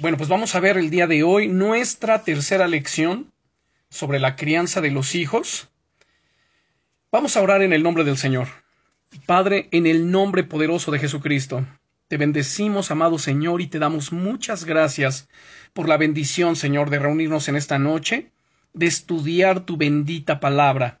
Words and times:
Bueno, 0.00 0.16
pues 0.16 0.28
vamos 0.28 0.54
a 0.54 0.60
ver 0.60 0.78
el 0.78 0.90
día 0.90 1.08
de 1.08 1.24
hoy 1.24 1.48
nuestra 1.48 2.22
tercera 2.22 2.68
lección 2.68 3.32
sobre 3.90 4.20
la 4.20 4.36
crianza 4.36 4.80
de 4.80 4.92
los 4.92 5.16
hijos. 5.16 5.70
Vamos 7.10 7.36
a 7.36 7.42
orar 7.42 7.62
en 7.62 7.72
el 7.72 7.82
nombre 7.82 8.04
del 8.04 8.16
Señor. 8.16 8.46
Padre, 9.26 9.66
en 9.72 9.88
el 9.88 10.12
nombre 10.12 10.44
poderoso 10.44 10.92
de 10.92 11.00
Jesucristo, 11.00 11.66
te 12.06 12.16
bendecimos, 12.16 12.92
amado 12.92 13.18
Señor, 13.18 13.60
y 13.60 13.66
te 13.66 13.80
damos 13.80 14.12
muchas 14.12 14.64
gracias 14.64 15.28
por 15.72 15.88
la 15.88 15.96
bendición, 15.96 16.54
Señor, 16.54 16.90
de 16.90 17.00
reunirnos 17.00 17.48
en 17.48 17.56
esta 17.56 17.80
noche, 17.80 18.30
de 18.74 18.86
estudiar 18.86 19.66
tu 19.66 19.76
bendita 19.76 20.38
palabra. 20.38 21.00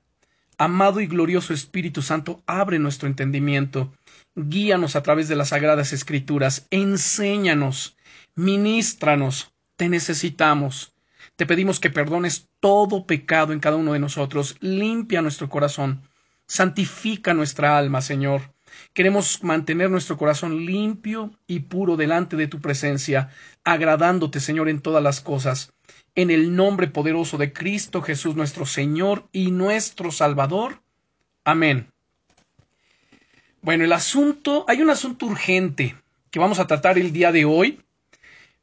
Amado 0.56 1.00
y 1.00 1.06
glorioso 1.06 1.54
Espíritu 1.54 2.02
Santo, 2.02 2.42
abre 2.46 2.80
nuestro 2.80 3.06
entendimiento, 3.06 3.92
guíanos 4.34 4.96
a 4.96 5.04
través 5.04 5.28
de 5.28 5.36
las 5.36 5.50
sagradas 5.50 5.92
escrituras, 5.92 6.66
enséñanos, 6.72 7.96
Ministranos, 8.38 9.52
te 9.74 9.88
necesitamos. 9.88 10.94
Te 11.34 11.44
pedimos 11.44 11.80
que 11.80 11.90
perdones 11.90 12.48
todo 12.60 13.04
pecado 13.04 13.52
en 13.52 13.58
cada 13.58 13.74
uno 13.74 13.94
de 13.94 13.98
nosotros, 13.98 14.56
limpia 14.60 15.22
nuestro 15.22 15.48
corazón, 15.48 16.02
santifica 16.46 17.34
nuestra 17.34 17.76
alma, 17.76 18.00
Señor. 18.00 18.54
Queremos 18.92 19.42
mantener 19.42 19.90
nuestro 19.90 20.16
corazón 20.16 20.66
limpio 20.66 21.32
y 21.48 21.58
puro 21.58 21.96
delante 21.96 22.36
de 22.36 22.46
tu 22.46 22.60
presencia, 22.60 23.30
agradándote, 23.64 24.38
Señor, 24.38 24.68
en 24.68 24.82
todas 24.82 25.02
las 25.02 25.20
cosas. 25.20 25.72
En 26.14 26.30
el 26.30 26.54
nombre 26.54 26.86
poderoso 26.86 27.38
de 27.38 27.52
Cristo 27.52 28.02
Jesús, 28.02 28.36
nuestro 28.36 28.66
Señor 28.66 29.28
y 29.32 29.50
nuestro 29.50 30.12
Salvador. 30.12 30.80
Amén. 31.42 31.90
Bueno, 33.62 33.82
el 33.82 33.92
asunto, 33.92 34.64
hay 34.68 34.80
un 34.80 34.90
asunto 34.90 35.26
urgente 35.26 35.96
que 36.30 36.38
vamos 36.38 36.60
a 36.60 36.68
tratar 36.68 36.98
el 36.98 37.12
día 37.12 37.32
de 37.32 37.44
hoy 37.44 37.80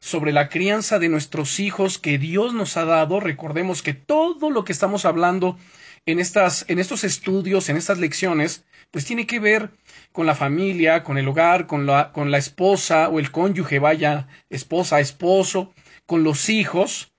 sobre 0.06 0.34
la 0.34 0.50
crianza 0.50 1.00
de 1.00 1.10
nuestros 1.10 1.60
hijos 1.60 1.98
que 1.98 2.20
Dios 2.20 2.54
nos 2.54 2.78
ha 2.78 2.86
dado. 2.86 3.20
Recordemos 3.20 3.82
que 3.82 3.96
todo 3.96 4.52
lo 4.52 4.64
que 4.64 4.72
estamos 4.72 5.04
hablando 5.04 5.58
en 6.06 6.20
estas, 6.20 6.64
en 6.68 6.78
estos 6.78 7.04
estudios, 7.04 7.70
en 7.70 7.78
estas 7.78 7.98
lecciones, 7.98 8.66
pues 8.92 9.04
tiene 9.04 9.26
que 9.26 9.40
ver 9.40 9.72
con 10.12 10.28
la 10.28 10.36
familia, 10.36 11.04
con 11.04 11.18
el 11.18 11.28
hogar, 11.28 11.66
con 11.66 11.88
la, 11.88 12.12
con 12.12 12.30
la 12.30 12.38
esposa 12.38 13.10
o 13.10 13.18
el 13.18 13.32
cónyuge, 13.32 13.80
vaya, 13.80 14.28
esposa, 14.52 15.00
esposo, 15.00 15.74
con 16.06 16.24
los 16.24 16.50
hijos. 16.50 17.12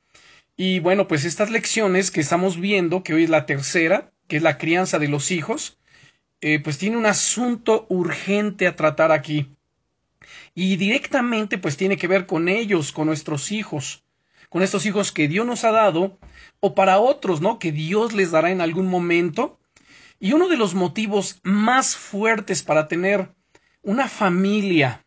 Y 0.56 0.78
bueno, 0.78 1.08
pues 1.08 1.24
estas 1.24 1.50
lecciones 1.50 2.12
que 2.12 2.20
estamos 2.20 2.60
viendo, 2.60 3.02
que 3.02 3.14
hoy 3.14 3.24
es 3.24 3.30
la 3.30 3.46
tercera, 3.46 4.12
que 4.28 4.36
es 4.36 4.44
la 4.44 4.58
crianza 4.58 5.00
de 5.00 5.08
los 5.08 5.32
hijos, 5.32 5.76
eh, 6.40 6.60
pues 6.60 6.78
tiene 6.78 6.98
un 6.98 7.06
asunto 7.06 7.84
urgente 7.88 8.68
a 8.68 8.76
tratar 8.76 9.10
aquí 9.10 9.55
y 10.58 10.76
directamente 10.76 11.58
pues 11.58 11.76
tiene 11.76 11.98
que 11.98 12.08
ver 12.08 12.24
con 12.24 12.48
ellos, 12.48 12.90
con 12.90 13.08
nuestros 13.08 13.52
hijos, 13.52 14.02
con 14.48 14.62
estos 14.62 14.86
hijos 14.86 15.12
que 15.12 15.28
Dios 15.28 15.46
nos 15.46 15.64
ha 15.64 15.70
dado 15.70 16.18
o 16.60 16.74
para 16.74 16.98
otros, 16.98 17.42
¿no? 17.42 17.58
Que 17.58 17.72
Dios 17.72 18.14
les 18.14 18.30
dará 18.30 18.50
en 18.50 18.62
algún 18.62 18.86
momento. 18.86 19.60
Y 20.18 20.32
uno 20.32 20.48
de 20.48 20.56
los 20.56 20.74
motivos 20.74 21.40
más 21.42 21.94
fuertes 21.94 22.62
para 22.62 22.88
tener 22.88 23.34
una 23.82 24.08
familia, 24.08 25.04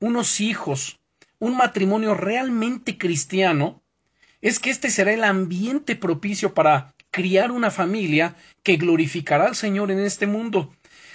unos 0.00 0.40
hijos, 0.40 0.98
un 1.38 1.54
matrimonio 1.54 2.14
realmente 2.14 2.96
cristiano, 2.96 3.82
es 4.40 4.58
que 4.58 4.70
este 4.70 4.88
será 4.88 5.12
el 5.12 5.22
ambiente 5.22 5.96
propicio 5.96 6.54
para 6.54 6.94
criar 7.10 7.52
una 7.52 7.70
familia 7.70 8.36
que 8.62 8.78
glorificará 8.78 9.48
al 9.48 9.54
Señor 9.54 9.90
en 9.90 9.98
este 9.98 10.26
mundo. 10.26 10.72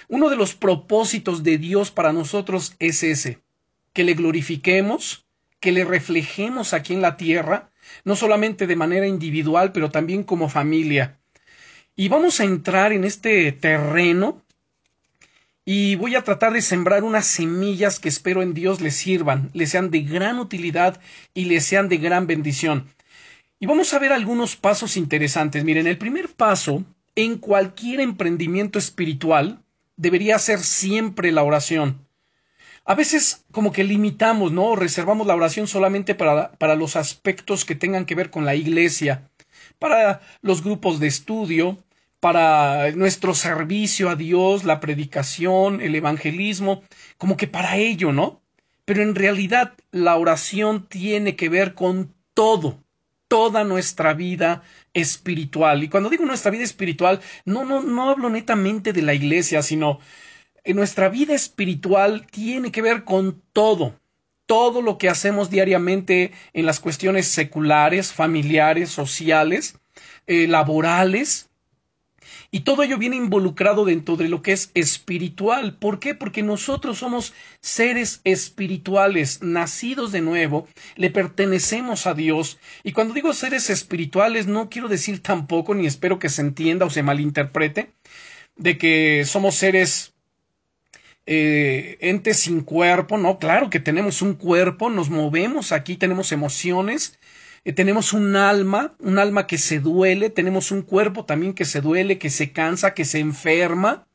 Uno 0.08 0.30
de 0.30 0.36
los 0.36 0.54
propósitos 0.54 1.42
de 1.42 1.58
Dios 1.58 1.90
para 1.90 2.12
nosotros 2.12 2.76
es 2.78 3.02
ese, 3.02 3.42
que 3.94 4.04
le 4.04 4.12
glorifiquemos, 4.12 5.26
que 5.60 5.72
le 5.72 5.84
reflejemos 5.86 6.74
aquí 6.74 6.92
en 6.92 7.00
la 7.00 7.16
tierra, 7.16 7.70
no 8.04 8.16
solamente 8.16 8.66
de 8.66 8.76
manera 8.76 9.06
individual, 9.06 9.72
pero 9.72 9.90
también 9.90 10.22
como 10.24 10.50
familia. 10.50 11.18
Y 11.96 12.08
vamos 12.08 12.40
a 12.40 12.44
entrar 12.44 12.92
en 12.92 13.04
este 13.04 13.50
terreno 13.52 14.44
y 15.64 15.94
voy 15.94 16.14
a 16.16 16.22
tratar 16.22 16.52
de 16.52 16.60
sembrar 16.60 17.04
unas 17.04 17.26
semillas 17.26 17.98
que 17.98 18.10
espero 18.10 18.42
en 18.42 18.52
Dios 18.52 18.82
les 18.82 18.96
sirvan, 18.96 19.50
les 19.54 19.70
sean 19.70 19.90
de 19.90 20.00
gran 20.00 20.38
utilidad 20.38 21.00
y 21.32 21.46
les 21.46 21.64
sean 21.64 21.88
de 21.88 21.96
gran 21.96 22.26
bendición. 22.26 22.88
Y 23.58 23.66
vamos 23.66 23.94
a 23.94 23.98
ver 23.98 24.12
algunos 24.12 24.56
pasos 24.56 24.98
interesantes. 24.98 25.64
Miren, 25.64 25.86
el 25.86 25.96
primer 25.96 26.28
paso 26.28 26.84
en 27.14 27.38
cualquier 27.38 28.00
emprendimiento 28.00 28.78
espiritual 28.78 29.64
debería 29.96 30.38
ser 30.38 30.58
siempre 30.58 31.32
la 31.32 31.44
oración. 31.44 32.03
A 32.84 32.94
veces 32.94 33.44
como 33.50 33.72
que 33.72 33.84
limitamos, 33.84 34.52
¿no? 34.52 34.76
Reservamos 34.76 35.26
la 35.26 35.34
oración 35.34 35.66
solamente 35.66 36.14
para, 36.14 36.52
para 36.52 36.74
los 36.74 36.96
aspectos 36.96 37.64
que 37.64 37.74
tengan 37.74 38.04
que 38.04 38.14
ver 38.14 38.30
con 38.30 38.44
la 38.44 38.54
iglesia, 38.54 39.30
para 39.78 40.20
los 40.42 40.62
grupos 40.62 41.00
de 41.00 41.06
estudio, 41.06 41.78
para 42.20 42.90
nuestro 42.92 43.34
servicio 43.34 44.10
a 44.10 44.16
Dios, 44.16 44.64
la 44.64 44.80
predicación, 44.80 45.80
el 45.80 45.94
evangelismo, 45.94 46.82
como 47.16 47.36
que 47.36 47.46
para 47.46 47.76
ello, 47.76 48.12
¿no? 48.12 48.42
Pero 48.84 49.02
en 49.02 49.14
realidad 49.14 49.74
la 49.90 50.16
oración 50.16 50.86
tiene 50.86 51.36
que 51.36 51.48
ver 51.48 51.74
con 51.74 52.14
todo, 52.34 52.78
toda 53.28 53.64
nuestra 53.64 54.12
vida 54.12 54.62
espiritual. 54.92 55.84
Y 55.84 55.88
cuando 55.88 56.10
digo 56.10 56.24
nuestra 56.26 56.50
vida 56.50 56.64
espiritual, 56.64 57.20
no, 57.46 57.64
no, 57.64 57.82
no 57.82 58.10
hablo 58.10 58.28
netamente 58.28 58.92
de 58.92 59.02
la 59.02 59.14
iglesia, 59.14 59.62
sino 59.62 60.00
en 60.64 60.76
nuestra 60.76 61.08
vida 61.08 61.34
espiritual 61.34 62.26
tiene 62.30 62.72
que 62.72 62.82
ver 62.82 63.04
con 63.04 63.42
todo, 63.52 64.00
todo 64.46 64.82
lo 64.82 64.98
que 64.98 65.08
hacemos 65.08 65.50
diariamente 65.50 66.32
en 66.52 66.66
las 66.66 66.80
cuestiones 66.80 67.26
seculares, 67.28 68.12
familiares, 68.12 68.90
sociales, 68.90 69.78
eh, 70.26 70.46
laborales, 70.48 71.50
y 72.50 72.60
todo 72.60 72.82
ello 72.82 72.98
viene 72.98 73.16
involucrado 73.16 73.84
dentro 73.84 74.16
de 74.16 74.28
lo 74.28 74.40
que 74.40 74.52
es 74.52 74.70
espiritual. 74.74 75.76
¿Por 75.76 75.98
qué? 75.98 76.14
Porque 76.14 76.42
nosotros 76.42 76.98
somos 76.98 77.34
seres 77.60 78.20
espirituales, 78.22 79.42
nacidos 79.42 80.12
de 80.12 80.20
nuevo, 80.20 80.68
le 80.96 81.10
pertenecemos 81.10 82.06
a 82.06 82.14
Dios. 82.14 82.58
Y 82.84 82.92
cuando 82.92 83.12
digo 83.12 83.32
seres 83.32 83.70
espirituales, 83.70 84.46
no 84.46 84.70
quiero 84.70 84.88
decir 84.88 85.20
tampoco, 85.20 85.74
ni 85.74 85.86
espero 85.86 86.18
que 86.18 86.28
se 86.28 86.42
entienda 86.42 86.86
o 86.86 86.90
se 86.90 87.02
malinterprete, 87.02 87.92
de 88.56 88.78
que 88.78 89.24
somos 89.26 89.56
seres 89.56 90.13
eh, 91.26 91.96
entes 92.00 92.40
sin 92.40 92.60
cuerpo, 92.62 93.16
¿no? 93.16 93.38
Claro 93.38 93.70
que 93.70 93.80
tenemos 93.80 94.20
un 94.22 94.34
cuerpo, 94.34 94.90
nos 94.90 95.08
movemos 95.10 95.72
aquí, 95.72 95.96
tenemos 95.96 96.32
emociones, 96.32 97.18
eh, 97.64 97.72
tenemos 97.72 98.12
un 98.12 98.36
alma, 98.36 98.94
un 98.98 99.18
alma 99.18 99.46
que 99.46 99.58
se 99.58 99.80
duele, 99.80 100.28
tenemos 100.30 100.70
un 100.70 100.82
cuerpo 100.82 101.24
también 101.24 101.54
que 101.54 101.64
se 101.64 101.80
duele, 101.80 102.18
que 102.18 102.30
se 102.30 102.52
cansa, 102.52 102.94
que 102.94 103.04
se 103.06 103.20
enferma. 103.20 104.06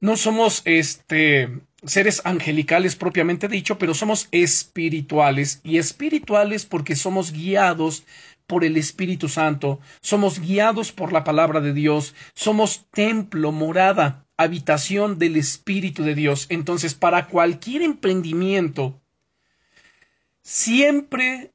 No 0.00 0.16
somos 0.16 0.62
este 0.64 1.50
seres 1.84 2.22
angelicales 2.24 2.96
propiamente 2.96 3.46
dicho, 3.46 3.78
pero 3.78 3.94
somos 3.94 4.28
espirituales 4.32 5.60
y 5.62 5.78
espirituales 5.78 6.64
porque 6.66 6.96
somos 6.96 7.32
guiados 7.32 8.04
por 8.46 8.64
el 8.64 8.76
Espíritu 8.76 9.28
Santo, 9.28 9.78
somos 10.00 10.40
guiados 10.40 10.90
por 10.90 11.12
la 11.12 11.22
palabra 11.22 11.60
de 11.60 11.74
Dios, 11.74 12.14
somos 12.34 12.86
templo, 12.90 13.52
morada 13.52 14.27
habitación 14.38 15.18
del 15.18 15.36
Espíritu 15.36 16.04
de 16.04 16.14
Dios. 16.14 16.46
Entonces, 16.48 16.94
para 16.94 17.26
cualquier 17.26 17.82
emprendimiento, 17.82 18.98
siempre 20.40 21.52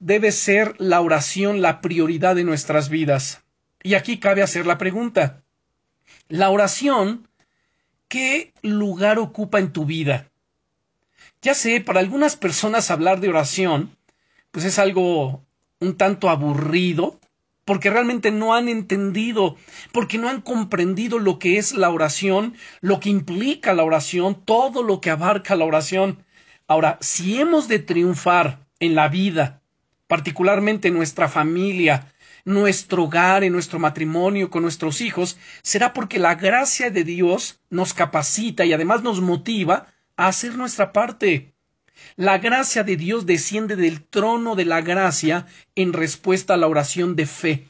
debe 0.00 0.32
ser 0.32 0.74
la 0.78 1.00
oración 1.00 1.62
la 1.62 1.80
prioridad 1.80 2.34
de 2.34 2.42
nuestras 2.42 2.88
vidas. 2.88 3.42
Y 3.84 3.94
aquí 3.94 4.18
cabe 4.18 4.42
hacer 4.42 4.66
la 4.66 4.78
pregunta. 4.78 5.44
La 6.28 6.50
oración, 6.50 7.28
¿qué 8.08 8.52
lugar 8.62 9.18
ocupa 9.18 9.60
en 9.60 9.72
tu 9.72 9.84
vida? 9.84 10.30
Ya 11.42 11.54
sé, 11.54 11.80
para 11.80 12.00
algunas 12.00 12.36
personas 12.36 12.90
hablar 12.90 13.20
de 13.20 13.28
oración, 13.28 13.96
pues 14.50 14.64
es 14.64 14.78
algo 14.78 15.44
un 15.80 15.96
tanto 15.96 16.30
aburrido, 16.30 17.20
porque 17.64 17.90
realmente 17.90 18.30
no 18.30 18.54
han 18.54 18.68
entendido, 18.68 19.56
porque 19.92 20.18
no 20.18 20.28
han 20.28 20.40
comprendido 20.40 21.18
lo 21.18 21.38
que 21.38 21.58
es 21.58 21.72
la 21.72 21.90
oración, 21.90 22.54
lo 22.80 23.00
que 23.00 23.10
implica 23.10 23.74
la 23.74 23.84
oración, 23.84 24.42
todo 24.44 24.82
lo 24.82 25.00
que 25.00 25.10
abarca 25.10 25.56
la 25.56 25.64
oración. 25.64 26.24
Ahora, 26.66 26.98
si 27.00 27.40
hemos 27.40 27.68
de 27.68 27.78
triunfar 27.78 28.66
en 28.80 28.94
la 28.94 29.08
vida, 29.08 29.62
particularmente 30.08 30.88
en 30.88 30.94
nuestra 30.94 31.28
familia, 31.28 32.12
nuestro 32.44 33.04
hogar, 33.04 33.44
en 33.44 33.52
nuestro 33.52 33.78
matrimonio, 33.78 34.50
con 34.50 34.62
nuestros 34.62 35.00
hijos, 35.00 35.38
será 35.62 35.92
porque 35.92 36.18
la 36.18 36.34
gracia 36.34 36.90
de 36.90 37.04
Dios 37.04 37.60
nos 37.70 37.94
capacita 37.94 38.64
y 38.64 38.72
además 38.72 39.02
nos 39.02 39.20
motiva 39.20 39.86
a 40.16 40.26
hacer 40.26 40.56
nuestra 40.56 40.92
parte. 40.92 41.51
La 42.16 42.38
gracia 42.38 42.84
de 42.84 42.96
Dios 42.96 43.26
desciende 43.26 43.76
del 43.76 44.02
trono 44.02 44.54
de 44.54 44.64
la 44.64 44.80
gracia 44.80 45.46
en 45.74 45.92
respuesta 45.92 46.54
a 46.54 46.56
la 46.56 46.68
oración 46.68 47.16
de 47.16 47.26
fe. 47.26 47.68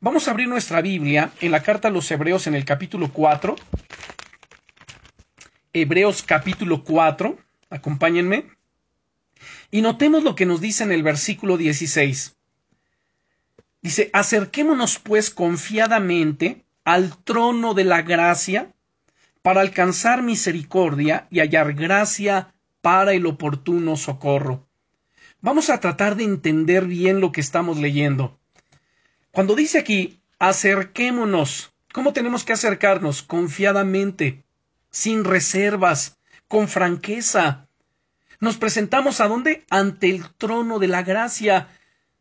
Vamos 0.00 0.28
a 0.28 0.30
abrir 0.30 0.48
nuestra 0.48 0.80
Biblia 0.80 1.32
en 1.40 1.50
la 1.50 1.62
carta 1.62 1.88
a 1.88 1.90
los 1.90 2.10
Hebreos 2.10 2.46
en 2.46 2.54
el 2.54 2.64
capítulo 2.64 3.12
4. 3.12 3.56
Hebreos 5.72 6.22
capítulo 6.22 6.84
4. 6.84 7.38
Acompáñenme. 7.70 8.46
Y 9.70 9.82
notemos 9.82 10.22
lo 10.22 10.34
que 10.34 10.46
nos 10.46 10.60
dice 10.60 10.84
en 10.84 10.92
el 10.92 11.02
versículo 11.02 11.56
16. 11.56 12.36
Dice, 13.82 14.10
acerquémonos 14.12 14.98
pues 14.98 15.30
confiadamente 15.30 16.64
al 16.84 17.16
trono 17.22 17.74
de 17.74 17.84
la 17.84 18.02
gracia 18.02 18.72
para 19.42 19.60
alcanzar 19.60 20.22
misericordia 20.22 21.26
y 21.30 21.40
hallar 21.40 21.74
gracia 21.74 22.54
para 22.80 23.12
el 23.12 23.26
oportuno 23.26 23.96
socorro. 23.96 24.66
Vamos 25.40 25.70
a 25.70 25.80
tratar 25.80 26.16
de 26.16 26.24
entender 26.24 26.86
bien 26.86 27.20
lo 27.20 27.32
que 27.32 27.40
estamos 27.40 27.78
leyendo. 27.78 28.38
Cuando 29.30 29.54
dice 29.54 29.78
aquí, 29.78 30.20
acerquémonos, 30.38 31.72
¿cómo 31.92 32.12
tenemos 32.12 32.44
que 32.44 32.52
acercarnos? 32.52 33.22
Confiadamente, 33.22 34.42
sin 34.90 35.24
reservas, 35.24 36.18
con 36.48 36.66
franqueza. 36.68 37.68
Nos 38.40 38.56
presentamos 38.56 39.20
a 39.20 39.28
dónde? 39.28 39.64
Ante 39.70 40.10
el 40.10 40.28
trono 40.34 40.78
de 40.78 40.88
la 40.88 41.02
gracia. 41.02 41.68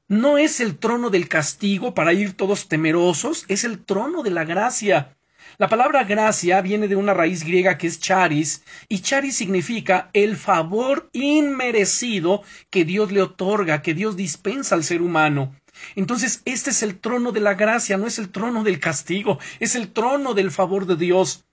No 0.07 0.38
es 0.38 0.60
el 0.60 0.77
trono 0.77 1.10
del 1.10 1.27
castigo 1.27 1.94
para 1.94 2.13
ir 2.13 2.33
todos 2.33 2.68
temerosos, 2.68 3.45
es 3.48 3.63
el 3.63 3.83
trono 3.83 4.24
de 4.24 4.31
la 4.31 4.45
gracia. 4.45 5.18
La 5.59 5.69
palabra 5.69 6.04
gracia 6.04 6.62
viene 6.62 6.88
de 6.88 6.95
una 6.95 7.15
raíz 7.15 7.44
griega 7.44 7.80
que 7.80 7.88
es 7.88 8.00
charis, 8.00 8.63
y 8.89 9.00
charis 9.00 9.38
significa 9.38 10.12
el 10.13 10.38
favor 10.38 11.09
inmerecido 11.13 12.44
que 12.69 12.86
Dios 12.86 13.12
le 13.12 13.24
otorga, 13.24 13.81
que 13.81 13.95
Dios 13.95 14.15
dispensa 14.15 14.75
al 14.75 14.83
ser 14.83 15.01
humano. 15.01 15.56
Entonces, 15.95 16.44
este 16.45 16.69
es 16.69 16.83
el 16.83 17.00
trono 17.00 17.31
de 17.31 17.39
la 17.39 17.56
gracia, 17.56 17.98
no 17.98 18.06
es 18.06 18.19
el 18.19 18.30
trono 18.30 18.63
del 18.63 18.80
castigo, 18.80 19.39
es 19.59 19.74
el 19.74 19.92
trono 19.92 20.36
del 20.36 20.51
favor 20.51 20.86
de 20.86 20.95
Dios. 20.95 21.45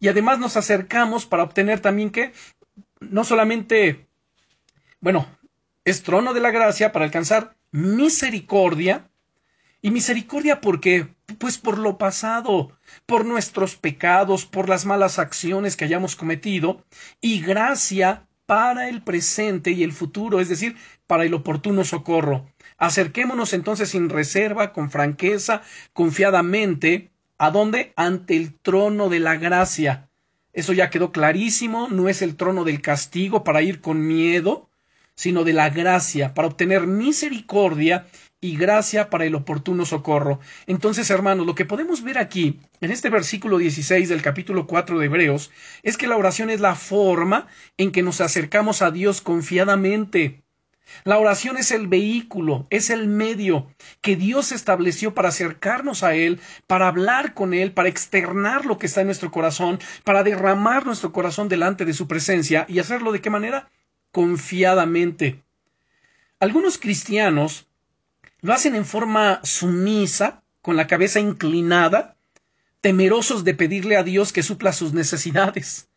Y 0.00 0.08
además 0.08 0.40
nos 0.40 0.56
acercamos 0.56 1.24
para 1.24 1.44
obtener 1.44 1.78
también 1.78 2.10
que 2.10 2.32
no 2.98 3.22
solamente, 3.22 4.08
bueno, 5.00 5.28
es 5.84 6.02
trono 6.02 6.34
de 6.34 6.40
la 6.40 6.50
gracia 6.50 6.90
para 6.90 7.04
alcanzar 7.04 7.54
misericordia, 7.70 9.08
y 9.84 9.90
misericordia 9.90 10.62
por 10.62 10.80
qué? 10.80 11.08
Pues 11.36 11.58
por 11.58 11.76
lo 11.76 11.98
pasado, 11.98 12.72
por 13.04 13.26
nuestros 13.26 13.76
pecados, 13.76 14.46
por 14.46 14.70
las 14.70 14.86
malas 14.86 15.18
acciones 15.18 15.76
que 15.76 15.84
hayamos 15.84 16.16
cometido, 16.16 16.82
y 17.20 17.42
gracia 17.42 18.26
para 18.46 18.88
el 18.88 19.02
presente 19.02 19.72
y 19.72 19.82
el 19.82 19.92
futuro, 19.92 20.40
es 20.40 20.48
decir, 20.48 20.74
para 21.06 21.26
el 21.26 21.34
oportuno 21.34 21.84
socorro. 21.84 22.46
Acerquémonos 22.78 23.52
entonces 23.52 23.90
sin 23.90 24.08
reserva, 24.08 24.72
con 24.72 24.90
franqueza, 24.90 25.60
confiadamente, 25.92 27.10
¿a 27.36 27.50
dónde? 27.50 27.92
Ante 27.94 28.38
el 28.38 28.54
trono 28.54 29.10
de 29.10 29.20
la 29.20 29.36
gracia. 29.36 30.08
Eso 30.54 30.72
ya 30.72 30.88
quedó 30.88 31.12
clarísimo, 31.12 31.88
no 31.90 32.08
es 32.08 32.22
el 32.22 32.36
trono 32.36 32.64
del 32.64 32.80
castigo 32.80 33.44
para 33.44 33.60
ir 33.60 33.82
con 33.82 34.06
miedo, 34.06 34.70
sino 35.14 35.44
de 35.44 35.52
la 35.52 35.68
gracia, 35.68 36.32
para 36.32 36.48
obtener 36.48 36.86
misericordia 36.86 38.06
y 38.44 38.58
gracia 38.58 39.08
para 39.08 39.24
el 39.24 39.34
oportuno 39.34 39.86
socorro. 39.86 40.38
Entonces, 40.66 41.08
hermanos, 41.08 41.46
lo 41.46 41.54
que 41.54 41.64
podemos 41.64 42.02
ver 42.02 42.18
aquí, 42.18 42.60
en 42.82 42.90
este 42.90 43.08
versículo 43.08 43.56
16 43.56 44.10
del 44.10 44.20
capítulo 44.20 44.66
4 44.66 44.98
de 44.98 45.06
Hebreos, 45.06 45.50
es 45.82 45.96
que 45.96 46.06
la 46.06 46.18
oración 46.18 46.50
es 46.50 46.60
la 46.60 46.74
forma 46.74 47.46
en 47.78 47.90
que 47.90 48.02
nos 48.02 48.20
acercamos 48.20 48.82
a 48.82 48.90
Dios 48.90 49.22
confiadamente. 49.22 50.42
La 51.04 51.18
oración 51.18 51.56
es 51.56 51.70
el 51.70 51.86
vehículo, 51.86 52.66
es 52.68 52.90
el 52.90 53.08
medio 53.08 53.66
que 54.02 54.14
Dios 54.14 54.52
estableció 54.52 55.14
para 55.14 55.30
acercarnos 55.30 56.02
a 56.02 56.14
Él, 56.14 56.38
para 56.66 56.88
hablar 56.88 57.32
con 57.32 57.54
Él, 57.54 57.72
para 57.72 57.88
externar 57.88 58.66
lo 58.66 58.76
que 58.76 58.84
está 58.84 59.00
en 59.00 59.06
nuestro 59.06 59.30
corazón, 59.30 59.78
para 60.04 60.22
derramar 60.22 60.84
nuestro 60.84 61.12
corazón 61.12 61.48
delante 61.48 61.86
de 61.86 61.94
su 61.94 62.06
presencia 62.08 62.66
y 62.68 62.78
hacerlo 62.78 63.10
de 63.10 63.22
qué 63.22 63.30
manera? 63.30 63.70
Confiadamente. 64.12 65.42
Algunos 66.40 66.76
cristianos 66.76 67.68
lo 68.44 68.52
hacen 68.52 68.74
en 68.74 68.84
forma 68.84 69.40
sumisa, 69.42 70.42
con 70.60 70.76
la 70.76 70.86
cabeza 70.86 71.18
inclinada, 71.18 72.14
temerosos 72.82 73.42
de 73.42 73.54
pedirle 73.54 73.96
a 73.96 74.02
Dios 74.02 74.34
que 74.34 74.42
supla 74.42 74.74
sus 74.74 74.92
necesidades. 74.92 75.88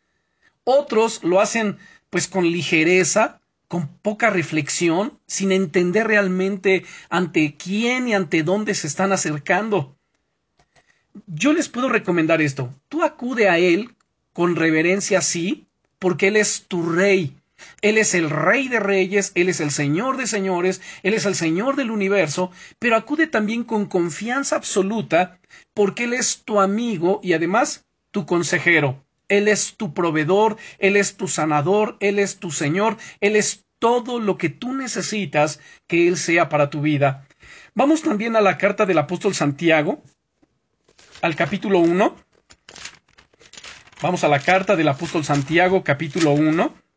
Otros 0.64 1.22
lo 1.22 1.42
hacen 1.42 1.76
pues 2.08 2.26
con 2.26 2.50
ligereza, 2.50 3.42
con 3.68 3.86
poca 3.86 4.30
reflexión, 4.30 5.18
sin 5.26 5.52
entender 5.52 6.06
realmente 6.06 6.86
ante 7.10 7.54
quién 7.54 8.08
y 8.08 8.14
ante 8.14 8.42
dónde 8.42 8.74
se 8.74 8.86
están 8.86 9.12
acercando. 9.12 9.94
Yo 11.26 11.52
les 11.52 11.68
puedo 11.68 11.90
recomendar 11.90 12.40
esto. 12.40 12.74
Tú 12.88 13.04
acude 13.04 13.50
a 13.50 13.58
Él 13.58 13.94
con 14.32 14.56
reverencia, 14.56 15.20
sí, 15.20 15.66
porque 15.98 16.28
Él 16.28 16.36
es 16.36 16.64
tu 16.66 16.90
rey, 16.92 17.36
él 17.80 17.98
es 17.98 18.14
el 18.14 18.30
Rey 18.30 18.68
de 18.68 18.80
Reyes, 18.80 19.32
Él 19.34 19.48
es 19.48 19.60
el 19.60 19.70
Señor 19.70 20.16
de 20.16 20.26
Señores, 20.26 20.80
Él 21.02 21.14
es 21.14 21.26
el 21.26 21.34
Señor 21.34 21.76
del 21.76 21.90
universo, 21.90 22.50
pero 22.78 22.96
acude 22.96 23.26
también 23.26 23.64
con 23.64 23.86
confianza 23.86 24.56
absoluta 24.56 25.38
porque 25.74 26.04
Él 26.04 26.14
es 26.14 26.42
tu 26.44 26.60
amigo 26.60 27.20
y 27.22 27.32
además 27.34 27.86
tu 28.10 28.26
consejero. 28.26 29.04
Él 29.28 29.46
es 29.46 29.76
tu 29.76 29.92
proveedor, 29.92 30.56
Él 30.78 30.96
es 30.96 31.16
tu 31.16 31.28
sanador, 31.28 31.96
Él 32.00 32.18
es 32.18 32.38
tu 32.38 32.50
Señor, 32.50 32.96
Él 33.20 33.36
es 33.36 33.64
todo 33.78 34.18
lo 34.18 34.38
que 34.38 34.48
tú 34.48 34.72
necesitas 34.72 35.60
que 35.86 36.08
Él 36.08 36.16
sea 36.16 36.48
para 36.48 36.70
tu 36.70 36.80
vida. 36.80 37.26
Vamos 37.74 38.02
también 38.02 38.34
a 38.34 38.40
la 38.40 38.58
carta 38.58 38.86
del 38.86 38.98
apóstol 38.98 39.34
Santiago, 39.34 40.02
al 41.22 41.36
capítulo 41.36 41.78
1. 41.78 42.16
Vamos 44.00 44.24
a 44.24 44.28
la 44.28 44.40
carta 44.40 44.74
del 44.74 44.88
apóstol 44.88 45.24
Santiago, 45.24 45.84
capítulo 45.84 46.32
1. 46.32 46.87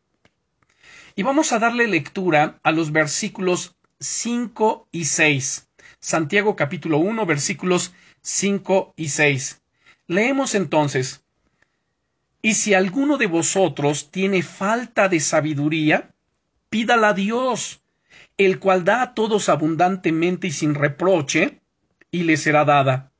Y 1.14 1.22
vamos 1.24 1.52
a 1.52 1.58
darle 1.58 1.88
lectura 1.88 2.58
a 2.62 2.72
los 2.72 2.90
versículos 2.90 3.76
5 4.00 4.88
y 4.92 5.04
6. 5.04 5.68
Santiago 6.00 6.56
capítulo 6.56 6.98
1 6.98 7.26
versículos 7.26 7.92
5 8.22 8.94
y 8.96 9.10
6. 9.10 9.60
Leemos 10.06 10.54
entonces, 10.54 11.22
Y 12.40 12.54
si 12.54 12.72
alguno 12.72 13.18
de 13.18 13.26
vosotros 13.26 14.10
tiene 14.10 14.42
falta 14.42 15.10
de 15.10 15.20
sabiduría, 15.20 16.14
pídala 16.70 17.08
a 17.08 17.14
Dios, 17.14 17.82
el 18.38 18.58
cual 18.58 18.84
da 18.84 19.02
a 19.02 19.14
todos 19.14 19.50
abundantemente 19.50 20.46
y 20.46 20.50
sin 20.50 20.74
reproche, 20.74 21.60
y 22.10 22.22
le 22.22 22.38
será 22.38 22.64
dada. 22.64 23.12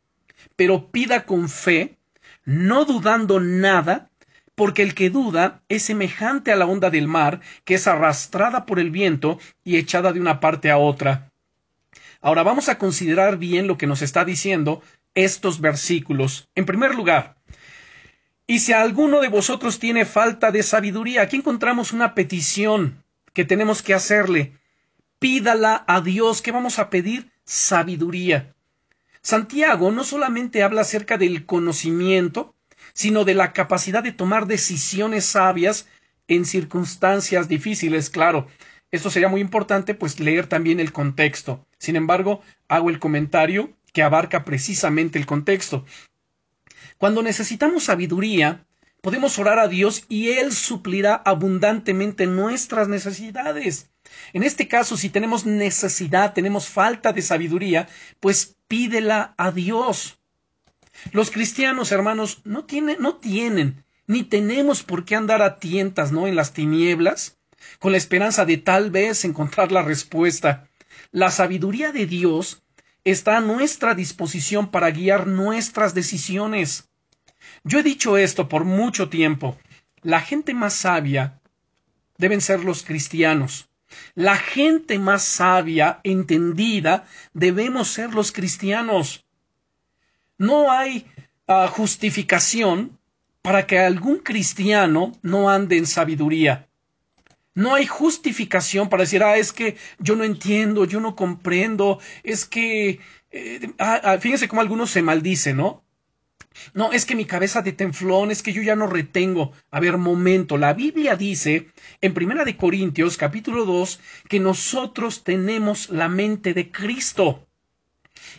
Pero 0.56 0.90
pida 0.90 1.26
con 1.26 1.50
fe, 1.50 1.98
no 2.44 2.86
dudando 2.86 3.38
nada, 3.38 4.10
porque 4.54 4.82
el 4.82 4.94
que 4.94 5.10
duda 5.10 5.62
es 5.68 5.82
semejante 5.84 6.52
a 6.52 6.56
la 6.56 6.66
onda 6.66 6.90
del 6.90 7.08
mar, 7.08 7.40
que 7.64 7.74
es 7.74 7.86
arrastrada 7.86 8.66
por 8.66 8.78
el 8.78 8.90
viento 8.90 9.38
y 9.64 9.76
echada 9.76 10.12
de 10.12 10.20
una 10.20 10.40
parte 10.40 10.70
a 10.70 10.78
otra. 10.78 11.30
Ahora 12.20 12.42
vamos 12.42 12.68
a 12.68 12.78
considerar 12.78 13.36
bien 13.36 13.66
lo 13.66 13.78
que 13.78 13.86
nos 13.86 14.02
está 14.02 14.24
diciendo 14.24 14.82
estos 15.14 15.60
versículos. 15.60 16.48
En 16.54 16.66
primer 16.66 16.94
lugar, 16.94 17.36
y 18.46 18.58
si 18.58 18.72
alguno 18.72 19.20
de 19.20 19.28
vosotros 19.28 19.78
tiene 19.78 20.04
falta 20.04 20.50
de 20.50 20.62
sabiduría, 20.62 21.22
aquí 21.22 21.36
encontramos 21.36 21.92
una 21.92 22.14
petición 22.14 23.02
que 23.32 23.44
tenemos 23.44 23.82
que 23.82 23.94
hacerle. 23.94 24.52
Pídala 25.18 25.84
a 25.86 26.00
Dios, 26.00 26.42
que 26.42 26.52
vamos 26.52 26.78
a 26.78 26.90
pedir 26.90 27.30
sabiduría. 27.44 28.54
Santiago 29.22 29.90
no 29.92 30.04
solamente 30.04 30.62
habla 30.62 30.80
acerca 30.80 31.16
del 31.16 31.46
conocimiento, 31.46 32.54
sino 32.92 33.24
de 33.24 33.34
la 33.34 33.52
capacidad 33.52 34.02
de 34.02 34.12
tomar 34.12 34.46
decisiones 34.46 35.24
sabias 35.24 35.86
en 36.28 36.44
circunstancias 36.44 37.48
difíciles, 37.48 38.10
claro. 38.10 38.46
Esto 38.90 39.10
sería 39.10 39.28
muy 39.28 39.40
importante, 39.40 39.94
pues 39.94 40.20
leer 40.20 40.46
también 40.46 40.78
el 40.78 40.92
contexto. 40.92 41.66
Sin 41.78 41.96
embargo, 41.96 42.42
hago 42.68 42.90
el 42.90 42.98
comentario 42.98 43.72
que 43.92 44.02
abarca 44.02 44.44
precisamente 44.44 45.18
el 45.18 45.26
contexto. 45.26 45.84
Cuando 46.98 47.22
necesitamos 47.22 47.84
sabiduría, 47.84 48.66
podemos 49.00 49.38
orar 49.38 49.58
a 49.58 49.68
Dios 49.68 50.04
y 50.08 50.28
Él 50.30 50.52
suplirá 50.52 51.14
abundantemente 51.14 52.26
nuestras 52.26 52.88
necesidades. 52.88 53.90
En 54.32 54.42
este 54.42 54.68
caso, 54.68 54.96
si 54.96 55.10
tenemos 55.10 55.44
necesidad, 55.46 56.32
tenemos 56.32 56.68
falta 56.68 57.12
de 57.12 57.22
sabiduría, 57.22 57.88
pues 58.20 58.56
pídela 58.68 59.34
a 59.36 59.50
Dios. 59.50 60.21
Los 61.10 61.30
cristianos, 61.30 61.90
hermanos, 61.90 62.40
no 62.44 62.64
tienen, 62.64 62.96
no 63.00 63.16
tienen, 63.16 63.84
ni 64.06 64.22
tenemos 64.22 64.82
por 64.82 65.04
qué 65.04 65.16
andar 65.16 65.42
a 65.42 65.58
tientas, 65.58 66.12
¿no? 66.12 66.28
En 66.28 66.36
las 66.36 66.52
tinieblas, 66.52 67.38
con 67.80 67.92
la 67.92 67.98
esperanza 67.98 68.44
de 68.44 68.58
tal 68.58 68.90
vez 68.90 69.24
encontrar 69.24 69.72
la 69.72 69.82
respuesta. 69.82 70.68
La 71.10 71.30
sabiduría 71.30 71.92
de 71.92 72.06
Dios 72.06 72.62
está 73.04 73.38
a 73.38 73.40
nuestra 73.40 73.94
disposición 73.94 74.70
para 74.70 74.90
guiar 74.90 75.26
nuestras 75.26 75.94
decisiones. 75.94 76.88
Yo 77.64 77.80
he 77.80 77.82
dicho 77.82 78.16
esto 78.16 78.48
por 78.48 78.64
mucho 78.64 79.08
tiempo. 79.08 79.58
La 80.02 80.20
gente 80.20 80.54
más 80.54 80.74
sabia 80.74 81.40
deben 82.16 82.40
ser 82.40 82.64
los 82.64 82.84
cristianos. 82.84 83.68
La 84.14 84.36
gente 84.36 84.98
más 84.98 85.22
sabia, 85.22 86.00
entendida, 86.04 87.06
debemos 87.34 87.88
ser 87.88 88.14
los 88.14 88.32
cristianos. 88.32 89.21
No 90.42 90.72
hay 90.72 91.06
ah, 91.46 91.68
justificación 91.68 92.98
para 93.42 93.64
que 93.64 93.78
algún 93.78 94.18
cristiano 94.18 95.12
no 95.22 95.48
ande 95.48 95.76
en 95.76 95.86
sabiduría. 95.86 96.68
No 97.54 97.76
hay 97.76 97.86
justificación 97.86 98.88
para 98.88 99.04
decir, 99.04 99.22
ah, 99.22 99.36
es 99.36 99.52
que 99.52 99.76
yo 100.00 100.16
no 100.16 100.24
entiendo, 100.24 100.84
yo 100.84 100.98
no 100.98 101.14
comprendo, 101.14 102.00
es 102.24 102.44
que, 102.44 102.98
eh, 103.30 103.70
ah, 103.78 104.00
ah, 104.02 104.18
fíjense 104.18 104.48
cómo 104.48 104.62
algunos 104.62 104.90
se 104.90 105.00
maldicen, 105.02 105.58
¿no? 105.58 105.84
No, 106.74 106.90
es 106.90 107.06
que 107.06 107.14
mi 107.14 107.24
cabeza 107.24 107.62
de 107.62 107.72
tenflón, 107.72 108.32
es 108.32 108.42
que 108.42 108.52
yo 108.52 108.62
ya 108.62 108.74
no 108.74 108.88
retengo. 108.88 109.52
A 109.70 109.78
ver, 109.78 109.96
momento, 109.96 110.58
la 110.58 110.74
Biblia 110.74 111.14
dice 111.14 111.68
en 112.00 112.14
Primera 112.14 112.44
de 112.44 112.56
Corintios, 112.56 113.16
capítulo 113.16 113.64
2, 113.64 114.00
que 114.28 114.40
nosotros 114.40 115.22
tenemos 115.22 115.88
la 115.88 116.08
mente 116.08 116.52
de 116.52 116.72
Cristo. 116.72 117.46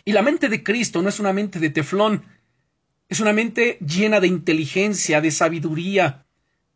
Y 0.04 0.12
la 0.12 0.22
mente 0.22 0.48
de 0.48 0.62
Cristo 0.62 1.02
no 1.02 1.08
es 1.08 1.20
una 1.20 1.32
mente 1.32 1.58
de 1.58 1.70
teflón, 1.70 2.24
es 3.08 3.20
una 3.20 3.32
mente 3.32 3.78
llena 3.78 4.20
de 4.20 4.26
inteligencia, 4.26 5.20
de 5.20 5.30
sabiduría, 5.30 6.26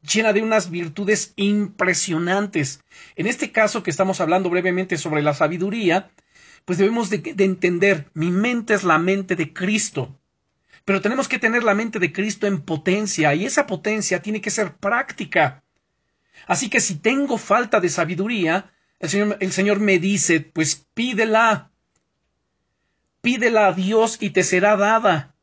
llena 0.02 0.32
de 0.32 0.42
unas 0.42 0.70
virtudes 0.70 1.32
impresionantes. 1.36 2.82
En 3.16 3.26
este 3.26 3.50
caso 3.50 3.82
que 3.82 3.90
estamos 3.90 4.20
hablando 4.20 4.50
brevemente 4.50 4.96
sobre 4.96 5.22
la 5.22 5.34
sabiduría, 5.34 6.10
pues 6.64 6.78
debemos 6.78 7.10
de, 7.10 7.18
de 7.18 7.44
entender, 7.44 8.10
mi 8.14 8.30
mente 8.30 8.74
es 8.74 8.84
la 8.84 8.98
mente 8.98 9.36
de 9.36 9.52
Cristo. 9.52 10.18
Pero 10.84 11.00
tenemos 11.00 11.28
que 11.28 11.38
tener 11.38 11.64
la 11.64 11.74
mente 11.74 11.98
de 11.98 12.12
Cristo 12.12 12.46
en 12.46 12.62
potencia 12.62 13.34
y 13.34 13.44
esa 13.44 13.66
potencia 13.66 14.22
tiene 14.22 14.40
que 14.40 14.50
ser 14.50 14.76
práctica. 14.76 15.62
Así 16.46 16.70
que 16.70 16.80
si 16.80 16.96
tengo 16.96 17.36
falta 17.36 17.80
de 17.80 17.88
sabiduría, 17.88 18.72
el 18.98 19.10
Señor, 19.10 19.36
el 19.40 19.52
Señor 19.52 19.80
me 19.80 19.98
dice, 19.98 20.40
pues 20.40 20.86
pídela. 20.94 21.67
Pídela 23.28 23.66
a 23.66 23.72
Dios 23.74 24.16
y 24.20 24.30
te 24.30 24.42
será 24.42 24.74
dada. 24.78 25.34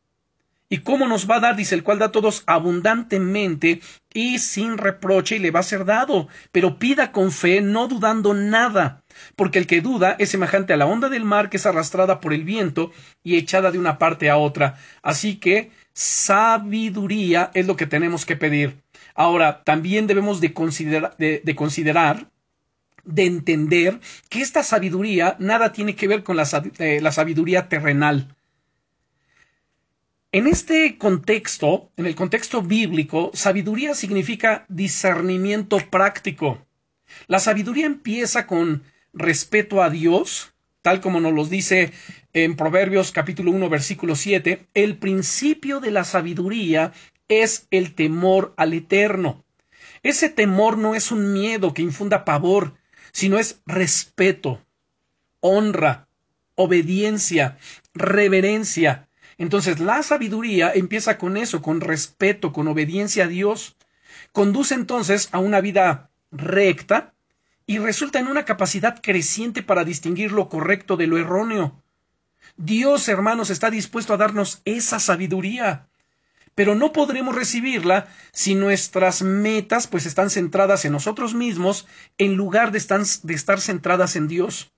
¿Y 0.70 0.80
cómo 0.80 1.08
nos 1.08 1.30
va 1.30 1.36
a 1.36 1.40
dar? 1.40 1.56
Dice 1.56 1.76
el 1.76 1.84
cual 1.84 2.00
da 2.00 2.08
a 2.08 2.12
todos 2.12 2.42
abundantemente 2.48 3.80
y 4.12 4.40
sin 4.40 4.80
reproche 4.80 5.36
y 5.36 5.40
le 5.40 5.52
va 5.52 5.60
a 5.60 5.70
ser 5.72 5.86
dado. 5.86 6.28
Pero 6.52 6.80
pida 6.80 7.12
con 7.12 7.32
fe, 7.32 7.62
no 7.62 7.88
dudando 7.88 8.34
nada. 8.34 9.04
Porque 9.36 9.60
el 9.60 9.68
que 9.68 9.82
duda 9.82 10.16
es 10.18 10.30
semejante 10.30 10.74
a 10.74 10.78
la 10.78 10.88
onda 10.88 11.10
del 11.10 11.26
mar 11.26 11.52
que 11.52 11.58
es 11.58 11.66
arrastrada 11.68 12.22
por 12.22 12.34
el 12.34 12.44
viento 12.44 12.92
y 13.22 13.38
echada 13.38 13.70
de 13.70 13.78
una 13.78 14.00
parte 14.00 14.32
a 14.32 14.38
otra. 14.38 14.80
Así 15.04 15.36
que 15.36 15.70
sabiduría 15.94 17.52
es 17.54 17.68
lo 17.68 17.76
que 17.76 17.86
tenemos 17.86 18.26
que 18.26 18.36
pedir. 18.36 18.82
Ahora, 19.14 19.64
también 19.64 20.08
debemos 20.08 20.42
de, 20.42 20.56
considerar, 20.56 21.16
de, 21.18 21.56
considerar 21.56 22.32
de 23.06 23.26
entender 23.26 24.00
que 24.30 24.42
esta 24.42 24.64
sabiduría 24.64 25.36
nada 25.40 25.72
tiene 25.72 25.96
que 25.96 26.08
ver 26.08 26.24
con 26.24 26.36
la, 26.36 26.48
eh, 26.80 27.00
la 27.02 27.12
sabiduría 27.12 27.70
terrenal. 27.70 28.36
En 30.32 30.48
este 30.48 30.98
contexto, 30.98 31.92
en 31.96 32.06
el 32.06 32.16
contexto 32.16 32.62
bíblico, 32.62 33.32
sabiduría 33.34 33.94
significa 33.94 34.66
discernimiento 34.68 35.78
práctico. 35.90 36.66
La 37.28 37.40
sabiduría 37.40 37.86
empieza 37.86 38.46
con 38.46 38.84
respeto 39.14 39.82
a 39.82 39.90
Dios, 39.90 40.54
tal 40.82 41.00
como 41.00 41.22
nos 41.22 41.34
lo 41.34 41.46
dice 41.46 41.94
en 42.34 42.58
Proverbios 42.58 43.14
capítulo 43.14 43.52
1 43.52 43.70
versículo 43.70 44.16
7, 44.16 44.68
el 44.74 44.98
principio 44.98 45.80
de 45.80 45.92
la 45.92 46.04
sabiduría 46.04 46.92
es 47.30 47.68
el 47.72 47.96
temor 47.96 48.54
al 48.58 48.74
eterno. 48.74 49.46
Ese 50.04 50.30
temor 50.30 50.78
no 50.78 50.96
es 50.96 51.12
un 51.12 51.34
miedo 51.34 51.74
que 51.74 51.82
infunda 51.82 52.26
pavor, 52.26 52.74
sino 53.16 53.40
es 53.40 53.62
respeto, 53.66 54.62
honra, 55.40 56.10
obediencia, 56.56 57.58
reverencia, 57.94 59.08
entonces 59.38 59.80
la 59.80 60.04
sabiduría 60.04 60.74
empieza 60.74 61.18
con 61.18 61.38
eso, 61.38 61.62
con 61.62 61.80
respeto, 61.80 62.52
con 62.52 62.68
obediencia 62.68 63.24
a 63.24 63.28
Dios. 63.28 63.78
Conduce 64.34 64.76
entonces 64.76 65.30
a 65.32 65.40
una 65.40 65.62
vida 65.62 66.10
recta 66.30 67.14
y 67.66 67.78
resulta 67.78 68.20
en 68.20 68.28
una 68.28 68.44
capacidad 68.44 69.02
creciente 69.02 69.64
para 69.64 69.86
distinguir 69.86 70.34
lo 70.34 70.50
correcto 70.50 70.98
de 70.98 71.08
lo 71.08 71.18
erróneo. 71.18 71.82
Dios, 72.58 73.08
hermanos, 73.08 73.50
está 73.50 73.70
dispuesto 73.70 74.14
a 74.14 74.18
darnos 74.18 74.62
esa 74.66 75.00
sabiduría, 75.00 75.88
pero 76.56 76.74
no 76.74 76.94
podremos 76.94 77.36
recibirla 77.36 78.08
si 78.32 78.56
nuestras 78.56 79.22
metas 79.22 79.88
pues 79.88 80.06
están 80.06 80.30
centradas 80.30 80.86
en 80.86 80.94
nosotros 80.94 81.34
mismos 81.34 81.86
en 82.18 82.36
lugar 82.36 82.72
de 82.72 82.80
de 83.24 83.34
estar 83.34 83.60
centradas 83.60 84.16
en 84.16 84.28
Dios. 84.28 84.72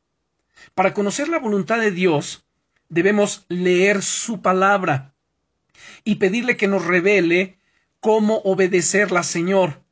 Para 0.73 0.93
conocer 0.93 1.29
la 1.29 1.39
voluntad 1.39 1.79
de 1.79 1.91
Dios, 1.91 2.45
debemos 2.89 3.45
leer 3.47 4.01
su 4.01 4.41
palabra 4.41 5.13
y 6.03 6.15
pedirle 6.15 6.57
que 6.57 6.67
nos 6.67 6.85
revele 6.85 7.59
cómo 7.99 8.37
obedecerla, 8.43 9.23
Señor. 9.23 9.83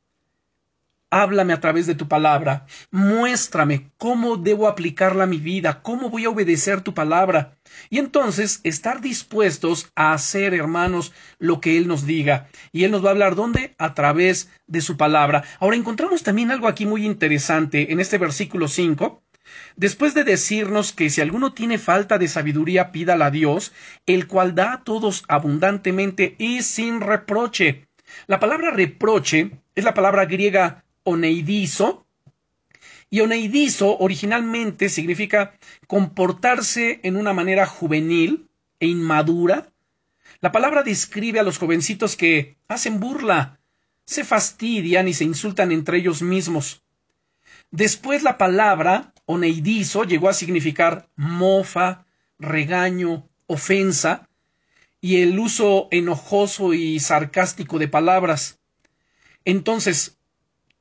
Háblame 1.12 1.54
a 1.54 1.60
través 1.60 1.86
de 1.86 1.96
tu 1.96 2.08
palabra, 2.08 2.66
muéstrame 2.92 3.92
cómo 3.98 4.38
debo 4.38 4.68
aplicarla 4.68 5.26
a 5.26 5.28
mi 5.28 5.38
vida, 5.38 5.82
cómo 5.82 6.10
voy 6.10 6.26
a 6.26 6.30
obedecer 6.30 6.82
tu 6.82 6.94
palabra. 6.94 7.55
Y 7.90 8.00
entonces 8.00 8.62
estar 8.64 9.02
dispuestos 9.02 9.92
a 9.96 10.14
hacer, 10.14 10.54
hermanos, 10.54 11.14
lo 11.40 11.62
que 11.62 11.78
Él 11.78 11.88
nos 11.88 12.06
diga. 12.06 12.48
Y 12.72 12.84
Él 12.84 12.92
nos 12.92 13.04
va 13.04 13.10
a 13.10 13.12
hablar 13.12 13.36
dónde? 13.36 13.76
A 13.78 13.94
través 13.94 14.50
de 14.68 14.82
su 14.82 14.98
palabra. 14.98 15.44
Ahora 15.60 15.76
encontramos 15.76 16.24
también 16.24 16.52
algo 16.52 16.68
aquí 16.68 16.86
muy 16.86 17.06
interesante 17.06 17.92
en 17.92 18.00
este 18.00 18.18
versículo 18.18 18.68
5 18.68 19.22
Después 19.76 20.14
de 20.14 20.24
decirnos 20.24 20.94
que 20.94 21.10
si 21.10 21.22
alguno 21.22 21.54
tiene 21.54 21.78
falta 21.78 22.18
de 22.18 22.28
sabiduría, 22.28 22.92
pídala 22.92 23.28
a 23.28 23.32
Dios, 23.32 23.74
el 24.06 24.28
cual 24.28 24.56
da 24.56 24.74
a 24.74 24.84
todos 24.84 25.24
abundantemente 25.28 26.36
y 26.38 26.62
sin 26.62 27.02
reproche. 27.02 27.88
La 28.28 28.40
palabra 28.40 28.72
reproche 28.72 29.52
es 29.76 29.84
la 29.84 29.94
palabra 29.94 30.26
griega 30.26 30.84
oneidizo, 31.04 32.05
y 33.10 33.22
oneidizo 33.22 33.98
originalmente 33.98 34.90
significa 34.90 35.54
comportarse 35.88 37.00
en 37.04 37.16
una 37.16 37.34
manera 37.34 37.66
juvenil 37.66 38.50
e 38.80 38.88
inmadura. 38.88 39.72
La 40.42 40.52
palabra 40.52 40.84
describe 40.84 41.40
a 41.40 41.44
los 41.44 41.58
jovencitos 41.58 42.16
que 42.16 42.58
hacen 42.68 43.00
burla, 43.00 43.60
se 44.06 44.24
fastidian 44.24 45.08
y 45.08 45.14
se 45.14 45.24
insultan 45.24 45.72
entre 45.72 45.98
ellos 45.98 46.22
mismos. 46.22 46.84
Después 47.72 48.24
la 48.24 48.38
palabra 48.38 49.14
oneidizo 49.26 50.04
llegó 50.04 50.30
a 50.30 50.34
significar 50.34 51.08
mofa, 51.16 52.06
regaño, 52.38 53.28
ofensa, 53.48 54.30
y 55.02 55.22
el 55.22 55.38
uso 55.38 55.88
enojoso 55.92 56.74
y 56.74 57.00
sarcástico 57.00 57.78
de 57.78 57.88
palabras. 57.88 58.60
Entonces, 59.44 60.18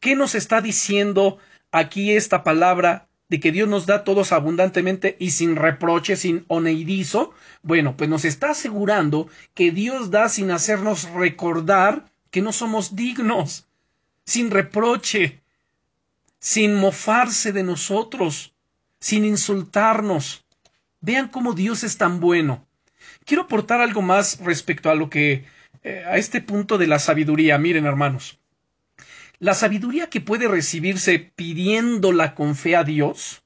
¿qué 0.01 0.17
nos 0.17 0.35
está 0.35 0.61
diciendo 0.61 1.39
aquí 1.75 2.13
esta 2.13 2.45
palabra 2.45 3.09
de 3.29 3.41
que 3.41 3.51
Dios 3.51 3.69
nos 3.69 3.85
da 3.85 4.05
todos 4.05 4.31
abundantemente 4.31 5.17
y 5.19 5.31
sin 5.31 5.57
reproche, 5.57 6.15
sin 6.15 6.45
oneidizo? 6.47 7.35
Bueno, 7.63 7.97
pues 7.97 8.09
nos 8.09 8.25
está 8.25 8.51
asegurando 8.51 9.29
que 9.55 9.73
Dios 9.73 10.11
da 10.13 10.29
sin 10.29 10.53
hacernos 10.53 11.11
recordar 11.11 12.05
que 12.31 12.43
no 12.43 12.53
somos 12.53 12.95
dignos, 12.95 13.67
sin 14.25 14.53
reproche, 14.53 15.43
sin 16.39 16.77
mofarse 16.77 17.53
de 17.53 17.65
nosotros, 17.65 18.55
sin 19.01 19.25
insultarnos. 19.25 20.45
Vean 21.01 21.29
cómo 21.29 21.55
Dios 21.55 21.83
es 21.83 21.99
tan 21.99 22.21
bueno. 22.21 22.67
Quiero 23.25 23.45
aportar 23.45 23.81
algo 23.81 24.01
más 24.01 24.39
respecto 24.39 24.91
a 24.91 24.95
lo 24.95 25.11
que 25.11 25.45
eh, 25.83 26.05
a 26.07 26.19
este 26.19 26.41
punto 26.41 26.79
de 26.79 26.87
la 26.87 26.99
sabiduría. 26.99 27.59
Miren, 27.59 27.85
hermanos. 27.85 28.39
La 29.45 29.53
sabiduría 29.53 30.09
que 30.09 30.23
puede 30.23 30.49
recibirse 30.49 31.19
pidiéndola 31.19 32.35
con 32.35 32.57
fe 32.57 32.77
a 32.77 32.83
Dios 32.83 33.43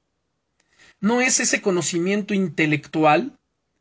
no 1.01 1.19
es 1.19 1.41
ese 1.41 1.61
conocimiento 1.61 2.33
intelectual 2.33 3.37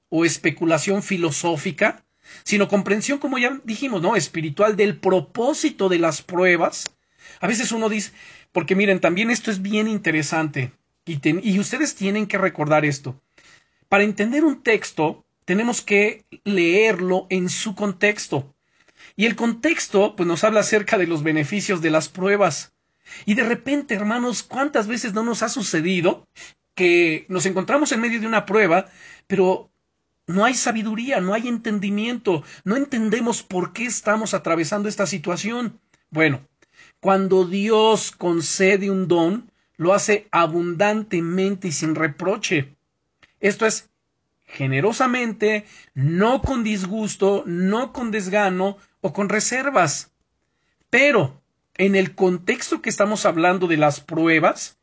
o 0.09 0.25
especulación 0.25 1.05
filosófica, 1.05 2.05
sino 2.43 2.67
comprensión, 2.67 3.21
como 3.21 3.39
ya 3.39 3.61
dijimos, 3.63 4.03
¿no? 4.03 4.17
espiritual 4.17 4.75
del 4.75 4.99
propósito 4.99 5.89
de 5.89 6.01
las 6.01 6.21
pruebas. 6.21 6.87
A 7.39 7.47
veces 7.47 7.71
uno 7.71 7.89
dice, 7.89 8.11
porque 8.51 8.75
miren, 8.75 8.99
también 8.99 9.31
esto 9.31 9.53
es 9.53 9.63
bien 9.63 9.87
interesante 9.87 10.73
y, 11.05 11.21
y 11.49 11.61
ustedes 11.61 11.95
tienen 11.95 12.27
que 12.27 12.39
recordar 12.39 12.85
esto. 12.85 13.23
Para 13.89 14.03
entender 14.03 14.43
un 14.43 14.65
texto, 14.65 15.25
tenemos 15.45 15.83
que 15.83 16.25
leerlo 16.43 17.29
en 17.31 17.49
su 17.49 17.77
contexto. 17.77 18.57
Y 19.19 19.27
el 19.27 19.35
contexto, 19.35 20.15
pues 20.15 20.29
nos 20.29 20.45
habla 20.45 20.61
acerca 20.61 20.97
de 20.97 21.09
los 21.09 21.25
beneficios 21.25 21.83
de 21.83 21.91
las 21.91 22.09
pruebas. 22.09 22.73
Y 23.27 23.35
de 23.35 23.43
repente, 23.43 23.97
hermanos, 23.97 24.45
¿cuántas 24.45 24.87
veces 24.87 25.13
no 25.13 25.25
nos 25.25 25.43
ha 25.43 25.49
sucedido 25.49 26.25
que 26.77 27.27
nos 27.29 27.45
encontramos 27.45 27.91
en 27.91 28.01
medio 28.01 28.21
de 28.21 28.29
una 28.29 28.47
prueba, 28.47 28.87
pero 29.27 29.73
no 30.29 30.45
hay 30.45 30.55
sabiduría, 30.55 31.21
no 31.21 31.35
hay 31.35 31.49
entendimiento, 31.49 32.45
no 32.63 32.77
entendemos 32.77 33.43
por 33.43 33.73
qué 33.73 33.87
estamos 33.87 34.35
atravesando 34.35 34.89
esta 34.89 35.09
situación? 35.09 35.81
Bueno, 36.11 36.47
cuando 37.01 37.45
Dios 37.45 38.13
concede 38.13 38.89
un 38.89 39.09
don, 39.09 39.51
lo 39.79 39.95
hace 39.95 40.29
abundantemente 40.31 41.67
y 41.67 41.73
sin 41.73 41.97
reproche. 41.97 42.77
Esto 43.41 43.67
es 43.67 43.91
generosamente, 44.49 45.67
no 45.95 46.43
con 46.43 46.65
disgusto, 46.65 47.45
no 47.47 47.93
con 47.93 48.11
desgano 48.11 48.79
o 49.01 49.13
con 49.13 49.29
reservas. 49.29 50.13
Pero 50.91 51.43
en 51.77 51.95
el 51.95 52.15
contexto 52.15 52.83
que 52.83 52.91
estamos 52.91 53.27
hablando 53.27 53.67
de 53.67 53.77
las 53.77 54.01
pruebas, 54.01 54.79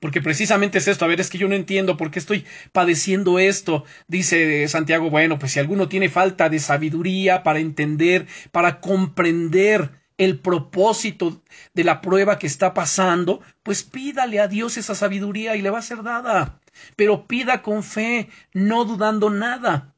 porque 0.00 0.22
precisamente 0.22 0.78
es 0.78 0.88
esto, 0.88 1.04
a 1.04 1.08
ver, 1.08 1.20
es 1.20 1.28
que 1.28 1.38
yo 1.38 1.48
no 1.48 1.56
entiendo 1.56 1.96
por 1.96 2.10
qué 2.10 2.20
estoy 2.20 2.46
padeciendo 2.72 3.38
esto, 3.38 3.84
dice 4.06 4.66
Santiago, 4.68 5.10
bueno, 5.10 5.38
pues 5.38 5.52
si 5.52 5.58
alguno 5.58 5.88
tiene 5.88 6.08
falta 6.08 6.48
de 6.48 6.60
sabiduría 6.60 7.42
para 7.42 7.58
entender, 7.58 8.26
para 8.52 8.80
comprender 8.80 9.90
el 10.18 10.38
propósito 10.38 11.40
de 11.74 11.84
la 11.84 12.00
prueba 12.00 12.38
que 12.38 12.46
está 12.46 12.74
pasando, 12.74 13.40
pues 13.62 13.82
pídale 13.82 14.40
a 14.40 14.48
Dios 14.48 14.76
esa 14.76 14.94
sabiduría 14.94 15.56
y 15.56 15.62
le 15.62 15.70
va 15.70 15.78
a 15.78 15.82
ser 15.82 16.02
dada. 16.02 16.60
Pero 16.96 17.26
pida 17.26 17.62
con 17.62 17.82
fe, 17.82 18.28
no 18.52 18.84
dudando 18.84 19.30
nada 19.30 19.94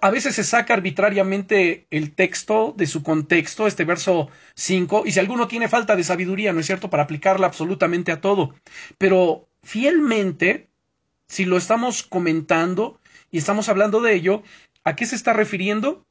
a 0.00 0.10
veces 0.10 0.34
se 0.34 0.44
saca 0.44 0.74
arbitrariamente 0.74 1.86
el 1.90 2.14
texto 2.14 2.74
de 2.76 2.86
su 2.86 3.02
contexto, 3.02 3.66
este 3.66 3.84
verso 3.84 4.28
5, 4.54 5.04
y 5.06 5.12
si 5.12 5.20
alguno 5.20 5.48
tiene 5.48 5.68
falta 5.68 5.96
de 5.96 6.04
sabiduría, 6.04 6.52
¿no 6.52 6.60
es 6.60 6.66
cierto?, 6.66 6.90
para 6.90 7.04
aplicarla 7.04 7.46
absolutamente 7.46 8.12
a 8.12 8.20
todo. 8.20 8.54
Pero 8.98 9.48
fielmente, 9.62 10.68
si 11.26 11.44
lo 11.44 11.56
estamos 11.56 12.02
comentando 12.02 13.00
y 13.30 13.38
estamos 13.38 13.68
hablando 13.68 14.00
de 14.00 14.14
ello, 14.14 14.42
¿a 14.84 14.94
qué 14.94 15.06
se 15.06 15.16
está 15.16 15.32
refiriendo? 15.32 16.06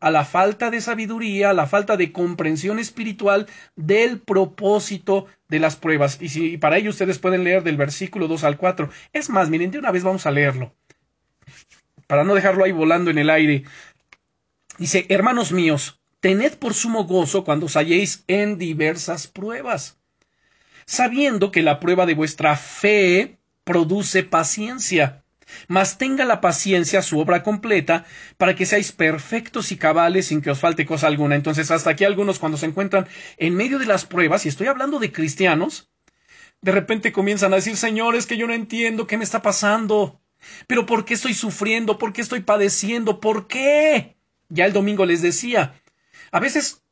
A 0.00 0.10
la 0.10 0.24
falta 0.24 0.70
de 0.70 0.80
sabiduría, 0.80 1.50
a 1.50 1.54
la 1.54 1.66
falta 1.66 1.96
de 1.96 2.10
comprensión 2.10 2.78
espiritual 2.78 3.46
del 3.76 4.18
propósito 4.18 5.26
de 5.48 5.60
las 5.60 5.76
pruebas. 5.76 6.18
Y 6.20 6.56
para 6.56 6.78
ello 6.78 6.90
ustedes 6.90 7.18
pueden 7.18 7.44
leer 7.44 7.62
del 7.62 7.76
versículo 7.76 8.26
2 8.26 8.44
al 8.44 8.56
4. 8.56 8.88
Es 9.12 9.28
más, 9.30 9.50
miren, 9.50 9.70
de 9.70 9.78
una 9.78 9.90
vez 9.90 10.02
vamos 10.02 10.26
a 10.26 10.30
leerlo 10.30 10.74
para 12.10 12.24
no 12.24 12.34
dejarlo 12.34 12.64
ahí 12.64 12.72
volando 12.72 13.12
en 13.12 13.18
el 13.18 13.30
aire. 13.30 13.62
Dice, 14.78 15.06
hermanos 15.10 15.52
míos, 15.52 16.00
tened 16.18 16.54
por 16.54 16.74
sumo 16.74 17.04
gozo 17.04 17.44
cuando 17.44 17.66
os 17.66 17.76
halléis 17.76 18.24
en 18.26 18.58
diversas 18.58 19.28
pruebas, 19.28 19.96
sabiendo 20.86 21.52
que 21.52 21.62
la 21.62 21.78
prueba 21.78 22.06
de 22.06 22.14
vuestra 22.14 22.56
fe 22.56 23.38
produce 23.62 24.24
paciencia. 24.24 25.22
Mas 25.68 25.98
tenga 25.98 26.24
la 26.24 26.40
paciencia 26.40 27.02
su 27.02 27.18
obra 27.18 27.42
completa 27.42 28.04
para 28.36 28.54
que 28.54 28.66
seáis 28.66 28.92
perfectos 28.92 29.72
y 29.72 29.76
cabales 29.76 30.26
sin 30.26 30.42
que 30.42 30.50
os 30.50 30.60
falte 30.60 30.86
cosa 30.86 31.06
alguna. 31.06 31.36
Entonces, 31.36 31.70
hasta 31.70 31.90
aquí 31.90 32.04
algunos 32.04 32.38
cuando 32.38 32.58
se 32.58 32.66
encuentran 32.66 33.06
en 33.36 33.54
medio 33.54 33.78
de 33.78 33.86
las 33.86 34.04
pruebas, 34.06 34.44
y 34.44 34.48
estoy 34.48 34.66
hablando 34.66 34.98
de 34.98 35.12
cristianos, 35.12 35.90
de 36.62 36.72
repente 36.72 37.12
comienzan 37.12 37.52
a 37.52 37.56
decir, 37.56 37.76
señores, 37.76 38.26
que 38.26 38.36
yo 38.36 38.46
no 38.46 38.52
entiendo 38.52 39.06
qué 39.06 39.16
me 39.16 39.24
está 39.24 39.42
pasando. 39.42 40.20
Pero 40.66 40.86
¿por 40.86 41.04
qué 41.04 41.14
estoy 41.14 41.34
sufriendo? 41.34 41.98
¿Por 41.98 42.12
qué 42.12 42.22
estoy 42.22 42.40
padeciendo? 42.40 43.20
¿Por 43.20 43.46
qué? 43.46 44.16
Ya 44.48 44.66
el 44.66 44.72
domingo 44.72 45.06
les 45.06 45.22
decía, 45.22 45.80
a 46.32 46.40
veces 46.40 46.82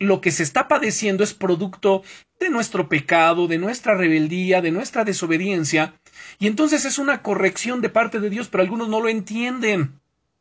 lo 0.00 0.20
que 0.20 0.32
se 0.32 0.42
está 0.42 0.66
padeciendo 0.66 1.22
es 1.22 1.34
producto 1.34 2.02
de 2.40 2.48
nuestro 2.48 2.88
pecado, 2.88 3.46
de 3.46 3.58
nuestra 3.58 3.94
rebeldía, 3.94 4.62
de 4.62 4.72
nuestra 4.72 5.04
desobediencia, 5.04 5.94
y 6.38 6.46
entonces 6.46 6.86
es 6.86 6.98
una 6.98 7.22
corrección 7.22 7.82
de 7.82 7.90
parte 7.90 8.18
de 8.18 8.30
Dios, 8.30 8.48
pero 8.48 8.62
algunos 8.62 8.88
no 8.88 9.00
lo 9.00 9.10
entienden. 9.10 10.00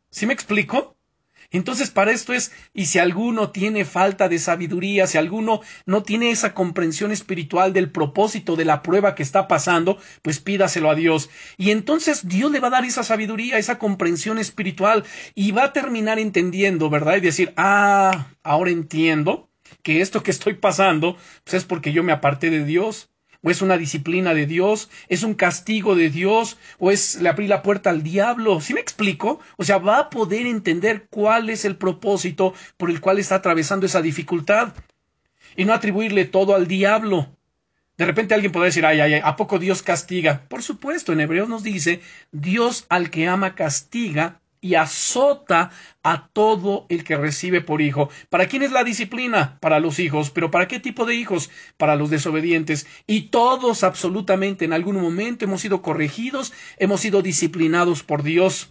¿Sí 0.09 0.25
me 0.25 0.33
explico? 0.33 0.95
Entonces, 1.51 1.89
para 1.89 2.11
esto 2.11 2.33
es, 2.33 2.51
y 2.73 2.85
si 2.85 2.99
alguno 2.99 3.49
tiene 3.49 3.83
falta 3.83 4.29
de 4.29 4.37
sabiduría, 4.37 5.07
si 5.07 5.17
alguno 5.17 5.61
no 5.85 6.03
tiene 6.03 6.29
esa 6.29 6.53
comprensión 6.53 7.11
espiritual 7.11 7.73
del 7.73 7.91
propósito 7.91 8.55
de 8.55 8.65
la 8.65 8.83
prueba 8.83 9.15
que 9.15 9.23
está 9.23 9.47
pasando, 9.47 9.97
pues 10.21 10.39
pídaselo 10.39 10.91
a 10.91 10.95
Dios. 10.95 11.29
Y 11.57 11.71
entonces 11.71 12.27
Dios 12.27 12.51
le 12.51 12.59
va 12.59 12.67
a 12.67 12.71
dar 12.71 12.85
esa 12.85 13.03
sabiduría, 13.03 13.57
esa 13.57 13.79
comprensión 13.79 14.37
espiritual, 14.37 15.03
y 15.33 15.51
va 15.51 15.65
a 15.65 15.73
terminar 15.73 16.19
entendiendo, 16.19 16.89
¿verdad? 16.91 17.17
Y 17.17 17.21
decir, 17.21 17.51
ah, 17.57 18.27
ahora 18.43 18.69
entiendo 18.69 19.48
que 19.83 20.01
esto 20.01 20.23
que 20.23 20.31
estoy 20.31 20.53
pasando, 20.53 21.17
pues 21.43 21.55
es 21.55 21.65
porque 21.65 21.91
yo 21.91 22.03
me 22.03 22.11
aparté 22.11 22.49
de 22.49 22.63
Dios 22.63 23.09
o 23.41 23.49
es 23.49 23.61
una 23.61 23.77
disciplina 23.77 24.33
de 24.33 24.45
Dios, 24.45 24.89
es 25.07 25.23
un 25.23 25.33
castigo 25.33 25.95
de 25.95 26.09
Dios, 26.09 26.57
o 26.77 26.91
es 26.91 27.21
le 27.21 27.29
abrí 27.29 27.47
la 27.47 27.61
puerta 27.61 27.89
al 27.89 28.03
diablo. 28.03 28.59
¿Sí 28.59 28.73
me 28.73 28.81
explico? 28.81 29.39
O 29.57 29.63
sea, 29.63 29.77
va 29.77 29.99
a 29.99 30.09
poder 30.09 30.45
entender 30.45 31.07
cuál 31.09 31.49
es 31.49 31.65
el 31.65 31.77
propósito 31.77 32.53
por 32.77 32.89
el 32.89 32.99
cual 32.99 33.19
está 33.19 33.35
atravesando 33.35 33.85
esa 33.85 34.01
dificultad 34.01 34.73
y 35.55 35.65
no 35.65 35.73
atribuirle 35.73 36.25
todo 36.25 36.55
al 36.55 36.67
diablo. 36.67 37.29
De 37.97 38.05
repente 38.05 38.33
alguien 38.33 38.51
podrá 38.51 38.65
decir, 38.65 38.85
ay, 38.85 38.99
ay, 39.01 39.15
ay, 39.15 39.21
¿a 39.23 39.35
poco 39.35 39.59
Dios 39.59 39.83
castiga? 39.83 40.45
Por 40.47 40.63
supuesto, 40.63 41.11
en 41.11 41.19
Hebreos 41.19 41.49
nos 41.49 41.63
dice, 41.63 42.01
Dios 42.31 42.85
al 42.89 43.09
que 43.09 43.27
ama 43.27 43.55
castiga 43.55 44.41
y 44.61 44.75
azota 44.75 45.71
a 46.03 46.27
todo 46.27 46.85
el 46.89 47.03
que 47.03 47.17
recibe 47.17 47.61
por 47.61 47.81
hijo. 47.81 48.09
¿Para 48.29 48.47
quién 48.47 48.63
es 48.63 48.71
la 48.71 48.83
disciplina? 48.83 49.57
Para 49.61 49.79
los 49.79 49.99
hijos. 49.99 50.29
¿Pero 50.31 50.51
para 50.51 50.67
qué 50.67 50.79
tipo 50.79 51.05
de 51.05 51.15
hijos? 51.15 51.49
Para 51.77 51.95
los 51.95 52.09
desobedientes. 52.09 52.87
Y 53.07 53.29
todos 53.29 53.83
absolutamente 53.83 54.65
en 54.65 54.73
algún 54.73 54.99
momento 54.99 55.45
hemos 55.45 55.61
sido 55.61 55.81
corregidos, 55.81 56.53
hemos 56.77 57.01
sido 57.01 57.21
disciplinados 57.21 58.03
por 58.03 58.23
Dios. 58.23 58.69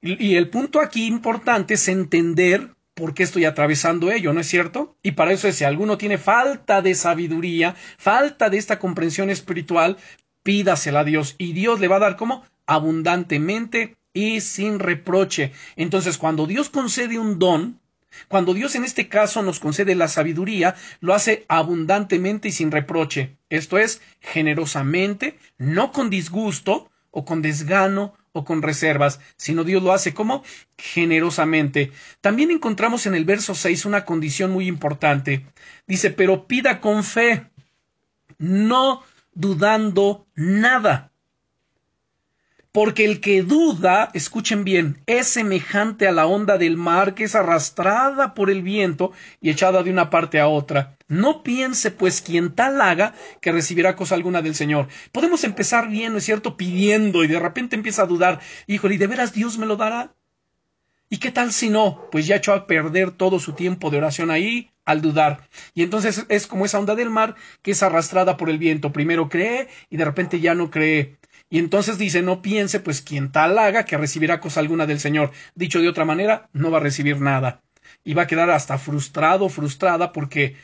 Y, 0.00 0.36
el 0.36 0.48
punto 0.48 0.80
aquí 0.80 1.06
importante 1.06 1.74
es 1.74 1.88
entender 1.88 2.70
por 2.94 3.14
qué 3.14 3.24
estoy 3.24 3.44
atravesando 3.44 4.12
ello, 4.12 4.32
¿no 4.32 4.40
es 4.40 4.46
cierto? 4.46 4.96
Y 5.02 5.12
para 5.12 5.32
eso 5.32 5.48
es, 5.48 5.56
si 5.56 5.64
alguno 5.64 5.98
tiene 5.98 6.18
falta 6.18 6.82
de 6.82 6.94
sabiduría, 6.94 7.74
falta 7.96 8.48
de 8.48 8.58
esta 8.58 8.78
comprensión 8.78 9.28
espiritual, 9.28 9.96
pídasela 10.44 11.00
a 11.00 11.04
Dios 11.04 11.34
y 11.38 11.52
Dios 11.52 11.80
le 11.80 11.88
va 11.88 11.96
a 11.96 12.00
dar 12.00 12.16
como 12.16 12.44
abundantemente 12.66 13.97
y 14.18 14.40
sin 14.40 14.80
reproche. 14.80 15.52
Entonces, 15.76 16.18
cuando 16.18 16.48
Dios 16.48 16.70
concede 16.70 17.20
un 17.20 17.38
don, 17.38 17.78
cuando 18.26 18.52
Dios 18.52 18.74
en 18.74 18.84
este 18.84 19.08
caso 19.08 19.44
nos 19.44 19.60
concede 19.60 19.94
la 19.94 20.08
sabiduría, 20.08 20.74
lo 21.00 21.14
hace 21.14 21.44
abundantemente 21.46 22.48
y 22.48 22.52
sin 22.52 22.72
reproche. 22.72 23.36
Esto 23.48 23.78
es, 23.78 24.02
generosamente, 24.20 25.38
no 25.56 25.92
con 25.92 26.10
disgusto 26.10 26.90
o 27.12 27.24
con 27.24 27.42
desgano 27.42 28.14
o 28.32 28.44
con 28.44 28.60
reservas, 28.60 29.20
sino 29.36 29.62
Dios 29.62 29.84
lo 29.84 29.92
hace 29.92 30.14
como 30.14 30.42
generosamente. 30.76 31.92
También 32.20 32.50
encontramos 32.50 33.06
en 33.06 33.14
el 33.14 33.24
verso 33.24 33.54
6 33.54 33.84
una 33.84 34.04
condición 34.04 34.50
muy 34.50 34.66
importante. 34.66 35.46
Dice, 35.86 36.10
pero 36.10 36.48
pida 36.48 36.80
con 36.80 37.04
fe, 37.04 37.46
no 38.38 39.04
dudando 39.32 40.26
nada. 40.34 41.07
Porque 42.72 43.04
el 43.06 43.20
que 43.20 43.42
duda, 43.42 44.10
escuchen 44.12 44.62
bien, 44.62 45.02
es 45.06 45.26
semejante 45.26 46.06
a 46.06 46.12
la 46.12 46.26
onda 46.26 46.58
del 46.58 46.76
mar 46.76 47.14
que 47.14 47.24
es 47.24 47.34
arrastrada 47.34 48.34
por 48.34 48.50
el 48.50 48.62
viento 48.62 49.12
y 49.40 49.48
echada 49.50 49.82
de 49.82 49.90
una 49.90 50.10
parte 50.10 50.38
a 50.38 50.48
otra. 50.48 50.96
No 51.08 51.42
piense, 51.42 51.90
pues, 51.90 52.20
quien 52.20 52.54
tal 52.54 52.80
haga 52.82 53.14
que 53.40 53.52
recibirá 53.52 53.96
cosa 53.96 54.14
alguna 54.14 54.42
del 54.42 54.54
Señor. 54.54 54.88
Podemos 55.12 55.44
empezar 55.44 55.88
bien, 55.88 56.12
¿no 56.12 56.18
es 56.18 56.24
cierto?, 56.24 56.58
pidiendo 56.58 57.24
y 57.24 57.26
de 57.26 57.40
repente 57.40 57.74
empieza 57.74 58.02
a 58.02 58.06
dudar, 58.06 58.40
híjole, 58.66 58.96
¿y 58.96 58.98
de 58.98 59.06
veras 59.06 59.32
Dios 59.32 59.56
me 59.56 59.66
lo 59.66 59.76
dará? 59.76 60.14
¿Y 61.10 61.18
qué 61.18 61.30
tal 61.30 61.52
si 61.52 61.70
no? 61.70 62.06
Pues 62.12 62.26
ya 62.26 62.36
echó 62.36 62.52
a 62.52 62.66
perder 62.66 63.12
todo 63.12 63.38
su 63.38 63.54
tiempo 63.54 63.90
de 63.90 63.96
oración 63.96 64.30
ahí 64.30 64.70
al 64.84 65.00
dudar. 65.00 65.48
Y 65.74 65.82
entonces 65.82 66.26
es 66.28 66.46
como 66.46 66.66
esa 66.66 66.78
onda 66.78 66.94
del 66.94 67.08
mar 67.08 67.34
que 67.62 67.70
es 67.70 67.82
arrastrada 67.82 68.36
por 68.36 68.50
el 68.50 68.58
viento. 68.58 68.92
Primero 68.92 69.30
cree 69.30 69.68
y 69.88 69.96
de 69.96 70.04
repente 70.04 70.40
ya 70.40 70.54
no 70.54 70.70
cree. 70.70 71.17
Y 71.50 71.58
entonces 71.58 71.96
dice, 71.96 72.22
no 72.22 72.42
piense, 72.42 72.80
pues 72.80 73.00
quien 73.00 73.32
tal 73.32 73.58
haga 73.58 73.84
que 73.84 73.96
recibirá 73.96 74.40
cosa 74.40 74.60
alguna 74.60 74.86
del 74.86 75.00
Señor. 75.00 75.32
Dicho 75.54 75.80
de 75.80 75.88
otra 75.88 76.04
manera, 76.04 76.48
no 76.52 76.70
va 76.70 76.78
a 76.78 76.82
recibir 76.82 77.20
nada. 77.20 77.62
Y 78.04 78.14
va 78.14 78.22
a 78.22 78.26
quedar 78.26 78.50
hasta 78.50 78.78
frustrado, 78.78 79.48
frustrada, 79.48 80.12
porque 80.12 80.56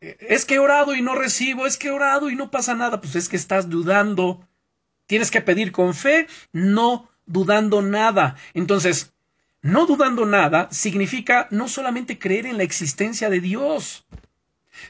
eh, 0.00 0.16
es 0.20 0.44
que 0.44 0.56
he 0.56 0.58
orado 0.58 0.94
y 0.94 1.00
no 1.00 1.14
recibo, 1.14 1.66
es 1.66 1.78
que 1.78 1.88
he 1.88 1.90
orado 1.90 2.28
y 2.28 2.36
no 2.36 2.50
pasa 2.50 2.74
nada. 2.74 3.00
Pues 3.00 3.16
es 3.16 3.28
que 3.28 3.36
estás 3.36 3.70
dudando. 3.70 4.46
Tienes 5.06 5.30
que 5.30 5.40
pedir 5.40 5.72
con 5.72 5.94
fe, 5.94 6.26
no 6.52 7.08
dudando 7.24 7.80
nada. 7.80 8.36
Entonces, 8.52 9.14
no 9.62 9.86
dudando 9.86 10.26
nada 10.26 10.68
significa 10.70 11.48
no 11.50 11.66
solamente 11.66 12.18
creer 12.18 12.46
en 12.46 12.58
la 12.58 12.62
existencia 12.62 13.30
de 13.30 13.40
Dios, 13.40 14.06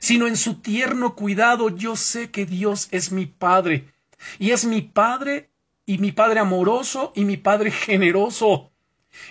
sino 0.00 0.26
en 0.26 0.36
su 0.36 0.56
tierno 0.56 1.14
cuidado. 1.14 1.68
Yo 1.70 1.94
sé 1.94 2.30
que 2.30 2.46
Dios 2.46 2.88
es 2.90 3.12
mi 3.12 3.26
Padre 3.26 3.86
y 4.38 4.50
es 4.50 4.64
mi 4.64 4.83
Padre 4.83 5.50
y 5.87 5.98
mi 5.98 6.12
Padre 6.12 6.40
amoroso 6.40 7.12
y 7.14 7.24
mi 7.24 7.37
Padre 7.37 7.70
generoso. 7.87 8.70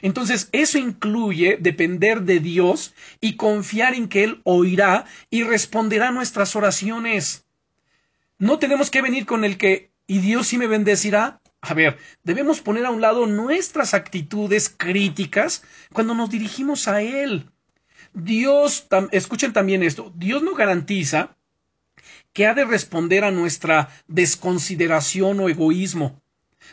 Entonces, 0.01 0.49
eso 0.51 0.77
incluye 0.77 1.57
depender 1.59 2.23
de 2.23 2.39
Dios 2.39 2.93
y 3.21 3.37
confiar 3.37 3.93
en 3.93 4.09
que 4.09 4.23
Él 4.25 4.41
oirá 4.43 5.05
y 5.29 5.43
responderá 5.43 6.11
nuestras 6.11 6.55
oraciones. 6.55 7.45
No 8.37 8.59
tenemos 8.59 8.89
que 8.89 9.01
venir 9.01 9.25
con 9.25 9.45
el 9.45 9.57
que, 9.57 9.91
y 10.05 10.19
Dios 10.19 10.47
sí 10.47 10.57
me 10.57 10.67
bendecirá. 10.67 11.41
A 11.61 11.73
ver, 11.73 11.97
debemos 12.23 12.61
poner 12.61 12.85
a 12.85 12.91
un 12.91 13.01
lado 13.01 13.25
nuestras 13.25 13.93
actitudes 13.93 14.69
críticas 14.69 15.63
cuando 15.93 16.13
nos 16.13 16.29
dirigimos 16.29 16.87
a 16.87 17.01
Él. 17.01 17.49
Dios, 18.13 18.87
escuchen 19.11 19.53
también 19.53 19.83
esto, 19.83 20.11
Dios 20.15 20.41
no 20.41 20.55
garantiza 20.55 21.37
que 22.33 22.47
ha 22.47 22.53
de 22.53 22.65
responder 22.65 23.23
a 23.23 23.31
nuestra 23.31 23.89
desconsideración 24.07 25.39
o 25.39 25.49
egoísmo. 25.49 26.21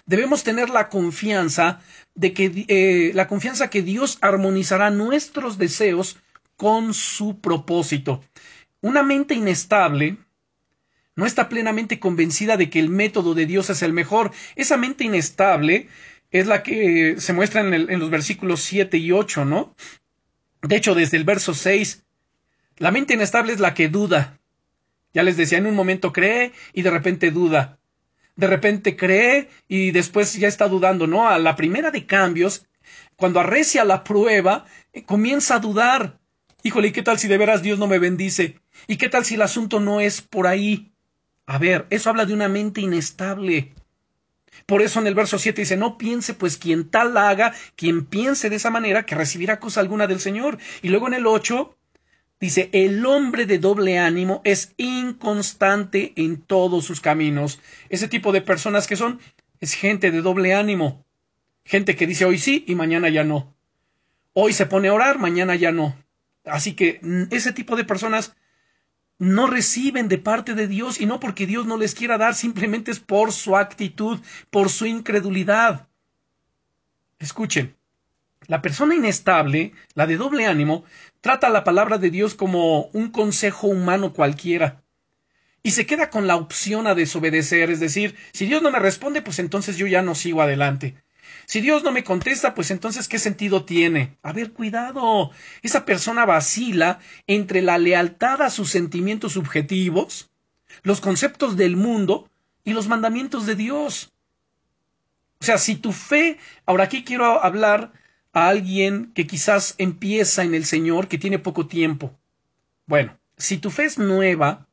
Debemos 0.05 0.45
tener 0.45 0.69
la 0.71 0.89
confianza 0.89 1.81
de 2.15 2.33
que 2.33 2.67
eh, 2.69 3.13
la 3.15 3.29
confianza 3.29 3.71
que 3.71 3.83
Dios 3.83 4.19
armonizará 4.21 4.91
nuestros 4.91 5.59
deseos 5.59 6.19
con 6.57 6.95
su 6.95 7.41
propósito. 7.41 8.23
Una 8.81 9.03
mente 9.03 9.35
inestable 9.35 10.19
no 11.15 11.25
está 11.25 11.49
plenamente 11.49 11.99
convencida 11.99 12.57
de 12.57 12.69
que 12.69 12.79
el 12.79 12.91
método 12.91 13.35
de 13.35 13.47
Dios 13.47 13.71
es 13.71 13.83
el 13.83 13.93
mejor. 13.93 14.33
Esa 14.55 14.77
mente 14.77 15.05
inestable 15.05 15.89
es 16.31 16.47
la 16.47 16.63
que 16.63 17.17
se 17.19 17.33
muestra 17.33 17.63
en, 17.63 17.73
en 17.73 17.99
los 17.99 18.11
versículos 18.11 18.61
7 18.63 18.99
y 18.99 19.13
8, 19.13 19.45
¿no? 19.45 19.75
De 20.63 20.77
hecho, 20.77 20.95
desde 20.95 21.17
el 21.17 21.25
verso 21.25 21.55
6, 21.55 22.05
la 22.79 22.91
mente 22.91 23.15
inestable 23.15 23.53
es 23.53 23.61
la 23.61 23.73
que 23.73 23.89
duda. 23.89 24.39
Ya 25.17 25.23
les 25.23 25.39
decía, 25.39 25.57
en 25.57 25.67
un 25.67 25.75
momento 25.75 26.13
cree 26.13 26.53
y 26.75 26.83
de 26.83 26.91
repente 26.91 27.31
duda. 27.31 27.79
De 28.35 28.47
repente 28.47 28.97
cree 28.97 29.49
y 29.67 29.91
después 29.91 30.35
ya 30.35 30.47
está 30.47 30.69
dudando, 30.69 31.07
¿no? 31.07 31.27
A 31.27 31.39
la 31.39 31.57
primera 31.57 31.91
de 31.91 32.05
cambios, 32.05 32.67
cuando 33.17 33.41
arrecia 33.41 33.87
la 33.87 34.05
prueba, 34.05 34.67
eh, 34.93 35.05
comienza 35.05 35.55
a 35.55 35.61
dudar. 35.61 36.19
Híjole, 36.63 36.89
¿y 36.89 36.93
qué 36.93 37.01
tal 37.01 37.19
si 37.19 37.29
de 37.29 37.39
veras 37.39 37.63
Dios 37.63 37.79
no 37.79 37.87
me 37.87 37.99
bendice? 37.99 38.61
¿Y 38.89 38.99
qué 38.99 39.09
tal 39.09 39.25
si 39.25 39.37
el 39.37 39.41
asunto 39.41 39.81
no 39.81 40.03
es 40.03 40.21
por 40.21 40.47
ahí? 40.47 40.93
A 41.47 41.57
ver, 41.57 41.87
eso 41.89 42.11
habla 42.11 42.27
de 42.27 42.35
una 42.35 42.51
mente 42.51 42.83
inestable. 42.83 43.73
Por 44.67 44.83
eso 44.83 45.01
en 45.01 45.07
el 45.07 45.15
verso 45.15 45.39
7 45.39 45.63
dice, 45.63 45.79
no 45.79 45.97
piense 45.97 46.35
pues 46.35 46.59
quien 46.59 46.91
tal 46.91 47.17
haga, 47.17 47.55
quien 47.75 48.05
piense 48.05 48.51
de 48.51 48.57
esa 48.57 48.69
manera, 48.69 49.07
que 49.07 49.15
recibirá 49.15 49.61
cosa 49.61 49.81
alguna 49.81 50.07
del 50.07 50.21
Señor. 50.21 50.59
Y 50.83 50.91
luego 50.91 51.09
en 51.09 51.15
el 51.15 51.27
8 51.27 51.76
dice, 52.41 52.71
el 52.73 53.05
hombre 53.07 53.47
de 53.47 53.59
doble 53.59 53.99
ánimo 53.99 54.41
es 54.45 54.75
inconstante 54.77 56.13
en 56.17 56.41
todos 56.43 56.85
sus 56.85 57.01
caminos. 57.01 57.61
Ese 57.89 58.09
tipo 58.09 58.33
de 58.33 58.43
personas 58.43 58.87
que 58.87 58.97
son, 58.97 59.21
es 59.61 59.75
gente 59.75 60.11
de 60.11 60.23
doble 60.23 60.55
ánimo. 60.55 61.05
Gente 61.65 61.97
que 61.97 62.07
dice 62.07 62.25
hoy 62.25 62.39
sí 62.39 62.65
y 62.67 62.75
mañana 62.75 63.09
ya 63.09 63.25
no. 63.25 63.55
Hoy 64.33 64.53
se 64.53 64.67
pone 64.67 64.89
a 64.89 64.95
orar, 64.95 65.19
mañana 65.19 65.55
ya 65.57 65.73
no. 65.73 65.97
Así 66.45 66.75
que 66.75 67.01
mm, 67.03 67.25
ese 67.31 67.53
tipo 67.53 67.75
de 67.75 67.85
personas 67.85 68.37
no 69.19 69.47
reciben 69.47 70.09
de 70.09 70.19
parte 70.19 70.55
de 70.55 70.69
Dios 70.69 71.01
y 71.01 71.07
no 71.07 71.21
porque 71.21 71.47
Dios 71.47 71.67
no 71.67 71.79
les 71.79 71.95
quiera 71.95 72.19
dar, 72.19 72.35
simplemente 72.35 72.91
es 72.91 73.01
por 73.01 73.33
su 73.33 73.57
actitud, 73.57 74.21
por 74.51 74.69
su 74.69 74.87
incredulidad. 74.87 75.89
Escuchen, 77.19 77.75
la 78.47 78.63
persona 78.63 78.95
inestable, 78.95 79.73
la 79.95 80.07
de 80.07 80.17
doble 80.17 80.47
ánimo, 80.47 80.85
trata 81.27 81.49
la 81.49 81.65
palabra 81.65 81.99
de 81.99 82.11
Dios 82.11 82.37
como 82.37 82.83
un 82.93 83.11
consejo 83.11 83.67
humano 83.67 84.13
cualquiera 84.13 84.85
y 85.65 85.73
se 85.73 85.85
queda 85.85 86.09
con 86.09 86.29
la 86.29 86.37
opción 86.37 86.87
a 86.87 86.95
desobedecer, 86.95 87.69
es 87.69 87.81
decir, 87.81 88.15
si 88.33 88.47
Dios 88.47 88.63
no 88.63 88.71
me 88.71 88.79
responde, 88.79 89.23
pues 89.23 89.41
entonces 89.41 89.77
yo 89.77 89.89
ya 89.89 90.03
no 90.03 90.15
sigo 90.15 90.41
adelante. 90.41 90.95
Si 91.47 91.61
Dios 91.61 91.83
no 91.83 91.91
me 91.91 92.05
contesta, 92.05 92.55
pues 92.55 92.71
entonces 92.71 93.09
¿qué 93.09 93.19
sentido 93.19 93.65
tiene? 93.65 94.17
A 94.23 94.33
ver, 94.33 94.53
cuidado. 94.53 95.33
Esa 95.63 95.85
persona 95.85 96.27
vacila 96.27 97.01
entre 97.27 97.61
la 97.61 97.79
lealtad 97.79 98.41
a 98.41 98.49
sus 98.49 98.71
sentimientos 98.71 99.33
subjetivos, 99.33 100.31
los 100.85 101.01
conceptos 101.01 101.57
del 101.57 101.75
mundo 101.75 102.31
y 102.63 102.73
los 102.73 102.87
mandamientos 102.87 103.47
de 103.47 103.57
Dios. 103.57 104.13
O 105.41 105.45
sea, 105.45 105.59
si 105.59 105.75
tu 105.75 105.93
fe, 105.93 106.39
ahora 106.67 106.85
aquí 106.85 107.03
quiero 107.03 107.43
hablar 107.43 107.91
a 108.37 108.51
alguien 108.51 109.13
que 109.15 109.27
quizás 109.27 109.75
empieza 109.79 110.45
en 110.45 110.55
el 110.55 110.67
Señor, 110.67 111.09
que 111.09 111.17
tiene 111.17 111.39
poco 111.39 111.69
tiempo. 111.69 112.15
Bueno, 112.85 113.17
si 113.39 113.57
tu 113.57 113.71
fe 113.71 113.87
es 113.87 113.97
nueva, 113.97 114.69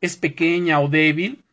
es 0.00 0.16
pequeña 0.16 0.80
o 0.80 0.88
débil, 0.88 1.44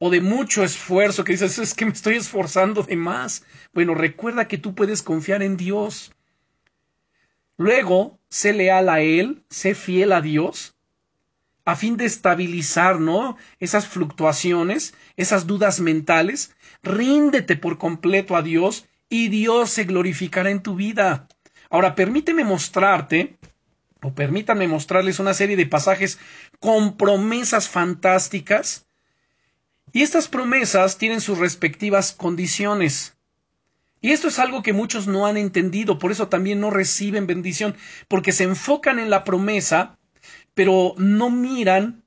o 0.00 0.10
de 0.10 0.20
mucho 0.20 0.64
esfuerzo, 0.64 1.22
que 1.22 1.30
dices, 1.30 1.60
es 1.60 1.74
que 1.74 1.84
me 1.84 1.92
estoy 1.92 2.16
esforzando 2.16 2.82
de 2.82 2.96
más. 2.96 3.44
Bueno, 3.72 3.94
recuerda 3.94 4.48
que 4.48 4.58
tú 4.58 4.74
puedes 4.74 5.00
confiar 5.00 5.44
en 5.44 5.56
Dios. 5.56 6.10
Luego, 7.56 8.18
sé 8.28 8.52
leal 8.52 8.88
a 8.88 9.00
Él, 9.00 9.44
sé 9.50 9.76
fiel 9.76 10.10
a 10.10 10.22
Dios, 10.22 10.74
a 11.64 11.76
fin 11.76 11.96
de 11.96 12.06
estabilizar, 12.06 12.98
¿no? 12.98 13.36
Esas 13.60 13.86
fluctuaciones, 13.86 14.92
esas 15.16 15.46
dudas 15.46 15.78
mentales. 15.78 16.52
Ríndete 16.82 17.54
por 17.54 17.78
completo 17.78 18.34
a 18.34 18.42
Dios 18.42 18.88
y 19.08 19.28
Dios 19.28 19.70
se 19.70 19.84
glorificará 19.84 20.50
en 20.50 20.62
tu 20.62 20.74
vida. 20.74 21.28
Ahora, 21.70 21.94
permíteme 21.94 22.44
mostrarte, 22.44 23.38
o 24.02 24.14
permítanme 24.14 24.68
mostrarles 24.68 25.18
una 25.18 25.34
serie 25.34 25.56
de 25.56 25.66
pasajes 25.66 26.18
con 26.60 26.96
promesas 26.96 27.68
fantásticas 27.68 28.86
y 29.94 30.02
estas 30.02 30.28
promesas 30.28 30.98
tienen 30.98 31.20
sus 31.20 31.38
respectivas 31.38 32.12
condiciones. 32.12 33.16
Y 34.00 34.10
esto 34.10 34.28
es 34.28 34.38
algo 34.38 34.62
que 34.62 34.72
muchos 34.72 35.06
no 35.06 35.24
han 35.24 35.36
entendido, 35.36 35.98
por 35.98 36.12
eso 36.12 36.28
también 36.28 36.60
no 36.60 36.70
reciben 36.70 37.26
bendición, 37.26 37.76
porque 38.08 38.32
se 38.32 38.44
enfocan 38.44 38.98
en 38.98 39.08
la 39.08 39.24
promesa, 39.24 39.98
pero 40.52 40.94
no 40.98 41.30
miran 41.30 42.04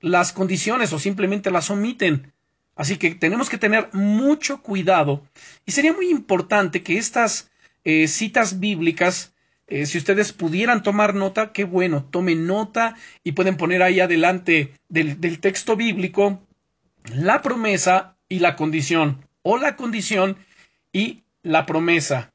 las 0.00 0.32
condiciones 0.32 0.92
o 0.94 0.98
simplemente 0.98 1.50
las 1.50 1.70
omiten. 1.70 2.32
Así 2.74 2.96
que 2.96 3.14
tenemos 3.14 3.50
que 3.50 3.58
tener 3.58 3.88
mucho 3.92 4.62
cuidado 4.62 5.22
y 5.66 5.72
sería 5.72 5.92
muy 5.92 6.08
importante 6.10 6.82
que 6.82 6.96
estas 6.98 7.50
eh, 7.84 8.08
citas 8.08 8.60
bíblicas, 8.60 9.34
eh, 9.66 9.84
si 9.86 9.98
ustedes 9.98 10.32
pudieran 10.32 10.82
tomar 10.82 11.14
nota, 11.14 11.52
qué 11.52 11.64
bueno, 11.64 12.04
tomen 12.04 12.46
nota 12.46 12.96
y 13.24 13.32
pueden 13.32 13.56
poner 13.56 13.82
ahí 13.82 14.00
adelante 14.00 14.72
del, 14.88 15.20
del 15.20 15.38
texto 15.40 15.76
bíblico 15.76 16.40
la 17.14 17.42
promesa 17.42 18.16
y 18.28 18.38
la 18.38 18.56
condición, 18.56 19.26
o 19.42 19.58
la 19.58 19.76
condición 19.76 20.38
y 20.92 21.22
la 21.42 21.66
promesa. 21.66 22.32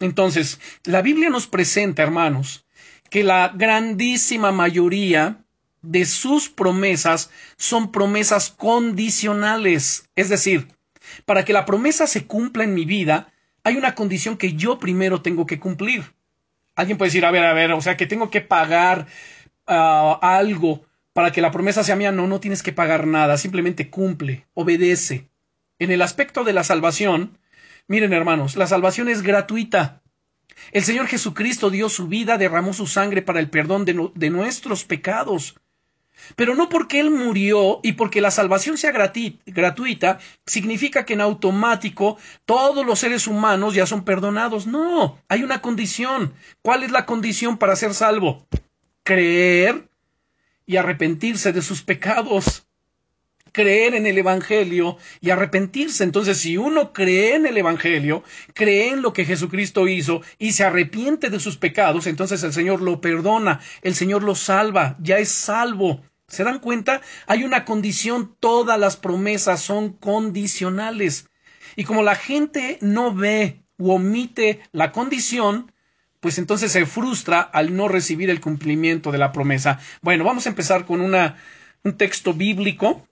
Entonces, 0.00 0.60
la 0.84 1.02
Biblia 1.02 1.30
nos 1.30 1.46
presenta, 1.46 2.02
hermanos, 2.02 2.66
que 3.10 3.24
la 3.24 3.52
grandísima 3.54 4.52
mayoría 4.52 5.44
de 5.82 6.04
sus 6.04 6.48
promesas 6.48 7.30
son 7.56 7.92
promesas 7.92 8.50
condicionales. 8.50 10.08
Es 10.16 10.28
decir, 10.28 10.68
para 11.24 11.44
que 11.44 11.52
la 11.52 11.64
promesa 11.64 12.06
se 12.06 12.26
cumpla 12.26 12.64
en 12.64 12.74
mi 12.74 12.84
vida, 12.84 13.32
hay 13.64 13.76
una 13.76 13.94
condición 13.94 14.36
que 14.36 14.54
yo 14.54 14.78
primero 14.78 15.22
tengo 15.22 15.46
que 15.46 15.58
cumplir. 15.58 16.14
Alguien 16.74 16.96
puede 16.98 17.08
decir, 17.08 17.24
a 17.24 17.30
ver, 17.30 17.44
a 17.44 17.52
ver, 17.52 17.72
o 17.72 17.80
sea, 17.80 17.96
que 17.96 18.06
tengo 18.06 18.30
que 18.30 18.40
pagar 18.40 19.06
ah, 19.66 20.18
algo 20.22 20.84
para 21.12 21.32
que 21.32 21.40
la 21.40 21.50
promesa 21.50 21.82
sea 21.82 21.96
mía, 21.96 22.12
no, 22.12 22.28
no 22.28 22.38
tienes 22.38 22.62
que 22.62 22.72
pagar 22.72 23.06
nada, 23.06 23.36
simplemente 23.38 23.90
cumple, 23.90 24.46
obedece. 24.54 25.28
En 25.80 25.90
el 25.90 26.02
aspecto 26.02 26.44
de 26.44 26.52
la 26.52 26.62
salvación, 26.62 27.38
miren 27.88 28.12
hermanos, 28.12 28.56
la 28.56 28.68
salvación 28.68 29.08
es 29.08 29.22
gratuita. 29.22 30.00
El 30.70 30.84
Señor 30.84 31.08
Jesucristo 31.08 31.70
dio 31.70 31.88
su 31.88 32.06
vida, 32.06 32.38
derramó 32.38 32.72
su 32.72 32.86
sangre 32.86 33.22
para 33.22 33.40
el 33.40 33.50
perdón 33.50 33.84
de, 33.84 34.10
de 34.14 34.30
nuestros 34.30 34.84
pecados. 34.84 35.56
Pero 36.36 36.54
no 36.54 36.68
porque 36.68 37.00
Él 37.00 37.10
murió 37.10 37.80
y 37.82 37.92
porque 37.92 38.20
la 38.20 38.30
salvación 38.30 38.76
sea 38.76 38.92
gratuita, 38.92 40.18
significa 40.46 41.04
que 41.04 41.14
en 41.14 41.20
automático 41.20 42.18
todos 42.44 42.84
los 42.84 42.98
seres 42.98 43.26
humanos 43.26 43.74
ya 43.74 43.86
son 43.86 44.04
perdonados. 44.04 44.66
No, 44.66 45.18
hay 45.28 45.42
una 45.42 45.60
condición. 45.60 46.34
¿Cuál 46.62 46.82
es 46.82 46.90
la 46.90 47.06
condición 47.06 47.58
para 47.58 47.76
ser 47.76 47.94
salvo? 47.94 48.46
Creer 49.02 49.88
y 50.66 50.76
arrepentirse 50.76 51.52
de 51.52 51.62
sus 51.62 51.82
pecados. 51.82 52.67
Creer 53.58 53.96
en 53.96 54.06
el 54.06 54.16
Evangelio 54.16 54.98
y 55.20 55.30
arrepentirse. 55.30 56.04
Entonces, 56.04 56.38
si 56.38 56.56
uno 56.56 56.92
cree 56.92 57.34
en 57.34 57.44
el 57.44 57.56
Evangelio, 57.56 58.22
cree 58.54 58.90
en 58.90 59.02
lo 59.02 59.12
que 59.12 59.24
Jesucristo 59.24 59.88
hizo 59.88 60.22
y 60.38 60.52
se 60.52 60.62
arrepiente 60.62 61.28
de 61.28 61.40
sus 61.40 61.56
pecados, 61.56 62.06
entonces 62.06 62.44
el 62.44 62.52
Señor 62.52 62.80
lo 62.80 63.00
perdona, 63.00 63.58
el 63.82 63.96
Señor 63.96 64.22
lo 64.22 64.36
salva, 64.36 64.96
ya 65.00 65.18
es 65.18 65.30
salvo. 65.30 66.02
¿Se 66.28 66.44
dan 66.44 66.60
cuenta? 66.60 67.00
Hay 67.26 67.42
una 67.42 67.64
condición, 67.64 68.36
todas 68.38 68.78
las 68.78 68.96
promesas 68.96 69.60
son 69.60 69.92
condicionales. 69.92 71.28
Y 71.74 71.82
como 71.82 72.04
la 72.04 72.14
gente 72.14 72.78
no 72.80 73.12
ve 73.12 73.64
u 73.76 73.90
omite 73.90 74.60
la 74.70 74.92
condición, 74.92 75.72
pues 76.20 76.38
entonces 76.38 76.70
se 76.70 76.86
frustra 76.86 77.40
al 77.40 77.74
no 77.74 77.88
recibir 77.88 78.30
el 78.30 78.40
cumplimiento 78.40 79.10
de 79.10 79.18
la 79.18 79.32
promesa. 79.32 79.80
Bueno, 80.00 80.22
vamos 80.22 80.46
a 80.46 80.50
empezar 80.50 80.86
con 80.86 81.00
una, 81.00 81.38
un 81.82 81.96
texto 81.96 82.34
bíblico. 82.34 83.04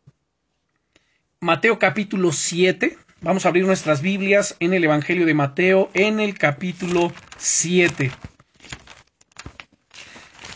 Mateo 1.43 1.79
capítulo 1.79 2.33
7. 2.33 2.97
Vamos 3.21 3.45
a 3.45 3.51
abrir 3.51 3.67
nuestras 3.67 4.01
Biblias 4.01 4.57
en 4.59 4.73
el 4.73 4.85
Evangelio 4.85 5.27
de 5.27 5.35
Mateo 5.35 5.91
en 5.93 6.19
el 6.19 6.39
capítulo 6.39 7.13
7. 7.37 8.11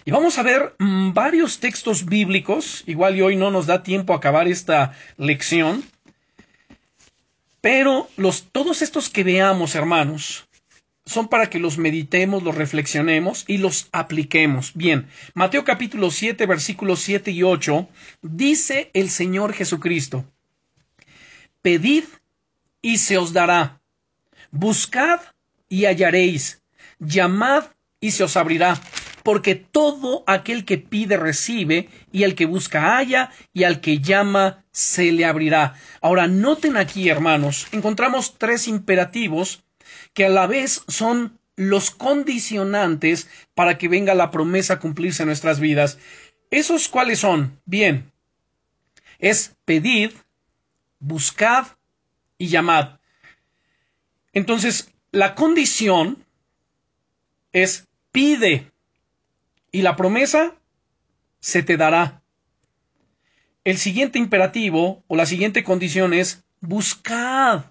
Y 0.06 0.10
vamos 0.10 0.38
a 0.38 0.42
ver 0.42 0.74
mm, 0.78 1.12
varios 1.12 1.60
textos 1.60 2.06
bíblicos. 2.06 2.82
Igual 2.86 3.16
y 3.16 3.20
hoy 3.20 3.36
no 3.36 3.50
nos 3.50 3.66
da 3.66 3.82
tiempo 3.82 4.14
a 4.14 4.16
acabar 4.16 4.48
esta 4.48 4.94
lección. 5.18 5.84
Pero 7.60 8.08
los, 8.16 8.44
todos 8.50 8.80
estos 8.80 9.10
que 9.10 9.22
veamos, 9.22 9.74
hermanos, 9.74 10.48
son 11.04 11.28
para 11.28 11.50
que 11.50 11.58
los 11.58 11.76
meditemos, 11.76 12.42
los 12.42 12.54
reflexionemos 12.54 13.44
y 13.46 13.58
los 13.58 13.90
apliquemos. 13.92 14.72
Bien, 14.72 15.08
Mateo 15.34 15.62
capítulo 15.62 16.10
7, 16.10 16.46
versículos 16.46 17.00
7 17.00 17.32
y 17.32 17.42
8, 17.42 17.86
dice 18.22 18.90
el 18.94 19.10
Señor 19.10 19.52
Jesucristo, 19.52 20.24
Pedid 21.62 22.04
y 22.82 22.98
se 22.98 23.18
os 23.18 23.32
dará, 23.32 23.80
buscad 24.50 25.20
y 25.68 25.84
hallaréis, 25.84 26.62
llamad 26.98 27.64
y 28.00 28.12
se 28.12 28.24
os 28.24 28.36
abrirá, 28.36 28.80
porque 29.22 29.54
todo 29.54 30.24
aquel 30.26 30.64
que 30.64 30.78
pide 30.78 31.16
recibe, 31.16 31.90
y 32.12 32.22
el 32.22 32.34
que 32.34 32.46
busca 32.46 32.96
halla, 32.96 33.30
y 33.52 33.64
al 33.64 33.80
que 33.80 34.00
llama 34.00 34.64
se 34.72 35.12
le 35.12 35.26
abrirá. 35.26 35.74
Ahora, 36.00 36.26
noten 36.26 36.76
aquí, 36.76 37.08
hermanos, 37.08 37.66
encontramos 37.72 38.38
tres 38.38 38.66
imperativos 38.66 39.62
que 40.14 40.24
a 40.26 40.30
la 40.30 40.46
vez 40.46 40.82
son 40.88 41.38
los 41.56 41.90
condicionantes 41.90 43.28
para 43.54 43.76
que 43.76 43.88
venga 43.88 44.14
la 44.14 44.30
promesa 44.30 44.74
a 44.74 44.78
cumplirse 44.78 45.22
en 45.22 45.26
nuestras 45.26 45.60
vidas. 45.60 45.98
¿Esos 46.50 46.88
cuáles 46.88 47.18
son? 47.18 47.60
Bien, 47.66 48.10
es 49.18 49.56
pedid, 49.66 50.12
buscad 51.00 51.66
y 52.38 52.48
llamad. 52.48 53.00
Entonces, 54.32 54.92
la 55.10 55.34
condición 55.34 56.24
es 57.52 57.88
pide 58.12 58.70
y 59.72 59.82
la 59.82 59.96
promesa 59.96 60.54
se 61.40 61.62
te 61.62 61.76
dará. 61.76 62.22
El 63.64 63.78
siguiente 63.78 64.18
imperativo 64.18 65.02
o 65.08 65.16
la 65.16 65.26
siguiente 65.26 65.64
condición 65.64 66.14
es 66.14 66.44
buscad. 66.60 67.64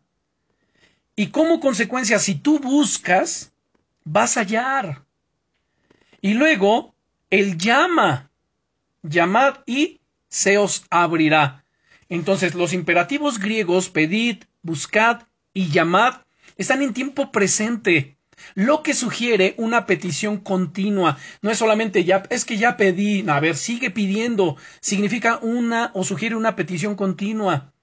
Y 1.16 1.28
como 1.28 1.60
consecuencia, 1.60 2.20
si 2.20 2.36
tú 2.36 2.60
buscas, 2.60 3.52
vas 4.04 4.38
a 4.38 4.42
hallar. 4.42 5.06
Y 6.22 6.34
luego, 6.34 6.94
el 7.30 7.58
llama, 7.58 8.32
llamad 9.04 9.60
y 9.66 10.00
se 10.30 10.58
os 10.58 10.86
abrirá. 10.90 11.59
Entonces, 12.10 12.56
los 12.56 12.74
imperativos 12.74 13.40
griegos, 13.40 13.90
pedid, 13.90 14.38
buscad 14.64 15.24
y 15.54 15.70
llamad, 15.70 16.22
están 16.58 16.82
en 16.82 16.94
tiempo 16.94 17.32
presente 17.32 18.18
lo 18.56 18.84
que 18.84 18.94
sugiere 18.94 19.54
una 19.58 19.86
petición 19.86 20.38
continua. 20.38 21.18
No 21.42 21.52
es 21.52 21.58
solamente 21.58 22.04
ya, 22.04 22.24
es 22.30 22.46
que 22.46 22.58
ya 22.58 22.78
pedí, 22.78 23.28
a 23.28 23.40
ver, 23.40 23.56
sigue 23.56 23.92
pidiendo, 23.92 24.58
significa 24.80 25.40
una 25.42 25.92
o 25.94 26.04
sugiere 26.04 26.36
una 26.36 26.56
petición 26.56 26.96
continua. 26.96 27.74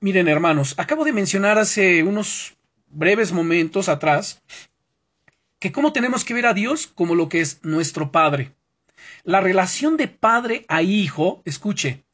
Miren, 0.00 0.28
hermanos, 0.28 0.74
acabo 0.76 1.04
de 1.04 1.12
mencionar 1.12 1.58
hace 1.58 2.02
unos 2.02 2.56
breves 2.88 3.32
momentos 3.32 3.88
atrás 3.88 4.42
que 5.58 5.72
cómo 5.72 5.92
tenemos 5.92 6.24
que 6.24 6.34
ver 6.34 6.46
a 6.46 6.54
Dios 6.54 6.86
como 6.86 7.14
lo 7.14 7.28
que 7.28 7.40
es 7.40 7.60
nuestro 7.62 8.12
Padre. 8.12 8.52
La 9.24 9.40
relación 9.40 9.96
de 9.96 10.08
padre 10.08 10.64
a 10.68 10.82
hijo, 10.82 11.42
escuche, 11.44 12.04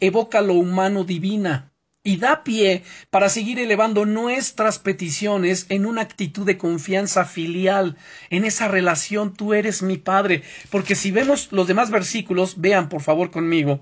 evoca 0.00 0.40
lo 0.40 0.54
humano 0.54 1.04
divina 1.04 1.72
y 2.08 2.16
da 2.16 2.42
pie 2.42 2.84
para 3.10 3.28
seguir 3.28 3.58
elevando 3.58 4.06
nuestras 4.06 4.78
peticiones 4.78 5.66
en 5.68 5.84
una 5.84 6.00
actitud 6.00 6.46
de 6.46 6.56
confianza 6.56 7.26
filial. 7.26 7.96
En 8.30 8.44
esa 8.44 8.66
relación 8.66 9.34
tú 9.34 9.52
eres 9.52 9.82
mi 9.82 9.98
Padre. 9.98 10.42
Porque 10.70 10.94
si 10.94 11.10
vemos 11.10 11.52
los 11.52 11.66
demás 11.66 11.90
versículos, 11.90 12.60
vean 12.60 12.88
por 12.88 13.02
favor 13.02 13.30
conmigo. 13.30 13.80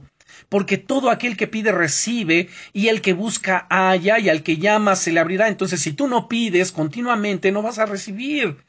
Porque 0.49 0.77
todo 0.77 1.11
aquel 1.11 1.37
que 1.37 1.47
pide 1.47 1.71
recibe, 1.71 2.49
y 2.73 2.89
el 2.89 3.01
que 3.01 3.13
busca 3.13 3.67
halla, 3.71 4.19
y 4.19 4.29
al 4.29 4.43
que 4.43 4.57
llama 4.57 4.97
se 4.97 5.13
le 5.13 5.21
abrirá. 5.21 5.47
Entonces, 5.47 5.81
si 5.81 5.93
tú 5.93 6.09
no 6.09 6.27
pides 6.27 6.73
continuamente, 6.73 7.53
no 7.53 7.63
vas 7.63 7.79
a 7.79 7.87
recibir. 7.87 8.66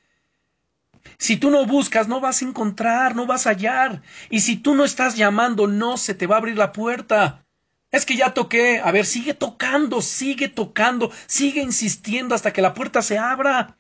Si 1.18 1.38
tú 1.38 1.50
no 1.50 1.66
buscas, 1.66 2.08
no 2.08 2.20
vas 2.20 2.42
a 2.42 2.46
encontrar, 2.46 3.16
no 3.16 3.26
vas 3.26 3.48
a 3.48 3.52
hallar. 3.52 4.02
Y 4.30 4.42
si 4.42 4.58
tú 4.58 4.76
no 4.76 4.84
estás 4.84 5.16
llamando, 5.16 5.68
no 5.68 5.98
se 5.98 6.14
te 6.14 6.28
va 6.28 6.36
a 6.36 6.40
abrir 6.40 6.58
la 6.58 6.72
puerta. 6.72 7.46
Es 7.92 8.06
que 8.06 8.18
ya 8.18 8.34
toqué. 8.34 8.80
A 8.84 8.92
ver, 8.92 9.06
sigue 9.06 9.34
tocando, 9.34 10.02
sigue 10.02 10.50
tocando, 10.50 11.12
sigue 11.26 11.62
insistiendo 11.62 12.36
hasta 12.36 12.54
que 12.54 12.62
la 12.62 12.74
puerta 12.74 13.02
se 13.02 13.18
abra. 13.18 13.78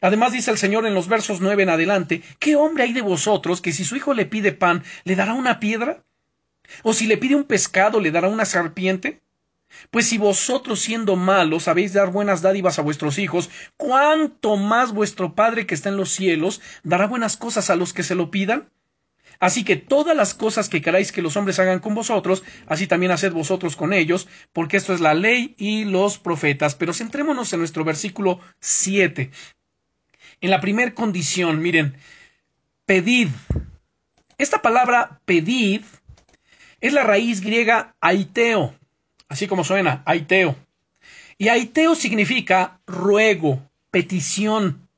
Además 0.00 0.32
dice 0.32 0.50
el 0.50 0.58
Señor 0.58 0.86
en 0.86 0.94
los 0.94 1.08
versos 1.08 1.40
nueve 1.40 1.62
en 1.62 1.70
adelante, 1.70 2.22
¿qué 2.38 2.56
hombre 2.56 2.84
hay 2.84 2.92
de 2.92 3.02
vosotros 3.02 3.60
que 3.60 3.72
si 3.72 3.84
su 3.84 3.96
hijo 3.96 4.14
le 4.14 4.26
pide 4.26 4.52
pan, 4.52 4.82
le 5.04 5.16
dará 5.16 5.34
una 5.34 5.60
piedra? 5.60 6.04
¿O 6.82 6.92
si 6.92 7.06
le 7.06 7.18
pide 7.18 7.34
un 7.34 7.44
pescado, 7.44 8.00
le 8.00 8.10
dará 8.10 8.28
una 8.28 8.44
serpiente? 8.44 9.20
Pues 9.90 10.08
si 10.08 10.18
vosotros 10.18 10.80
siendo 10.80 11.16
malos 11.16 11.64
sabéis 11.64 11.92
dar 11.92 12.10
buenas 12.10 12.42
dádivas 12.42 12.78
a 12.78 12.82
vuestros 12.82 13.18
hijos, 13.18 13.50
¿cuánto 13.76 14.56
más 14.56 14.92
vuestro 14.92 15.34
Padre 15.34 15.66
que 15.66 15.74
está 15.74 15.88
en 15.88 15.96
los 15.96 16.10
cielos 16.10 16.60
dará 16.82 17.06
buenas 17.06 17.36
cosas 17.36 17.70
a 17.70 17.76
los 17.76 17.92
que 17.92 18.02
se 18.02 18.14
lo 18.14 18.30
pidan? 18.30 18.68
Así 19.40 19.64
que 19.64 19.76
todas 19.76 20.14
las 20.14 20.34
cosas 20.34 20.68
que 20.68 20.82
queráis 20.82 21.12
que 21.12 21.22
los 21.22 21.34
hombres 21.36 21.58
hagan 21.58 21.78
con 21.78 21.94
vosotros, 21.94 22.42
así 22.66 22.86
también 22.86 23.10
haced 23.10 23.32
vosotros 23.32 23.74
con 23.74 23.94
ellos, 23.94 24.28
porque 24.52 24.76
esto 24.76 24.92
es 24.92 25.00
la 25.00 25.14
ley 25.14 25.54
y 25.56 25.84
los 25.86 26.18
profetas. 26.18 26.74
Pero 26.74 26.92
centrémonos 26.92 27.50
en 27.54 27.60
nuestro 27.60 27.82
versículo 27.82 28.40
7. 28.60 29.30
En 30.42 30.50
la 30.50 30.60
primera 30.60 30.94
condición, 30.94 31.62
miren, 31.62 31.96
pedid. 32.84 33.28
Esta 34.36 34.60
palabra 34.60 35.20
pedid 35.24 35.82
es 36.82 36.92
la 36.92 37.02
raíz 37.02 37.40
griega 37.40 37.94
aiteo, 38.00 38.74
así 39.30 39.46
como 39.46 39.64
suena, 39.64 40.02
aiteo. 40.04 40.56
Y 41.38 41.48
aiteo 41.48 41.94
significa 41.94 42.80
ruego, 42.86 43.62
petición. 43.90 44.88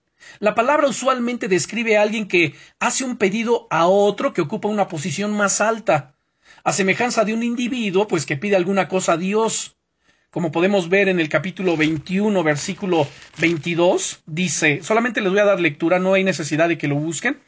La 0.40 0.56
palabra 0.56 0.88
usualmente 0.88 1.46
describe 1.46 1.96
a 1.96 2.02
alguien 2.02 2.26
que 2.26 2.54
hace 2.80 3.04
un 3.04 3.16
pedido 3.16 3.68
a 3.70 3.86
otro 3.86 4.32
que 4.32 4.40
ocupa 4.40 4.68
una 4.68 4.88
posición 4.88 5.36
más 5.36 5.60
alta, 5.60 6.14
a 6.64 6.72
semejanza 6.72 7.24
de 7.24 7.34
un 7.34 7.42
individuo, 7.42 8.08
pues 8.08 8.26
que 8.26 8.36
pide 8.36 8.56
alguna 8.56 8.88
cosa 8.88 9.12
a 9.12 9.16
Dios. 9.18 9.76
Como 10.30 10.50
podemos 10.50 10.88
ver 10.88 11.08
en 11.08 11.20
el 11.20 11.28
capítulo 11.28 11.76
21, 11.76 12.42
versículo 12.42 13.06
22, 13.38 14.22
dice, 14.24 14.82
solamente 14.82 15.20
les 15.20 15.30
voy 15.30 15.40
a 15.40 15.44
dar 15.44 15.60
lectura, 15.60 15.98
no 15.98 16.14
hay 16.14 16.24
necesidad 16.24 16.68
de 16.68 16.78
que 16.78 16.88
lo 16.88 16.94
busquen. 16.94 17.38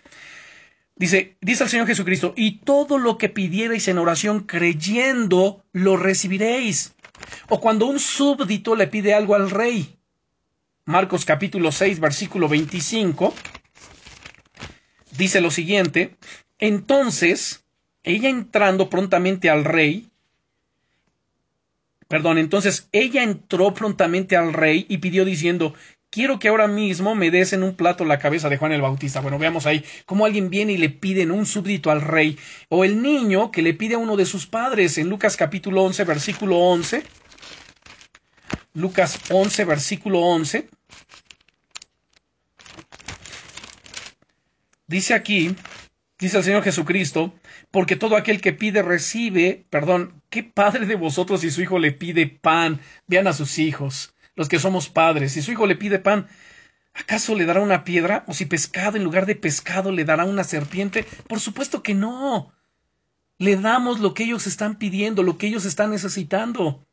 Dice, 0.96 1.36
dice 1.40 1.64
el 1.64 1.70
Señor 1.70 1.86
Jesucristo, 1.88 2.34
y 2.36 2.58
todo 2.58 2.98
lo 2.98 3.18
que 3.18 3.28
pidierais 3.28 3.88
en 3.88 3.98
oración 3.98 4.40
creyendo, 4.40 5.64
lo 5.72 5.96
recibiréis. 5.96 6.94
O 7.48 7.60
cuando 7.60 7.86
un 7.86 7.98
súbdito 7.98 8.76
le 8.76 8.86
pide 8.86 9.12
algo 9.12 9.34
al 9.34 9.50
rey, 9.50 9.96
Marcos 10.84 11.24
capítulo 11.24 11.72
6, 11.72 11.98
versículo 11.98 12.48
25, 12.48 13.34
dice 15.16 15.40
lo 15.40 15.50
siguiente, 15.50 16.16
entonces, 16.58 17.64
ella 18.04 18.28
entrando 18.28 18.88
prontamente 18.88 19.50
al 19.50 19.64
rey, 19.64 20.10
perdón, 22.06 22.38
entonces 22.38 22.88
ella 22.92 23.22
entró 23.24 23.74
prontamente 23.74 24.36
al 24.36 24.52
rey 24.52 24.86
y 24.88 24.98
pidió 24.98 25.24
diciendo, 25.24 25.74
quiero 26.14 26.38
que 26.38 26.46
ahora 26.46 26.68
mismo 26.68 27.16
me 27.16 27.32
des 27.32 27.52
en 27.54 27.64
un 27.64 27.74
plato 27.74 28.04
la 28.04 28.20
cabeza 28.20 28.48
de 28.48 28.56
Juan 28.56 28.70
el 28.70 28.80
Bautista. 28.80 29.20
Bueno, 29.20 29.36
veamos 29.36 29.66
ahí 29.66 29.84
cómo 30.06 30.24
alguien 30.24 30.48
viene 30.48 30.74
y 30.74 30.76
le 30.76 30.88
pide 30.88 31.28
un 31.28 31.44
súbdito 31.44 31.90
al 31.90 32.02
rey, 32.02 32.38
o 32.68 32.84
el 32.84 33.02
niño 33.02 33.50
que 33.50 33.62
le 33.62 33.74
pide 33.74 33.96
a 33.96 33.98
uno 33.98 34.16
de 34.16 34.24
sus 34.24 34.46
padres 34.46 34.96
en 34.96 35.08
Lucas 35.08 35.36
capítulo 35.36 35.82
11, 35.82 36.04
versículo 36.04 36.58
11. 36.58 37.02
Lucas 38.74 39.18
11, 39.28 39.64
versículo 39.64 40.20
11. 40.20 40.68
Dice 44.86 45.14
aquí, 45.14 45.56
dice 46.16 46.38
el 46.38 46.44
Señor 46.44 46.62
Jesucristo, 46.62 47.34
porque 47.72 47.96
todo 47.96 48.16
aquel 48.16 48.40
que 48.40 48.52
pide 48.52 48.82
recibe, 48.82 49.66
perdón, 49.68 50.22
¿qué 50.30 50.44
padre 50.44 50.86
de 50.86 50.94
vosotros 50.94 51.40
si 51.40 51.50
su 51.50 51.60
hijo 51.60 51.80
le 51.80 51.90
pide 51.90 52.28
pan? 52.28 52.80
Vean 53.08 53.26
a 53.26 53.32
sus 53.32 53.58
hijos, 53.58 54.13
los 54.36 54.48
que 54.48 54.58
somos 54.58 54.88
padres, 54.88 55.32
si 55.32 55.42
su 55.42 55.52
hijo 55.52 55.66
le 55.66 55.76
pide 55.76 55.98
pan, 55.98 56.26
¿acaso 56.92 57.34
le 57.34 57.44
dará 57.44 57.60
una 57.60 57.84
piedra? 57.84 58.24
¿O 58.26 58.34
si 58.34 58.46
pescado 58.46 58.96
en 58.96 59.04
lugar 59.04 59.26
de 59.26 59.36
pescado 59.36 59.92
le 59.92 60.04
dará 60.04 60.24
una 60.24 60.44
serpiente? 60.44 61.04
Por 61.28 61.40
supuesto 61.40 61.82
que 61.82 61.94
no. 61.94 62.52
Le 63.38 63.56
damos 63.56 64.00
lo 64.00 64.14
que 64.14 64.24
ellos 64.24 64.46
están 64.46 64.76
pidiendo, 64.76 65.22
lo 65.22 65.38
que 65.38 65.46
ellos 65.46 65.64
están 65.64 65.90
necesitando. 65.90 66.86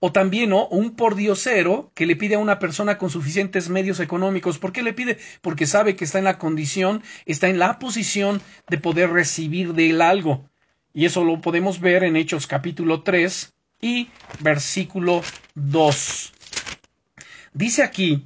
O 0.00 0.12
también, 0.12 0.50
¿no? 0.50 0.68
Un 0.68 0.96
pordiosero 0.96 1.90
que 1.94 2.04
le 2.04 2.16
pide 2.16 2.34
a 2.34 2.38
una 2.38 2.58
persona 2.58 2.98
con 2.98 3.08
suficientes 3.08 3.70
medios 3.70 4.00
económicos. 4.00 4.58
¿Por 4.58 4.70
qué 4.72 4.82
le 4.82 4.92
pide? 4.92 5.18
Porque 5.40 5.66
sabe 5.66 5.96
que 5.96 6.04
está 6.04 6.18
en 6.18 6.24
la 6.24 6.38
condición, 6.38 7.02
está 7.24 7.48
en 7.48 7.58
la 7.58 7.78
posición 7.78 8.42
de 8.68 8.76
poder 8.78 9.10
recibir 9.10 9.72
de 9.72 9.90
él 9.90 10.02
algo. 10.02 10.50
Y 10.92 11.06
eso 11.06 11.24
lo 11.24 11.40
podemos 11.40 11.80
ver 11.80 12.04
en 12.04 12.16
Hechos 12.16 12.46
capítulo 12.46 13.02
3 13.02 13.53
y 13.84 14.08
versículo 14.40 15.22
2. 15.54 16.32
Dice 17.52 17.82
aquí 17.82 18.24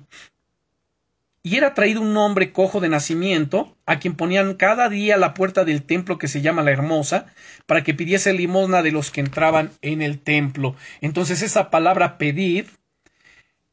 y 1.43 1.57
era 1.57 1.75
traído 1.75 2.01
un 2.01 2.17
hombre 2.17 2.53
cojo 2.53 2.79
de 2.81 2.89
nacimiento, 2.89 3.77
a 3.87 3.99
quien 3.99 4.15
ponían 4.15 4.55
cada 4.55 4.89
día 4.89 5.17
la 5.17 5.35
puerta 5.35 5.65
del 5.65 5.83
templo 5.83 6.17
que 6.17 6.29
se 6.29 6.43
llama 6.43 6.63
la 6.63 6.71
Hermosa, 6.71 7.27
para 7.67 7.83
que 7.83 7.95
pidiese 7.95 8.33
limosna 8.33 8.83
de 8.83 8.93
los 8.93 9.11
que 9.11 9.21
entraban 9.21 9.71
en 9.83 10.01
el 10.01 10.21
templo. 10.21 10.77
Entonces 11.01 11.43
esa 11.43 11.71
palabra 11.71 12.19
pedir 12.19 12.71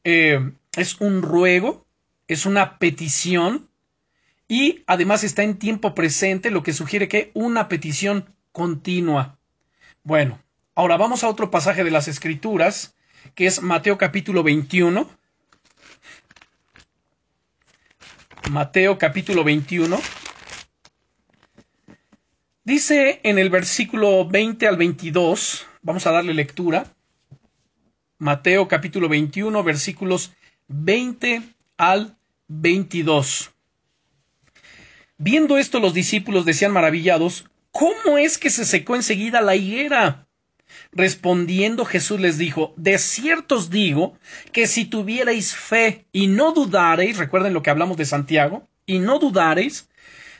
eh, 0.02 0.52
es 0.76 1.00
un 1.00 1.22
ruego, 1.22 1.86
es 2.26 2.46
una 2.46 2.78
petición, 2.78 3.68
y 4.48 4.82
además 4.86 5.22
está 5.22 5.44
en 5.44 5.58
tiempo 5.58 5.94
presente, 5.94 6.50
lo 6.50 6.64
que 6.64 6.72
sugiere 6.72 7.06
que 7.08 7.30
una 7.34 7.68
petición 7.68 8.32
continua. 8.52 9.38
Bueno, 10.02 10.40
ahora 10.76 10.98
vamos 10.98 11.24
a 11.24 11.28
otro 11.28 11.50
pasaje 11.50 11.82
de 11.82 11.90
las 11.90 12.06
Escrituras, 12.06 12.94
que 13.34 13.46
es 13.46 13.62
Mateo 13.62 13.98
capítulo 13.98 14.42
21, 14.42 15.10
Mateo 18.50 18.98
capítulo 18.98 19.42
21. 19.42 19.98
Dice 22.62 23.20
en 23.24 23.38
el 23.38 23.48
versículo 23.48 24.28
20 24.28 24.68
al 24.68 24.76
22, 24.76 25.66
vamos 25.82 26.06
a 26.06 26.12
darle 26.12 26.34
lectura, 26.34 26.94
Mateo 28.18 28.68
capítulo 28.68 29.08
21, 29.08 29.64
versículos 29.64 30.32
20 30.68 31.42
al 31.78 32.18
22. 32.48 33.50
Viendo 35.16 35.56
esto 35.56 35.80
los 35.80 35.94
discípulos 35.94 36.44
decían 36.44 36.72
maravillados, 36.72 37.46
¿cómo 37.70 38.18
es 38.18 38.36
que 38.36 38.50
se 38.50 38.66
secó 38.66 38.94
enseguida 38.94 39.40
la 39.40 39.56
higuera? 39.56 40.25
Respondiendo 40.92 41.84
Jesús 41.84 42.20
les 42.20 42.38
dijo, 42.38 42.74
de 42.76 42.98
cierto 42.98 43.56
os 43.56 43.70
digo 43.70 44.18
que 44.52 44.66
si 44.66 44.84
tuvierais 44.84 45.54
fe 45.54 46.06
y 46.12 46.26
no 46.26 46.52
dudareis, 46.52 47.18
recuerden 47.18 47.54
lo 47.54 47.62
que 47.62 47.70
hablamos 47.70 47.96
de 47.96 48.04
Santiago, 48.04 48.68
y 48.86 48.98
no 48.98 49.18
dudareis, 49.18 49.88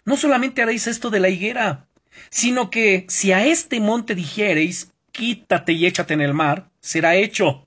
no 0.05 0.17
solamente 0.17 0.63
haréis 0.63 0.87
esto 0.87 1.11
de 1.11 1.21
la 1.21 1.29
higuera, 1.29 1.89
sino 2.31 2.71
que 2.71 3.07
si 3.09 3.33
a 3.33 3.45
este 3.45 3.81
monte 3.81 4.15
dijereis, 4.15 4.93
quítate 5.13 5.73
y 5.73 5.87
échate 5.87 6.15
en 6.15 6.21
el 6.21 6.35
mar, 6.35 6.71
será 6.81 7.17
hecho. 7.17 7.67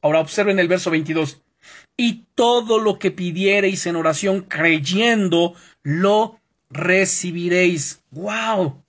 Ahora 0.00 0.20
observen 0.20 0.58
el 0.58 0.68
verso 0.68 0.90
22. 0.90 1.42
Y 1.96 2.26
todo 2.34 2.78
lo 2.78 2.98
que 2.98 3.10
pidiereis 3.10 3.86
en 3.86 3.96
oración 3.96 4.42
creyendo, 4.42 5.54
lo 5.82 6.40
recibiréis. 6.70 8.02
¡Wow! 8.10 8.82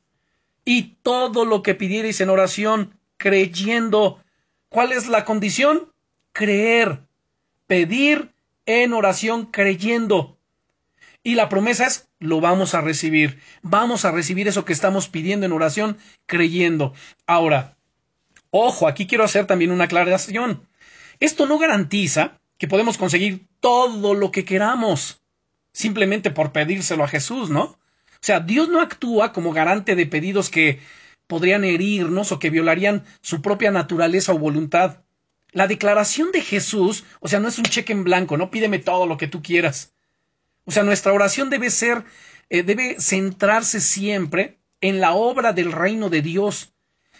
Y 0.66 0.98
todo 1.04 1.46
lo 1.46 1.62
que 1.64 1.76
pidiereis 1.76 2.20
en 2.22 2.30
oración 2.30 2.95
creyendo. 3.18 4.24
¿Cuál 4.70 4.92
es 4.92 5.08
la 5.08 5.26
condición? 5.26 5.92
Creer. 6.32 7.04
Pedir 7.68 8.34
en 8.66 8.94
oración 8.94 9.46
creyendo. 9.46 10.38
Y 11.24 11.36
la 11.36 11.50
promesa 11.50 11.88
es, 11.88 12.08
lo 12.20 12.40
vamos 12.40 12.76
a 12.76 12.82
recibir. 12.82 13.40
Vamos 13.62 14.06
a 14.06 14.12
recibir 14.12 14.48
eso 14.48 14.66
que 14.66 14.74
estamos 14.74 15.08
pidiendo 15.08 15.46
en 15.46 15.54
oración 15.54 15.98
creyendo. 16.28 16.94
Ahora, 17.26 17.78
ojo, 18.52 18.88
aquí 18.88 19.08
quiero 19.08 19.24
hacer 19.24 19.48
también 19.48 19.72
una 19.72 19.86
aclaración. 19.86 20.68
Esto 21.20 21.48
no 21.48 21.58
garantiza 21.58 22.40
que 22.58 22.68
podemos 22.68 22.98
conseguir 22.98 23.48
todo 23.60 24.14
lo 24.14 24.32
que 24.32 24.46
queramos 24.46 25.22
simplemente 25.72 26.32
por 26.32 26.52
pedírselo 26.52 27.04
a 27.04 27.08
Jesús, 27.08 27.50
¿no? 27.50 27.64
O 27.64 27.78
sea, 28.22 28.40
Dios 28.40 28.70
no 28.70 28.82
actúa 28.82 29.34
como 29.34 29.52
garante 29.52 29.96
de 29.96 30.06
pedidos 30.06 30.50
que 30.50 30.80
podrían 31.28 31.64
herirnos 31.64 32.32
o 32.32 32.40
que 32.40 32.50
violarían 32.50 33.04
su 33.22 33.42
propia 33.42 33.72
naturaleza 33.72 34.34
o 34.34 34.40
voluntad. 34.40 35.04
La 35.52 35.68
declaración 35.68 36.32
de 36.32 36.42
Jesús, 36.42 37.06
o 37.20 37.28
sea, 37.28 37.40
no 37.40 37.48
es 37.48 37.58
un 37.58 37.66
cheque 37.66 37.94
en 37.94 38.04
blanco, 38.04 38.38
no 38.38 38.52
pídeme 38.52 38.80
todo 38.80 39.06
lo 39.06 39.18
que 39.18 39.28
tú 39.28 39.42
quieras. 39.42 39.94
O 40.66 40.72
sea, 40.72 40.84
nuestra 40.84 41.14
oración 41.14 41.50
debe 41.50 41.70
ser, 41.70 42.04
eh, 42.50 42.64
debe 42.64 42.98
centrarse 43.00 43.80
siempre 43.80 44.60
en 44.82 45.00
la 45.00 45.14
obra 45.14 45.54
del 45.54 45.72
reino 45.72 46.10
de 46.10 46.22
Dios, 46.22 46.76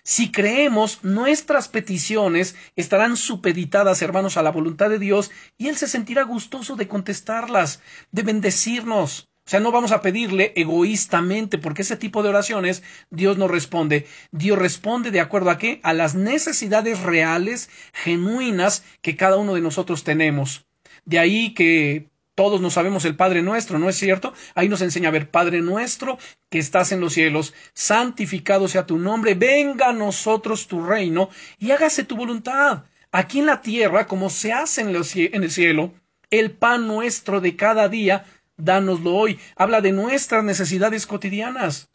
si 0.08 0.32
creemos, 0.32 1.04
nuestras 1.04 1.68
peticiones 1.68 2.56
estarán 2.76 3.18
supeditadas, 3.18 4.04
hermanos, 4.04 4.38
a 4.38 4.44
la 4.44 4.52
voluntad 4.52 4.88
de 4.88 5.00
Dios 5.00 5.32
y 5.58 5.68
Él 5.68 5.78
se 5.78 5.88
sentirá 5.88 6.22
gustoso 6.22 6.76
de 6.76 6.88
contestarlas, 6.88 7.82
de 8.12 8.22
bendecirnos. 8.22 9.32
O 9.46 9.50
sea, 9.50 9.60
no 9.60 9.72
vamos 9.72 9.92
a 9.92 10.02
pedirle 10.02 10.54
egoístamente, 10.56 11.60
porque 11.60 11.84
ese 11.84 11.98
tipo 11.98 12.24
de 12.24 12.30
oraciones 12.30 12.82
Dios 13.12 13.38
no 13.38 13.48
responde. 13.48 14.08
Dios 14.32 14.58
responde 14.58 15.12
de 15.12 15.20
acuerdo 15.20 15.52
a 15.52 15.60
qué? 15.60 15.80
A 15.84 15.94
las 15.94 16.16
necesidades 16.16 17.02
reales, 17.02 17.70
genuinas 17.94 18.84
que 19.04 19.16
cada 19.16 19.38
uno 19.38 19.54
de 19.54 19.62
nosotros 19.62 20.04
tenemos. 20.04 20.66
De 21.06 21.20
ahí 21.20 21.54
que 21.54 22.10
todos 22.34 22.60
no 22.60 22.72
sabemos 22.72 23.06
el 23.06 23.16
Padre 23.16 23.44
nuestro, 23.44 23.78
¿no 23.78 23.88
es 23.88 23.98
cierto? 23.98 24.34
Ahí 24.56 24.68
nos 24.68 24.82
enseña 24.82 25.10
a 25.10 25.12
ver, 25.12 25.30
Padre 25.30 25.62
nuestro 25.62 26.18
que 26.50 26.58
estás 26.58 26.92
en 26.92 27.00
los 27.00 27.14
cielos, 27.14 27.54
santificado 27.74 28.68
sea 28.68 28.88
tu 28.88 28.98
nombre, 28.98 29.36
venga 29.36 29.90
a 29.90 29.94
nosotros 29.94 30.68
tu 30.68 30.84
reino 30.84 31.30
y 31.60 31.70
hágase 31.70 32.04
tu 32.04 32.18
voluntad, 32.18 32.86
aquí 33.12 33.40
en 33.40 33.46
la 33.46 33.62
tierra 33.62 34.08
como 34.08 34.32
se 34.32 34.54
hace 34.54 34.82
en 34.82 35.44
el 35.44 35.52
cielo. 35.52 35.94
El 36.32 36.52
pan 36.52 36.88
nuestro 36.88 37.40
de 37.40 37.56
cada 37.56 37.88
día, 37.88 38.26
dánoslo 38.58 39.16
hoy. 39.16 39.40
Habla 39.56 39.82
de 39.82 39.92
nuestras 39.92 40.44
necesidades 40.44 41.08
cotidianas. 41.08 41.90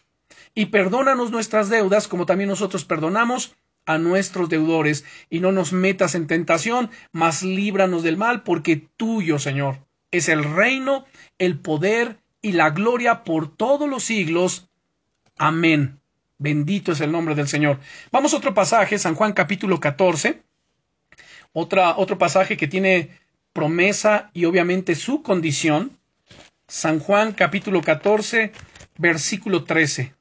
Y 0.55 0.67
perdónanos 0.67 1.31
nuestras 1.31 1.69
deudas 1.69 2.09
como 2.09 2.27
también 2.27 2.49
nosotros 2.49 2.85
perdonamos 2.85 3.55
a 3.87 3.99
nuestros 3.99 4.49
deudores. 4.49 5.05
Y 5.29 5.41
no 5.41 5.53
nos 5.53 5.73
metas 5.73 6.15
en 6.15 6.27
tentación, 6.27 6.91
mas 7.13 7.43
líbranos 7.43 8.03
del 8.03 8.17
mal, 8.17 8.43
porque 8.43 8.89
tuyo, 8.97 9.39
Señor 9.39 9.79
es 10.11 10.29
el 10.29 10.45
reino, 10.45 11.07
el 11.39 11.59
poder 11.59 12.19
y 12.43 12.53
la 12.53 12.71
gloria 12.71 13.25
por 13.25 13.55
todos 13.55 13.89
los 13.89 14.05
siglos. 14.05 14.69
Amén. 15.37 16.01
Bendito 16.39 16.93
es 16.93 17.01
el 17.01 17.13
nombre 17.13 17.35
del 17.35 17.49
Señor. 17.49 17.81
Vamos 18.11 18.33
a 18.33 18.39
otro 18.39 18.55
pasaje, 18.55 18.99
San 18.99 19.15
Juan 19.15 19.33
capítulo 19.33 19.79
14. 19.79 20.43
Otra, 21.53 21.97
otro 21.97 22.19
pasaje 22.19 22.57
que 22.57 22.69
tiene 22.69 23.11
promesa 23.53 24.31
y 24.33 24.45
obviamente 24.45 24.95
su 24.95 25.23
condición. 25.23 25.99
San 26.71 27.01
Juan 27.01 27.33
capítulo 27.33 27.83
14, 27.83 28.53
versículo 28.97 29.65
13. 29.65 30.15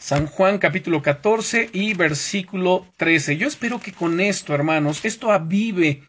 San 0.00 0.26
Juan 0.26 0.58
capítulo 0.58 1.00
14 1.00 1.70
y 1.72 1.94
versículo 1.94 2.88
13. 2.96 3.36
Yo 3.36 3.46
espero 3.46 3.80
que 3.80 3.92
con 3.92 4.18
esto, 4.18 4.52
hermanos, 4.52 5.04
esto 5.04 5.30
avive 5.30 6.02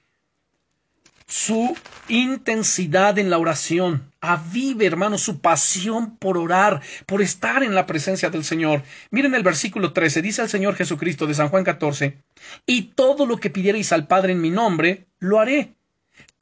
su 1.27 1.77
intensidad 2.07 3.19
en 3.19 3.29
la 3.29 3.37
oración. 3.37 4.11
Avive, 4.19 4.87
hermano, 4.87 5.19
su 5.19 5.39
pasión 5.39 6.17
por 6.17 6.39
orar, 6.39 6.81
por 7.05 7.21
estar 7.21 7.61
en 7.61 7.75
la 7.75 7.85
presencia 7.85 8.31
del 8.31 8.43
Señor. 8.43 8.81
Miren 9.11 9.35
el 9.35 9.43
versículo 9.43 9.93
13, 9.93 10.23
dice 10.23 10.41
el 10.41 10.49
Señor 10.49 10.73
Jesucristo 10.75 11.27
de 11.27 11.35
San 11.35 11.49
Juan 11.49 11.63
14, 11.63 12.17
y 12.65 12.81
todo 12.95 13.27
lo 13.27 13.37
que 13.37 13.51
pidierais 13.51 13.91
al 13.91 14.07
Padre 14.07 14.31
en 14.31 14.41
mi 14.41 14.49
nombre, 14.49 15.05
lo 15.19 15.39
haré, 15.39 15.75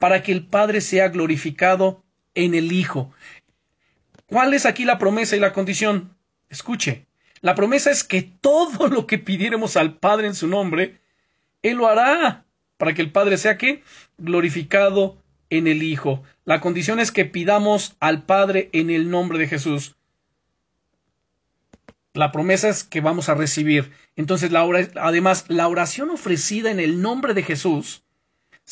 para 0.02 0.24
que 0.24 0.32
el 0.32 0.44
Padre 0.44 0.80
sea 0.80 1.10
glorificado 1.10 2.02
en 2.34 2.56
el 2.56 2.72
Hijo. 2.72 3.12
¿Cuál 4.26 4.52
es 4.52 4.66
aquí 4.66 4.84
la 4.84 4.98
promesa 4.98 5.36
y 5.36 5.38
la 5.38 5.52
condición? 5.52 6.16
Escuche, 6.48 7.06
la 7.40 7.54
promesa 7.54 7.92
es 7.92 8.02
que 8.02 8.22
todo 8.22 8.88
lo 8.88 9.06
que 9.06 9.18
pidiéramos 9.18 9.76
al 9.76 9.98
Padre 9.98 10.26
en 10.26 10.34
su 10.34 10.48
nombre, 10.48 11.00
Él 11.62 11.76
lo 11.76 11.86
hará 11.86 12.44
para 12.78 12.94
que 12.94 13.02
el 13.02 13.12
Padre 13.12 13.36
sea 13.36 13.56
que 13.56 13.84
glorificado 14.18 15.22
en 15.50 15.68
el 15.68 15.84
Hijo. 15.84 16.24
La 16.44 16.60
condición 16.60 16.98
es 16.98 17.12
que 17.12 17.24
pidamos 17.24 17.94
al 18.00 18.24
Padre 18.24 18.70
en 18.72 18.90
el 18.90 19.08
nombre 19.08 19.38
de 19.38 19.46
Jesús. 19.46 19.94
La 22.12 22.32
promesa 22.32 22.68
es 22.68 22.82
que 22.82 23.00
vamos 23.00 23.28
a 23.28 23.36
recibir. 23.36 23.92
Entonces, 24.16 24.50
además, 24.96 25.44
la 25.46 25.68
oración 25.68 26.10
ofrecida 26.10 26.72
en 26.72 26.80
el 26.80 27.00
nombre 27.02 27.34
de 27.34 27.44
Jesús, 27.44 28.02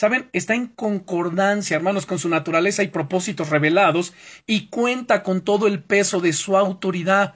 ¿saben? 0.01 0.31
Está 0.33 0.55
en 0.55 0.67
concordancia, 0.67 1.77
hermanos, 1.77 2.07
con 2.07 2.19
su 2.19 2.31
naturaleza 2.31 2.83
y 2.83 2.89
propósitos 2.89 3.51
revelados 3.51 4.15
y 4.47 4.69
cuenta 4.69 5.23
con 5.23 5.43
todo 5.43 5.67
el 5.67 5.83
peso 5.83 6.21
de 6.21 6.33
su 6.33 6.57
autoridad. 6.57 7.35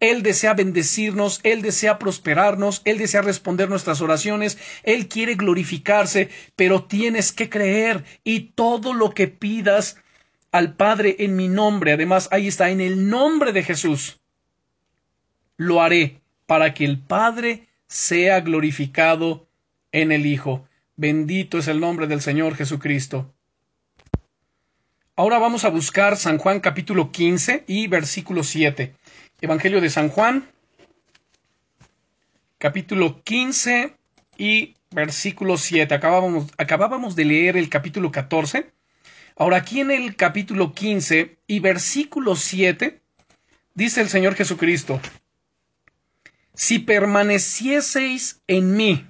Él 0.00 0.24
desea 0.24 0.54
bendecirnos, 0.54 1.38
Él 1.44 1.62
desea 1.62 2.00
prosperarnos, 2.00 2.82
Él 2.84 2.98
desea 2.98 3.22
responder 3.22 3.68
nuestras 3.68 4.00
oraciones, 4.00 4.58
Él 4.82 5.06
quiere 5.06 5.36
glorificarse, 5.36 6.30
pero 6.56 6.82
tienes 6.82 7.30
que 7.30 7.48
creer 7.48 8.04
y 8.24 8.40
todo 8.56 8.92
lo 8.92 9.10
que 9.10 9.28
pidas 9.28 9.98
al 10.50 10.74
Padre 10.74 11.14
en 11.20 11.36
mi 11.36 11.46
nombre, 11.46 11.92
además 11.92 12.28
ahí 12.32 12.48
está, 12.48 12.70
en 12.70 12.80
el 12.80 13.08
nombre 13.08 13.52
de 13.52 13.62
Jesús, 13.62 14.18
lo 15.56 15.80
haré 15.80 16.22
para 16.46 16.74
que 16.74 16.84
el 16.84 16.98
Padre 16.98 17.68
sea 17.86 18.40
glorificado 18.40 19.46
en 19.92 20.10
el 20.10 20.26
Hijo. 20.26 20.67
Bendito 20.98 21.58
es 21.58 21.68
el 21.68 21.78
nombre 21.78 22.08
del 22.08 22.20
Señor 22.20 22.56
Jesucristo. 22.56 23.32
Ahora 25.14 25.38
vamos 25.38 25.64
a 25.64 25.68
buscar 25.68 26.16
San 26.16 26.38
Juan 26.38 26.58
capítulo 26.58 27.12
15 27.12 27.62
y 27.68 27.86
versículo 27.86 28.42
7. 28.42 28.96
Evangelio 29.40 29.80
de 29.80 29.90
San 29.90 30.08
Juan, 30.08 30.50
capítulo 32.58 33.22
15 33.22 33.94
y 34.38 34.74
versículo 34.90 35.56
7. 35.56 35.94
Acabábamos, 35.94 36.46
acabábamos 36.58 37.14
de 37.14 37.26
leer 37.26 37.56
el 37.56 37.68
capítulo 37.68 38.10
14. 38.10 38.68
Ahora 39.36 39.58
aquí 39.58 39.78
en 39.78 39.92
el 39.92 40.16
capítulo 40.16 40.74
15 40.74 41.38
y 41.46 41.60
versículo 41.60 42.34
7 42.34 43.00
dice 43.74 44.00
el 44.00 44.08
Señor 44.08 44.34
Jesucristo, 44.34 45.00
si 46.54 46.80
permanecieseis 46.80 48.42
en 48.48 48.76
mí 48.76 49.06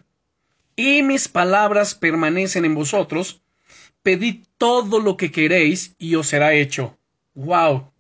y 0.79 1.03
mis 1.03 1.27
palabras 1.27 1.97
permanecen 1.97 2.65
en 2.65 2.77
vosotros, 2.77 3.41
pedid 4.05 4.45
todo 4.59 5.01
lo 5.01 5.17
que 5.17 5.33
queréis 5.33 5.97
y 5.99 6.15
os 6.15 6.29
será 6.29 6.55
hecho. 6.55 6.97
¡Wow! 7.35 7.91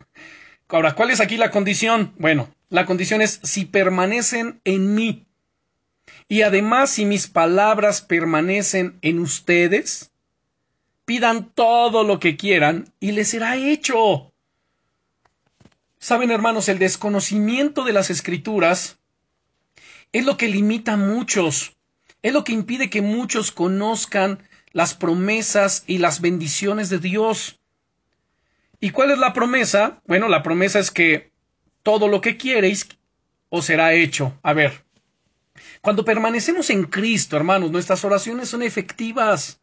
Ahora, 0.68 0.94
¿cuál 0.94 1.10
es 1.10 1.20
aquí 1.20 1.36
la 1.36 1.50
condición? 1.50 2.14
Bueno, 2.18 2.54
la 2.68 2.86
condición 2.86 3.20
es 3.20 3.40
si 3.42 3.64
permanecen 3.64 4.60
en 4.62 4.94
mí. 4.94 5.26
Y 6.28 6.42
además, 6.42 6.90
si 6.90 7.04
mis 7.04 7.26
palabras 7.26 8.00
permanecen 8.00 8.96
en 9.02 9.18
ustedes, 9.18 10.12
pidan 11.04 11.50
todo 11.50 12.04
lo 12.04 12.20
que 12.20 12.36
quieran 12.36 12.92
y 13.00 13.10
les 13.10 13.30
será 13.30 13.56
hecho. 13.56 14.32
Saben, 15.98 16.30
hermanos, 16.30 16.68
el 16.68 16.78
desconocimiento 16.78 17.82
de 17.82 17.92
las 17.92 18.08
escrituras 18.08 19.00
es 20.12 20.24
lo 20.24 20.36
que 20.36 20.46
limita 20.46 20.92
a 20.92 20.96
muchos, 20.96 21.74
es 22.22 22.32
lo 22.32 22.44
que 22.44 22.52
impide 22.52 22.90
que 22.90 23.02
muchos 23.02 23.52
conozcan 23.52 24.42
las 24.72 24.94
promesas 24.94 25.84
y 25.86 25.98
las 25.98 26.20
bendiciones 26.20 26.90
de 26.90 26.98
Dios. 26.98 27.60
¿Y 28.80 28.90
cuál 28.90 29.10
es 29.10 29.18
la 29.18 29.32
promesa? 29.32 30.02
Bueno, 30.06 30.28
la 30.28 30.42
promesa 30.42 30.78
es 30.78 30.90
que 30.90 31.32
todo 31.82 32.08
lo 32.08 32.20
que 32.20 32.36
quiereis 32.36 32.88
os 33.48 33.64
será 33.64 33.94
hecho. 33.94 34.38
A 34.42 34.52
ver, 34.52 34.84
cuando 35.80 36.04
permanecemos 36.04 36.70
en 36.70 36.84
Cristo, 36.84 37.36
hermanos, 37.36 37.70
nuestras 37.70 38.04
oraciones 38.04 38.48
son 38.48 38.62
efectivas. 38.62 39.60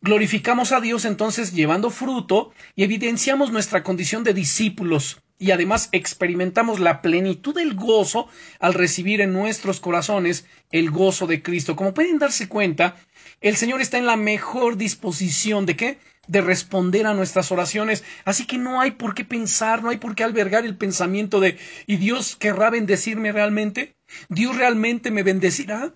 Glorificamos 0.00 0.72
a 0.72 0.80
Dios 0.80 1.04
entonces 1.04 1.52
llevando 1.52 1.90
fruto 1.90 2.52
y 2.74 2.82
evidenciamos 2.82 3.52
nuestra 3.52 3.84
condición 3.84 4.24
de 4.24 4.34
discípulos 4.34 5.22
y 5.42 5.50
además 5.50 5.88
experimentamos 5.90 6.78
la 6.78 7.02
plenitud 7.02 7.52
del 7.52 7.74
gozo 7.74 8.28
al 8.60 8.74
recibir 8.74 9.20
en 9.20 9.32
nuestros 9.32 9.80
corazones 9.80 10.46
el 10.70 10.92
gozo 10.92 11.26
de 11.26 11.42
Cristo. 11.42 11.74
Como 11.74 11.94
pueden 11.94 12.20
darse 12.20 12.48
cuenta, 12.48 12.94
el 13.40 13.56
Señor 13.56 13.80
está 13.80 13.98
en 13.98 14.06
la 14.06 14.16
mejor 14.16 14.76
disposición 14.76 15.66
de 15.66 15.74
qué? 15.74 15.98
De 16.28 16.42
responder 16.42 17.08
a 17.08 17.14
nuestras 17.14 17.50
oraciones. 17.50 18.04
Así 18.24 18.46
que 18.46 18.56
no 18.56 18.80
hay 18.80 18.92
por 18.92 19.16
qué 19.16 19.24
pensar, 19.24 19.82
no 19.82 19.90
hay 19.90 19.96
por 19.96 20.14
qué 20.14 20.22
albergar 20.22 20.64
el 20.64 20.76
pensamiento 20.76 21.40
de 21.40 21.58
¿y 21.88 21.96
Dios 21.96 22.36
querrá 22.36 22.70
bendecirme 22.70 23.32
realmente? 23.32 23.96
¿Dios 24.28 24.56
realmente 24.56 25.10
me 25.10 25.24
bendecirá? 25.24 25.92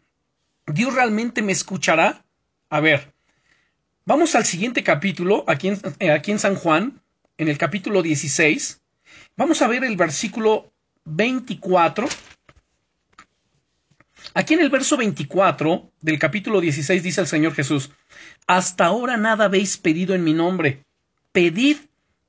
¿Dios 0.66 0.92
realmente 0.92 1.42
me 1.42 1.52
escuchará? 1.52 2.26
A 2.68 2.80
ver, 2.80 3.14
Vamos 4.08 4.36
al 4.36 4.44
siguiente 4.44 4.84
capítulo, 4.84 5.42
aquí 5.48 5.66
en, 5.66 5.80
eh, 5.98 6.12
aquí 6.12 6.30
en 6.30 6.38
San 6.38 6.54
Juan, 6.54 7.02
en 7.38 7.48
el 7.48 7.58
capítulo 7.58 8.02
16. 8.02 8.80
Vamos 9.38 9.60
a 9.60 9.68
ver 9.68 9.84
el 9.84 9.96
versículo 9.96 10.72
24. 11.04 12.08
Aquí 14.32 14.54
en 14.54 14.60
el 14.60 14.70
verso 14.70 14.96
24 14.96 15.92
del 16.00 16.18
capítulo 16.18 16.58
16 16.58 17.02
dice 17.02 17.20
el 17.20 17.26
Señor 17.26 17.52
Jesús, 17.52 17.90
Hasta 18.46 18.86
ahora 18.86 19.18
nada 19.18 19.44
habéis 19.44 19.76
pedido 19.76 20.14
en 20.14 20.24
mi 20.24 20.32
nombre. 20.32 20.84
Pedid 21.32 21.76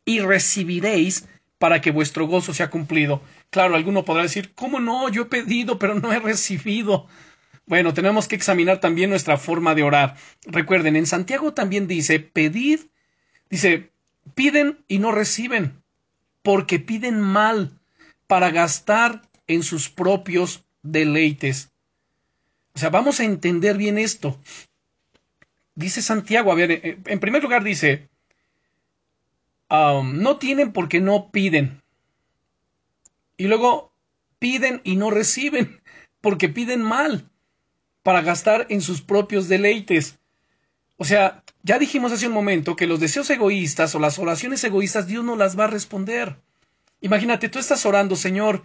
y 0.04 0.20
recibiréis 0.20 1.26
para 1.58 1.80
que 1.80 1.92
vuestro 1.92 2.28
gozo 2.28 2.54
sea 2.54 2.70
cumplido. 2.70 3.22
Claro, 3.52 3.76
alguno 3.76 4.04
podrá 4.04 4.24
decir, 4.24 4.54
¿cómo 4.54 4.82
no? 4.82 5.08
Yo 5.08 5.24
he 5.24 5.26
pedido, 5.26 5.80
pero 5.80 5.96
no 5.96 6.12
he 6.12 6.20
recibido. 6.20 7.08
Bueno, 7.66 7.94
tenemos 7.94 8.28
que 8.28 8.36
examinar 8.36 8.82
también 8.82 9.10
nuestra 9.10 9.38
forma 9.38 9.76
de 9.76 9.84
orar. 9.84 10.18
Recuerden, 10.46 10.98
en 10.98 11.06
Santiago 11.06 11.54
también 11.54 11.88
dice, 11.88 12.20
pedid, 12.20 12.82
dice, 13.50 13.92
piden 14.36 14.84
y 14.90 15.00
no 15.00 15.14
reciben, 15.14 15.82
porque 16.42 16.80
piden 16.80 17.20
mal 17.20 17.80
para 18.28 18.52
gastar 18.52 19.22
en 19.48 19.64
sus 19.64 19.90
propios 19.90 20.66
deleites. 20.84 21.72
O 22.76 22.80
sea, 22.80 22.90
vamos 22.90 23.20
a 23.20 23.24
entender 23.24 23.78
bien 23.78 23.98
esto. 23.98 24.40
Dice 25.76 26.02
Santiago, 26.02 26.52
a 26.52 26.56
ver, 26.56 26.72
eh, 26.72 27.00
en 27.06 27.20
primer 27.20 27.42
lugar 27.42 27.64
dice, 27.64 28.10
um, 29.70 30.22
no 30.22 30.38
tienen 30.38 30.72
porque 30.74 31.00
no 31.00 31.32
piden. 31.32 31.82
Y 33.38 33.48
luego 33.48 33.94
piden 34.40 34.82
y 34.84 34.96
no 34.96 35.12
reciben 35.12 35.82
porque 36.22 36.50
piden 36.50 36.82
mal 36.82 37.30
para 38.04 38.22
gastar 38.22 38.68
en 38.70 38.82
sus 38.82 39.02
propios 39.02 39.48
deleites. 39.48 40.18
O 40.98 41.06
sea, 41.06 41.44
ya 41.68 41.78
dijimos 41.78 42.14
hace 42.14 42.28
un 42.28 42.34
momento 42.34 42.78
que 42.78 42.88
los 42.88 43.02
deseos 43.02 43.30
egoístas 43.30 43.94
o 43.94 44.00
las 44.00 44.18
oraciones 44.20 44.64
egoístas 44.64 45.06
Dios 45.06 45.26
no 45.26 45.36
las 45.36 45.60
va 45.60 45.66
a 45.66 45.68
responder. 45.68 46.38
Imagínate, 47.02 47.50
tú 47.50 47.60
estás 47.60 47.86
orando, 47.86 48.16
Señor, 48.16 48.64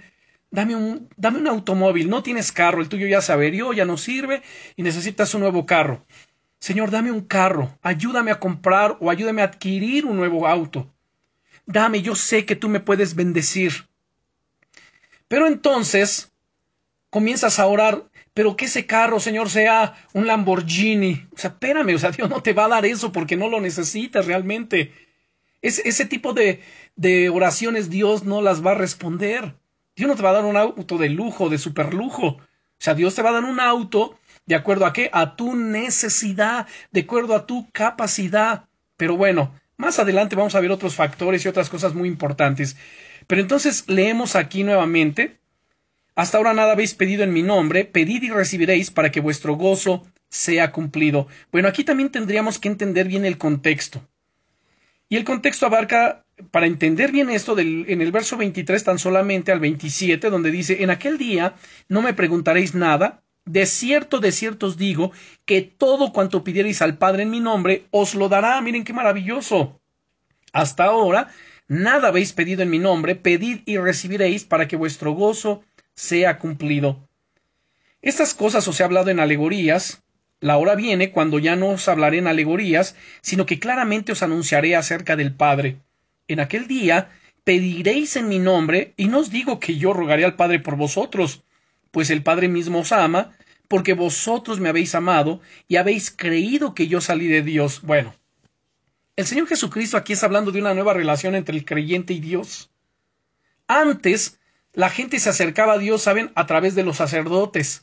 dame 0.52 0.76
un, 0.76 1.08
dame 1.16 1.40
un 1.40 1.48
automóvil, 1.48 2.08
no 2.08 2.22
tienes 2.22 2.52
carro, 2.52 2.80
el 2.80 2.88
tuyo 2.88 3.08
ya 3.08 3.20
se 3.20 3.32
averió, 3.32 3.72
ya 3.72 3.84
no 3.84 3.96
sirve 3.96 4.42
y 4.76 4.84
necesitas 4.84 5.34
un 5.34 5.40
nuevo 5.40 5.66
carro. 5.66 6.06
Señor, 6.60 6.92
dame 6.92 7.10
un 7.10 7.22
carro, 7.22 7.76
ayúdame 7.82 8.30
a 8.30 8.38
comprar 8.38 8.96
o 9.00 9.10
ayúdame 9.10 9.42
a 9.42 9.46
adquirir 9.46 10.06
un 10.06 10.16
nuevo 10.16 10.46
auto. 10.46 10.88
Dame, 11.66 12.02
yo 12.02 12.14
sé 12.14 12.46
que 12.46 12.54
tú 12.54 12.68
me 12.68 12.78
puedes 12.78 13.16
bendecir. 13.16 13.88
Pero 15.26 15.48
entonces 15.48 16.30
comienzas 17.10 17.58
a 17.58 17.66
orar, 17.66 18.04
pero 18.34 18.56
que 18.56 18.64
ese 18.64 18.86
carro, 18.86 19.20
Señor, 19.20 19.50
sea 19.50 19.94
un 20.14 20.26
Lamborghini. 20.26 21.26
O 21.34 21.38
sea, 21.38 21.50
espérame, 21.50 21.94
o 21.94 21.98
sea, 21.98 22.10
Dios 22.10 22.30
no 22.30 22.42
te 22.42 22.52
va 22.52 22.64
a 22.64 22.68
dar 22.68 22.86
eso 22.86 23.12
porque 23.12 23.36
no 23.36 23.48
lo 23.48 23.60
necesitas 23.60 24.26
realmente. 24.26 24.92
Es, 25.60 25.80
ese 25.80 26.06
tipo 26.06 26.32
de, 26.32 26.60
de 26.96 27.28
oraciones 27.28 27.90
Dios 27.90 28.24
no 28.24 28.40
las 28.40 28.64
va 28.64 28.72
a 28.72 28.76
responder. 28.76 29.54
Dios 29.94 30.08
no 30.08 30.16
te 30.16 30.22
va 30.22 30.30
a 30.30 30.34
dar 30.34 30.44
un 30.44 30.56
auto 30.56 30.96
de 30.96 31.10
lujo, 31.10 31.50
de 31.50 31.58
superlujo. 31.58 32.26
O 32.26 32.40
sea, 32.78 32.94
Dios 32.94 33.14
te 33.14 33.22
va 33.22 33.30
a 33.30 33.34
dar 33.34 33.44
un 33.44 33.60
auto 33.60 34.18
de 34.46 34.54
acuerdo 34.54 34.86
a 34.86 34.92
qué? 34.92 35.10
A 35.12 35.36
tu 35.36 35.54
necesidad, 35.54 36.66
de 36.90 37.00
acuerdo 37.02 37.36
a 37.36 37.46
tu 37.46 37.70
capacidad. 37.70 38.64
Pero 38.96 39.16
bueno, 39.16 39.54
más 39.76 39.98
adelante 39.98 40.36
vamos 40.36 40.54
a 40.54 40.60
ver 40.60 40.70
otros 40.70 40.94
factores 40.94 41.44
y 41.44 41.48
otras 41.48 41.68
cosas 41.68 41.94
muy 41.94 42.08
importantes. 42.08 42.76
Pero 43.26 43.42
entonces 43.42 43.84
leemos 43.88 44.36
aquí 44.36 44.64
nuevamente 44.64 45.41
hasta 46.14 46.38
ahora 46.38 46.54
nada 46.54 46.72
habéis 46.72 46.94
pedido 46.94 47.24
en 47.24 47.32
mi 47.32 47.42
nombre, 47.42 47.84
pedid 47.84 48.22
y 48.22 48.30
recibiréis 48.30 48.90
para 48.90 49.10
que 49.10 49.20
vuestro 49.20 49.54
gozo 49.54 50.06
sea 50.28 50.72
cumplido. 50.72 51.26
Bueno, 51.50 51.68
aquí 51.68 51.84
también 51.84 52.10
tendríamos 52.10 52.58
que 52.58 52.68
entender 52.68 53.08
bien 53.08 53.24
el 53.24 53.38
contexto. 53.38 54.06
Y 55.08 55.16
el 55.16 55.24
contexto 55.24 55.66
abarca, 55.66 56.24
para 56.50 56.66
entender 56.66 57.12
bien 57.12 57.28
esto, 57.28 57.58
en 57.58 58.00
el 58.00 58.12
verso 58.12 58.36
23 58.38 58.82
tan 58.82 58.98
solamente 58.98 59.52
al 59.52 59.60
27, 59.60 60.30
donde 60.30 60.50
dice, 60.50 60.82
en 60.82 60.90
aquel 60.90 61.18
día 61.18 61.54
no 61.88 62.00
me 62.00 62.14
preguntaréis 62.14 62.74
nada, 62.74 63.22
de 63.44 63.66
cierto, 63.66 64.20
de 64.20 64.32
cierto 64.32 64.66
os 64.66 64.76
digo, 64.76 65.12
que 65.44 65.60
todo 65.60 66.12
cuanto 66.12 66.44
pidierais 66.44 66.80
al 66.80 66.96
Padre 66.96 67.24
en 67.24 67.30
mi 67.30 67.40
nombre, 67.40 67.86
os 67.90 68.14
lo 68.14 68.28
dará. 68.28 68.60
Miren 68.60 68.84
qué 68.84 68.92
maravilloso. 68.92 69.80
Hasta 70.52 70.84
ahora, 70.84 71.28
nada 71.68 72.08
habéis 72.08 72.32
pedido 72.32 72.62
en 72.62 72.70
mi 72.70 72.78
nombre, 72.78 73.14
pedid 73.14 73.60
y 73.66 73.76
recibiréis 73.78 74.44
para 74.44 74.68
que 74.68 74.76
vuestro 74.76 75.12
gozo 75.12 75.62
sea 75.94 76.38
cumplido. 76.38 77.08
Estas 78.00 78.34
cosas 78.34 78.66
os 78.68 78.80
he 78.80 78.84
hablado 78.84 79.10
en 79.10 79.20
alegorías, 79.20 80.02
la 80.40 80.56
hora 80.56 80.74
viene 80.74 81.12
cuando 81.12 81.38
ya 81.38 81.54
no 81.54 81.70
os 81.70 81.86
hablaré 81.88 82.18
en 82.18 82.26
alegorías, 82.26 82.96
sino 83.20 83.46
que 83.46 83.60
claramente 83.60 84.10
os 84.10 84.22
anunciaré 84.24 84.74
acerca 84.74 85.14
del 85.14 85.32
Padre. 85.32 85.78
En 86.26 86.40
aquel 86.40 86.66
día 86.66 87.10
pediréis 87.44 88.16
en 88.16 88.28
mi 88.28 88.40
nombre, 88.40 88.92
y 88.96 89.06
no 89.06 89.20
os 89.20 89.30
digo 89.30 89.60
que 89.60 89.76
yo 89.76 89.92
rogaré 89.92 90.24
al 90.24 90.34
Padre 90.34 90.58
por 90.58 90.76
vosotros, 90.76 91.44
pues 91.92 92.10
el 92.10 92.24
Padre 92.24 92.48
mismo 92.48 92.80
os 92.80 92.90
ama, 92.90 93.36
porque 93.68 93.94
vosotros 93.94 94.58
me 94.58 94.68
habéis 94.68 94.94
amado 94.94 95.40
y 95.68 95.76
habéis 95.76 96.10
creído 96.10 96.74
que 96.74 96.88
yo 96.88 97.00
salí 97.00 97.28
de 97.28 97.42
Dios. 97.42 97.80
Bueno, 97.82 98.14
el 99.14 99.26
Señor 99.26 99.46
Jesucristo 99.46 99.96
aquí 99.96 100.12
está 100.12 100.26
hablando 100.26 100.50
de 100.50 100.60
una 100.60 100.74
nueva 100.74 100.92
relación 100.92 101.34
entre 101.34 101.56
el 101.56 101.64
creyente 101.64 102.12
y 102.14 102.20
Dios. 102.20 102.70
Antes 103.68 104.40
la 104.72 104.90
gente 104.90 105.18
se 105.18 105.28
acercaba 105.28 105.74
a 105.74 105.78
Dios, 105.78 106.02
¿saben?, 106.02 106.32
a 106.34 106.46
través 106.46 106.74
de 106.74 106.82
los 106.82 106.96
sacerdotes. 106.96 107.82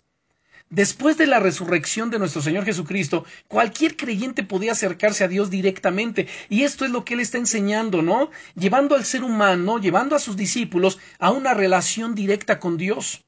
Después 0.69 1.17
de 1.17 1.25
la 1.25 1.39
resurrección 1.39 2.11
de 2.11 2.19
nuestro 2.19 2.43
Señor 2.43 2.63
Jesucristo, 2.63 3.25
cualquier 3.47 3.97
creyente 3.97 4.43
podía 4.43 4.73
acercarse 4.73 5.23
a 5.23 5.27
Dios 5.27 5.49
directamente. 5.49 6.27
Y 6.47 6.61
esto 6.61 6.85
es 6.85 6.91
lo 6.91 7.03
que 7.05 7.15
Él 7.15 7.21
está 7.21 7.39
enseñando, 7.39 8.03
¿no? 8.03 8.29
Llevando 8.55 8.95
al 8.95 9.03
ser 9.03 9.23
humano, 9.23 9.79
llevando 9.79 10.15
a 10.15 10.19
sus 10.19 10.37
discípulos 10.37 10.99
a 11.17 11.31
una 11.31 11.55
relación 11.55 12.13
directa 12.13 12.59
con 12.59 12.77
Dios. 12.77 13.25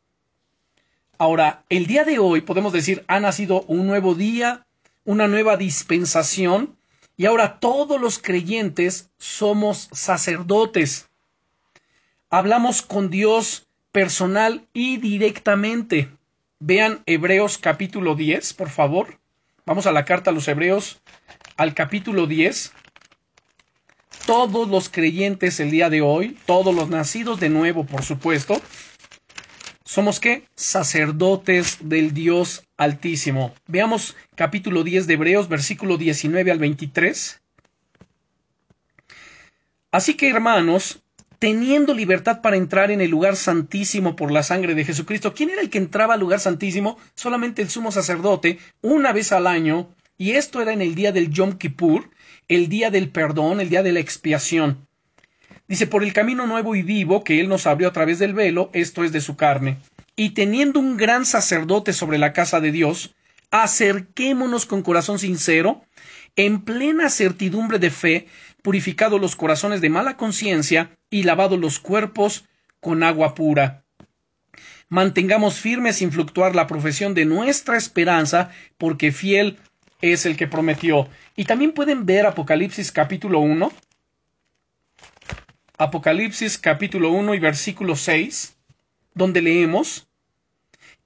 Ahora, 1.18 1.64
el 1.70 1.88
día 1.88 2.03
de 2.03 2.20
hoy 2.20 2.41
podemos 2.41 2.74
decir 2.74 3.03
ha 3.07 3.20
nacido 3.20 3.64
un 3.64 3.88
nuevo 3.88 4.14
día, 4.14 4.68
una 5.03 5.28
nueva 5.28 5.57
dispensación, 5.57 6.78
y 7.18 7.26
ahora 7.26 7.59
todos 7.59 7.99
los 7.99 8.20
creyentes 8.20 9.09
somos 9.18 9.89
sacerdotes 9.91 11.11
hablamos 12.32 12.82
con 12.82 13.09
Dios 13.11 13.67
personal 13.91 14.65
y 14.73 14.97
directamente. 14.97 16.09
Vean 16.59 17.03
Hebreos 17.05 17.57
capítulo 17.57 18.15
10, 18.15 18.53
por 18.53 18.69
favor. 18.69 19.19
Vamos 19.65 19.86
a 19.86 19.91
la 19.91 20.05
carta 20.05 20.32
a 20.32 20.34
los 20.34 20.47
Hebreos, 20.47 21.01
al 21.57 21.73
capítulo 21.75 22.25
10. 22.25 22.71
Todos 24.25 24.69
los 24.69 24.89
creyentes 24.89 25.59
el 25.59 25.71
día 25.71 25.89
de 25.89 26.01
hoy, 26.01 26.38
todos 26.45 26.73
los 26.73 26.89
nacidos 26.89 27.39
de 27.39 27.49
nuevo, 27.49 27.86
por 27.86 28.03
supuesto, 28.03 28.61
somos 29.84 30.21
qué? 30.21 30.47
Sacerdotes 30.55 31.79
del 31.82 32.13
Dios 32.13 32.63
Altísimo. 32.77 33.53
Veamos 33.67 34.15
capítulo 34.36 34.84
10 34.84 35.05
de 35.05 35.15
Hebreos, 35.15 35.49
versículo 35.49 35.97
19 35.97 36.49
al 36.49 36.59
23. 36.59 37.41
Así 39.91 40.13
que, 40.13 40.29
hermanos, 40.29 41.00
teniendo 41.41 41.95
libertad 41.95 42.41
para 42.41 42.55
entrar 42.55 42.91
en 42.91 43.01
el 43.01 43.09
lugar 43.09 43.35
santísimo 43.35 44.15
por 44.15 44.31
la 44.31 44.43
sangre 44.43 44.75
de 44.75 44.85
Jesucristo. 44.85 45.33
¿Quién 45.33 45.49
era 45.49 45.63
el 45.63 45.71
que 45.71 45.79
entraba 45.79 46.13
al 46.13 46.19
lugar 46.19 46.39
santísimo? 46.39 46.99
Solamente 47.15 47.63
el 47.63 47.69
sumo 47.71 47.91
sacerdote, 47.91 48.59
una 48.81 49.11
vez 49.11 49.31
al 49.31 49.47
año, 49.47 49.89
y 50.19 50.33
esto 50.33 50.61
era 50.61 50.71
en 50.71 50.83
el 50.83 50.93
día 50.93 51.11
del 51.11 51.31
Yom 51.31 51.53
Kippur, 51.53 52.11
el 52.47 52.69
día 52.69 52.91
del 52.91 53.09
perdón, 53.09 53.59
el 53.59 53.69
día 53.69 53.81
de 53.81 53.91
la 53.91 53.99
expiación. 53.99 54.87
Dice, 55.67 55.87
por 55.87 56.03
el 56.03 56.13
camino 56.13 56.45
nuevo 56.45 56.75
y 56.75 56.83
vivo 56.83 57.23
que 57.23 57.39
Él 57.39 57.49
nos 57.49 57.65
abrió 57.65 57.87
a 57.87 57.93
través 57.93 58.19
del 58.19 58.35
velo, 58.35 58.69
esto 58.73 59.03
es 59.03 59.11
de 59.11 59.19
su 59.19 59.35
carne. 59.35 59.79
Y 60.15 60.35
teniendo 60.35 60.79
un 60.79 60.95
gran 60.95 61.25
sacerdote 61.25 61.91
sobre 61.91 62.19
la 62.19 62.33
casa 62.33 62.61
de 62.61 62.71
Dios, 62.71 63.15
acerquémonos 63.49 64.67
con 64.67 64.83
corazón 64.83 65.17
sincero, 65.17 65.81
en 66.36 66.61
plena 66.61 67.09
certidumbre 67.09 67.79
de 67.79 67.91
fe, 67.91 68.27
purificado 68.61 69.19
los 69.19 69.36
corazones 69.36 69.82
de 69.82 69.89
mala 69.89 70.17
conciencia 70.17 70.97
y 71.09 71.23
lavado 71.23 71.57
los 71.57 71.79
cuerpos 71.79 72.45
con 72.79 73.03
agua 73.03 73.36
pura. 73.36 73.84
Mantengamos 74.89 75.59
firme 75.59 75.93
sin 75.93 76.11
fluctuar 76.11 76.55
la 76.55 76.67
profesión 76.67 77.13
de 77.13 77.25
nuestra 77.25 77.77
esperanza, 77.77 78.49
porque 78.77 79.11
fiel 79.11 79.57
es 80.01 80.25
el 80.25 80.36
que 80.36 80.47
prometió. 80.47 81.07
Y 81.36 81.45
también 81.45 81.71
pueden 81.71 82.05
ver 82.05 82.25
Apocalipsis 82.25 82.91
capítulo 82.91 83.39
1. 83.39 83.71
Apocalipsis 85.77 86.57
capítulo 86.57 87.11
1 87.11 87.36
y 87.36 87.39
versículo 87.39 87.95
6, 87.95 88.57
donde 89.13 89.41
leemos, 89.41 90.07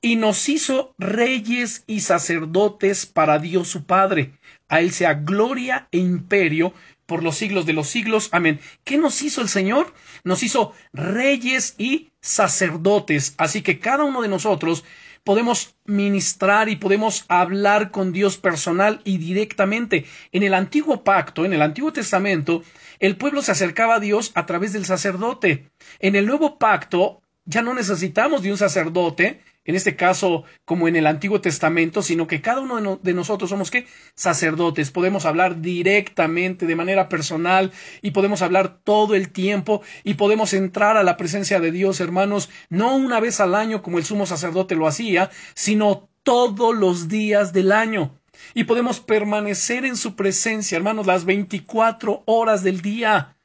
y 0.01 0.17
nos 0.17 0.49
hizo 0.49 0.93
reyes 0.97 1.83
y 1.87 2.01
sacerdotes 2.01 3.05
para 3.05 3.39
Dios 3.39 3.67
su 3.69 3.85
Padre. 3.85 4.33
A 4.67 4.79
Él 4.81 4.91
sea 4.91 5.13
gloria 5.13 5.87
e 5.91 5.97
imperio 5.97 6.73
por 7.05 7.23
los 7.23 7.37
siglos 7.37 7.65
de 7.65 7.73
los 7.73 7.87
siglos. 7.87 8.29
Amén. 8.31 8.59
¿Qué 8.83 8.97
nos 8.97 9.21
hizo 9.21 9.41
el 9.41 9.49
Señor? 9.49 9.93
Nos 10.23 10.43
hizo 10.43 10.73
reyes 10.93 11.75
y 11.77 12.11
sacerdotes. 12.21 13.35
Así 13.37 13.61
que 13.61 13.79
cada 13.79 14.03
uno 14.03 14.21
de 14.21 14.27
nosotros 14.27 14.83
podemos 15.23 15.75
ministrar 15.85 16.69
y 16.69 16.75
podemos 16.75 17.25
hablar 17.27 17.91
con 17.91 18.13
Dios 18.13 18.37
personal 18.37 19.01
y 19.03 19.17
directamente. 19.17 20.05
En 20.31 20.43
el 20.43 20.53
antiguo 20.53 21.03
pacto, 21.03 21.45
en 21.45 21.53
el 21.53 21.61
antiguo 21.61 21.91
testamento, 21.91 22.63
el 22.99 23.17
pueblo 23.17 23.41
se 23.41 23.51
acercaba 23.51 23.95
a 23.95 23.99
Dios 23.99 24.31
a 24.35 24.45
través 24.45 24.71
del 24.71 24.85
sacerdote. 24.85 25.69
En 25.99 26.15
el 26.15 26.27
nuevo 26.27 26.57
pacto, 26.57 27.21
ya 27.45 27.61
no 27.61 27.73
necesitamos 27.73 28.43
de 28.43 28.51
un 28.51 28.57
sacerdote, 28.57 29.41
en 29.65 29.75
este 29.75 29.95
caso 29.95 30.43
como 30.63 30.87
en 30.87 30.95
el 30.95 31.07
Antiguo 31.07 31.41
Testamento, 31.41 32.01
sino 32.01 32.27
que 32.27 32.41
cada 32.41 32.61
uno 32.61 32.99
de, 33.01 33.13
nosotros 33.13 33.49
somos 33.49 33.71
¿qué? 33.71 33.87
sacerdotes, 34.13 34.91
podemos 34.91 35.25
hablar 35.25 35.61
directamente, 35.61 36.65
de 36.65 36.75
manera 36.75 37.09
personal, 37.09 37.71
y 38.01 38.11
podemos 38.11 38.41
hablar 38.41 38.79
todo 38.83 39.15
el 39.15 39.31
tiempo, 39.31 39.81
y 40.03 40.13
podemos 40.13 40.53
entrar 40.53 40.97
a 40.97 41.03
la 41.03 41.17
presencia 41.17 41.59
de 41.59 41.71
Dios, 41.71 41.99
hermanos, 41.99 42.49
no 42.69 42.95
una 42.95 43.19
vez 43.19 43.39
al 43.39 43.55
año 43.55 43.81
como 43.81 43.97
el 43.97 44.05
sumo 44.05 44.25
sacerdote 44.25 44.75
lo 44.75 44.87
hacía, 44.87 45.31
sino 45.55 46.07
todos 46.23 46.75
los 46.75 47.07
días 47.07 47.53
del 47.53 47.71
año. 47.71 48.19
Y 48.53 48.65
podemos 48.65 48.99
permanecer 48.99 49.85
en 49.85 49.95
su 49.95 50.15
presencia, 50.15 50.75
hermanos, 50.75 51.07
las 51.07 51.25
24 51.25 52.23
horas 52.25 52.63
del 52.63 52.81
día. 52.81 53.37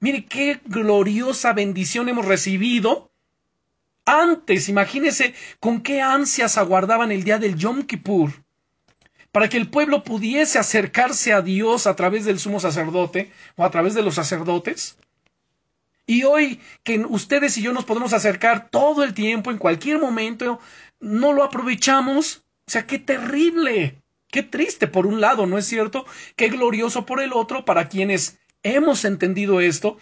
Mire 0.00 0.26
qué 0.26 0.60
gloriosa 0.64 1.52
bendición 1.52 2.08
hemos 2.08 2.26
recibido 2.26 3.07
antes, 4.08 4.68
imagínese 4.68 5.34
con 5.60 5.82
qué 5.82 6.00
ansias 6.00 6.56
aguardaban 6.56 7.12
el 7.12 7.24
día 7.24 7.38
del 7.38 7.56
Yom 7.56 7.82
Kippur 7.82 8.32
para 9.32 9.48
que 9.48 9.58
el 9.58 9.68
pueblo 9.68 10.02
pudiese 10.02 10.58
acercarse 10.58 11.32
a 11.32 11.42
Dios 11.42 11.86
a 11.86 11.94
través 11.94 12.24
del 12.24 12.38
sumo 12.38 12.58
sacerdote 12.58 13.30
o 13.56 13.64
a 13.64 13.70
través 13.70 13.94
de 13.94 14.02
los 14.02 14.14
sacerdotes. 14.14 14.96
Y 16.06 16.24
hoy 16.24 16.60
que 16.84 16.98
ustedes 17.00 17.58
y 17.58 17.62
yo 17.62 17.74
nos 17.74 17.84
podemos 17.84 18.14
acercar 18.14 18.70
todo 18.70 19.04
el 19.04 19.12
tiempo, 19.12 19.50
en 19.50 19.58
cualquier 19.58 19.98
momento, 19.98 20.58
no 21.00 21.34
lo 21.34 21.44
aprovechamos. 21.44 22.44
O 22.66 22.70
sea, 22.70 22.86
qué 22.86 22.98
terrible, 22.98 24.00
qué 24.30 24.42
triste 24.42 24.86
por 24.88 25.06
un 25.06 25.20
lado, 25.20 25.46
¿no 25.46 25.58
es 25.58 25.66
cierto? 25.66 26.06
Qué 26.34 26.48
glorioso 26.48 27.04
por 27.04 27.20
el 27.20 27.34
otro 27.34 27.66
para 27.66 27.88
quienes 27.88 28.38
hemos 28.62 29.04
entendido 29.04 29.60
esto 29.60 29.98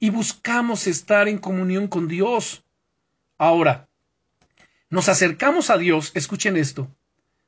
y 0.00 0.08
buscamos 0.08 0.86
estar 0.86 1.28
en 1.28 1.36
comunión 1.36 1.86
con 1.86 2.08
Dios. 2.08 2.64
Ahora, 3.42 3.88
nos 4.88 5.08
acercamos 5.08 5.68
a 5.70 5.76
Dios, 5.76 6.12
escuchen 6.14 6.56
esto, 6.56 6.94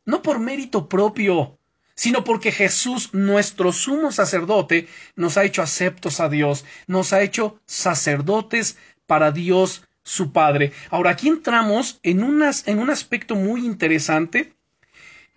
no 0.05 0.23
por 0.23 0.41
mérito 0.41 0.89
propio, 0.89 1.61
sino 1.95 2.25
porque 2.25 2.51
Jesús, 2.51 3.15
nuestro 3.15 3.71
sumo 3.71 4.11
sacerdote, 4.11 4.89
nos 5.15 5.37
ha 5.37 5.45
hecho 5.45 5.63
aceptos 5.63 6.19
a 6.19 6.29
Dios, 6.29 6.65
nos 6.89 7.13
ha 7.13 7.23
hecho 7.23 7.61
sacerdotes 7.65 8.77
para 9.07 9.31
Dios 9.31 9.85
su 10.03 10.33
Padre. 10.33 10.73
Ahora, 10.91 11.11
aquí 11.11 11.29
entramos 11.29 12.01
en, 12.03 12.25
un 12.25 12.91
aspecto 12.91 13.37
muy 13.37 13.65
interesante. 13.65 14.53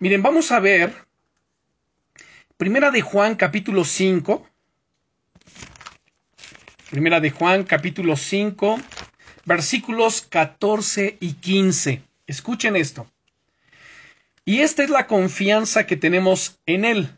Miren, 0.00 0.24
vamos 0.24 0.50
a 0.50 0.58
ver 0.58 0.92
Primera 2.56 2.90
de 2.90 3.02
Juan 3.02 3.36
capítulo 3.36 3.84
5. 3.84 4.44
Primera 6.90 7.20
de 7.20 7.30
Juan 7.30 7.62
capítulo 7.62 8.16
5 8.16 8.80
versículos 9.48 10.20
14 10.20 11.16
y 11.20 11.32
15. 11.32 12.02
Escuchen 12.26 12.76
esto. 12.76 13.10
Y 14.44 14.60
esta 14.60 14.84
es 14.84 14.90
la 14.90 15.06
confianza 15.06 15.86
que 15.86 15.96
tenemos 15.96 16.60
en 16.66 16.84
Él, 16.84 17.08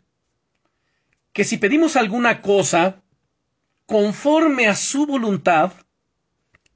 que 1.33 1.43
si 1.43 1.57
pedimos 1.57 1.97
alguna 1.97 2.41
cosa 2.41 3.01
conforme 3.85 4.67
a 4.67 4.75
su 4.77 5.05
voluntad, 5.05 5.73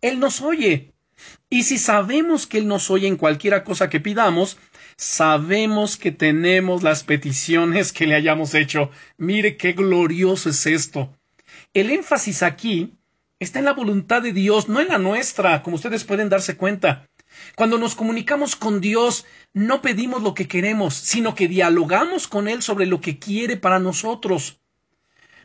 Él 0.01 0.19
nos 0.19 0.41
oye. 0.41 0.91
Y 1.49 1.63
si 1.63 1.77
sabemos 1.77 2.47
que 2.47 2.57
Él 2.57 2.67
nos 2.67 2.91
oye 2.91 3.07
en 3.07 3.15
cualquiera 3.15 3.63
cosa 3.63 3.89
que 3.89 4.01
pidamos, 4.01 4.57
sabemos 4.97 5.95
que 5.95 6.11
tenemos 6.11 6.83
las 6.83 7.05
peticiones 7.05 7.93
que 7.93 8.07
le 8.07 8.15
hayamos 8.15 8.53
hecho. 8.55 8.91
Mire 9.17 9.55
qué 9.55 9.71
glorioso 9.71 10.49
es 10.49 10.65
esto. 10.65 11.13
El 11.73 11.91
énfasis 11.91 12.43
aquí 12.43 12.93
está 13.39 13.59
en 13.59 13.65
la 13.65 13.73
voluntad 13.73 14.21
de 14.21 14.33
Dios, 14.33 14.69
no 14.69 14.79
en 14.79 14.89
la 14.89 14.97
nuestra, 14.97 15.61
como 15.61 15.75
ustedes 15.75 16.03
pueden 16.03 16.29
darse 16.29 16.57
cuenta. 16.57 17.07
Cuando 17.55 17.77
nos 17.77 17.95
comunicamos 17.95 18.55
con 18.55 18.81
Dios, 18.81 19.25
no 19.53 19.81
pedimos 19.81 20.21
lo 20.21 20.33
que 20.33 20.47
queremos, 20.47 20.93
sino 20.93 21.36
que 21.36 21.47
dialogamos 21.47 22.27
con 22.27 22.47
Él 22.47 22.61
sobre 22.61 22.86
lo 22.86 23.01
que 23.01 23.19
quiere 23.19 23.57
para 23.57 23.79
nosotros. 23.79 24.59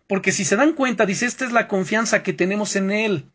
Porque 0.07 0.33
si 0.33 0.45
se 0.45 0.57
dan 0.57 0.73
cuenta, 0.73 1.07
dice, 1.07 1.27
esta 1.27 1.45
es 1.45 1.53
la 1.53 1.69
confianza 1.69 2.23
que 2.23 2.33
tenemos 2.33 2.77
en 2.77 2.91
Él, 2.91 3.31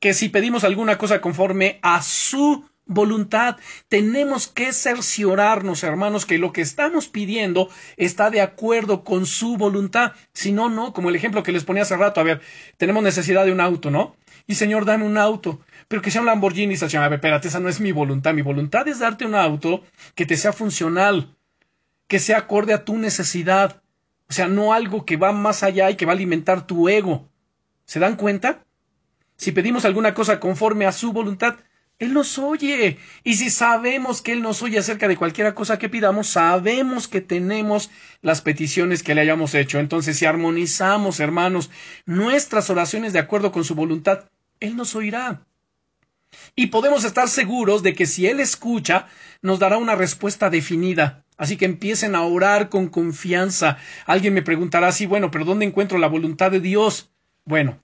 que 0.00 0.14
si 0.14 0.28
pedimos 0.28 0.64
alguna 0.64 0.98
cosa 0.98 1.20
conforme 1.20 1.78
a 1.82 2.02
su 2.02 2.64
voluntad. 2.86 3.56
Tenemos 3.88 4.48
que 4.48 4.72
cerciorarnos, 4.72 5.82
hermanos, 5.82 6.26
que 6.26 6.38
lo 6.38 6.52
que 6.52 6.60
estamos 6.60 7.08
pidiendo 7.08 7.68
está 7.96 8.30
de 8.30 8.40
acuerdo 8.40 9.04
con 9.04 9.26
su 9.26 9.56
voluntad. 9.56 10.12
Si 10.32 10.52
no, 10.52 10.68
no, 10.68 10.92
como 10.92 11.08
el 11.08 11.16
ejemplo 11.16 11.42
que 11.42 11.52
les 11.52 11.64
ponía 11.64 11.82
hace 11.82 11.96
rato, 11.96 12.20
a 12.20 12.24
ver, 12.24 12.40
tenemos 12.76 13.02
necesidad 13.02 13.44
de 13.44 13.52
un 13.52 13.60
auto, 13.60 13.90
¿no? 13.90 14.16
Y 14.46 14.54
Señor, 14.56 14.84
dame 14.84 15.04
un 15.04 15.18
auto, 15.18 15.60
pero 15.88 16.02
que 16.02 16.10
sea 16.10 16.20
un 16.20 16.26
Lamborghini, 16.26 16.76
Señor, 16.76 17.04
a 17.04 17.08
ver, 17.08 17.18
espérate, 17.18 17.48
esa 17.48 17.60
no 17.60 17.68
es 17.68 17.80
mi 17.80 17.92
voluntad. 17.92 18.34
Mi 18.34 18.42
voluntad 18.42 18.86
es 18.88 18.98
darte 18.98 19.24
un 19.24 19.34
auto 19.34 19.82
que 20.14 20.26
te 20.26 20.36
sea 20.36 20.52
funcional, 20.52 21.36
que 22.08 22.18
sea 22.18 22.38
acorde 22.38 22.74
a 22.74 22.84
tu 22.84 22.98
necesidad. 22.98 23.82
O 24.28 24.32
sea, 24.32 24.48
no 24.48 24.72
algo 24.72 25.04
que 25.04 25.16
va 25.16 25.32
más 25.32 25.62
allá 25.62 25.90
y 25.90 25.96
que 25.96 26.06
va 26.06 26.12
a 26.12 26.14
alimentar 26.14 26.66
tu 26.66 26.88
ego. 26.88 27.28
¿Se 27.84 28.00
dan 28.00 28.16
cuenta? 28.16 28.64
Si 29.36 29.52
pedimos 29.52 29.84
alguna 29.84 30.14
cosa 30.14 30.40
conforme 30.40 30.86
a 30.86 30.92
su 30.92 31.12
voluntad, 31.12 31.56
él 32.02 32.14
nos 32.14 32.36
oye. 32.36 32.98
Y 33.22 33.34
si 33.34 33.48
sabemos 33.48 34.22
que 34.22 34.32
Él 34.32 34.42
nos 34.42 34.60
oye 34.60 34.76
acerca 34.76 35.06
de 35.06 35.16
cualquier 35.16 35.54
cosa 35.54 35.78
que 35.78 35.88
pidamos, 35.88 36.26
sabemos 36.26 37.06
que 37.06 37.20
tenemos 37.20 37.90
las 38.22 38.40
peticiones 38.40 39.04
que 39.04 39.14
le 39.14 39.20
hayamos 39.20 39.54
hecho. 39.54 39.78
Entonces, 39.78 40.18
si 40.18 40.26
armonizamos, 40.26 41.20
hermanos, 41.20 41.70
nuestras 42.04 42.70
oraciones 42.70 43.12
de 43.12 43.20
acuerdo 43.20 43.52
con 43.52 43.62
su 43.62 43.76
voluntad, 43.76 44.24
Él 44.58 44.76
nos 44.76 44.96
oirá. 44.96 45.46
Y 46.56 46.68
podemos 46.68 47.04
estar 47.04 47.28
seguros 47.28 47.84
de 47.84 47.94
que 47.94 48.06
si 48.06 48.26
Él 48.26 48.40
escucha, 48.40 49.06
nos 49.40 49.60
dará 49.60 49.78
una 49.78 49.94
respuesta 49.94 50.50
definida. 50.50 51.24
Así 51.36 51.56
que 51.56 51.66
empiecen 51.66 52.16
a 52.16 52.22
orar 52.22 52.68
con 52.68 52.88
confianza. 52.88 53.78
Alguien 54.06 54.34
me 54.34 54.42
preguntará 54.42 54.88
así, 54.88 55.06
bueno, 55.06 55.30
pero 55.30 55.44
¿dónde 55.44 55.66
encuentro 55.66 55.98
la 55.98 56.08
voluntad 56.08 56.50
de 56.50 56.58
Dios? 56.58 57.12
Bueno, 57.44 57.80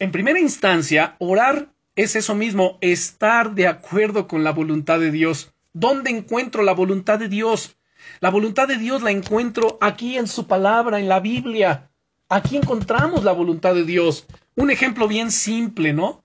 en 0.00 0.10
primera 0.10 0.40
instancia, 0.40 1.14
orar 1.20 1.73
es 1.96 2.16
eso 2.16 2.34
mismo, 2.34 2.78
estar 2.80 3.54
de 3.54 3.68
acuerdo 3.68 4.26
con 4.26 4.42
la 4.42 4.50
voluntad 4.50 4.98
de 4.98 5.10
Dios. 5.10 5.52
¿Dónde 5.72 6.10
encuentro 6.10 6.62
la 6.62 6.72
voluntad 6.72 7.18
de 7.18 7.28
Dios? 7.28 7.76
La 8.20 8.30
voluntad 8.30 8.68
de 8.68 8.76
Dios 8.76 9.02
la 9.02 9.10
encuentro 9.10 9.78
aquí 9.80 10.16
en 10.16 10.26
su 10.26 10.46
palabra, 10.46 10.98
en 10.98 11.08
la 11.08 11.20
Biblia. 11.20 11.90
Aquí 12.28 12.56
encontramos 12.56 13.24
la 13.24 13.32
voluntad 13.32 13.74
de 13.74 13.84
Dios. 13.84 14.26
Un 14.56 14.70
ejemplo 14.70 15.08
bien 15.08 15.30
simple, 15.30 15.92
¿no? 15.92 16.24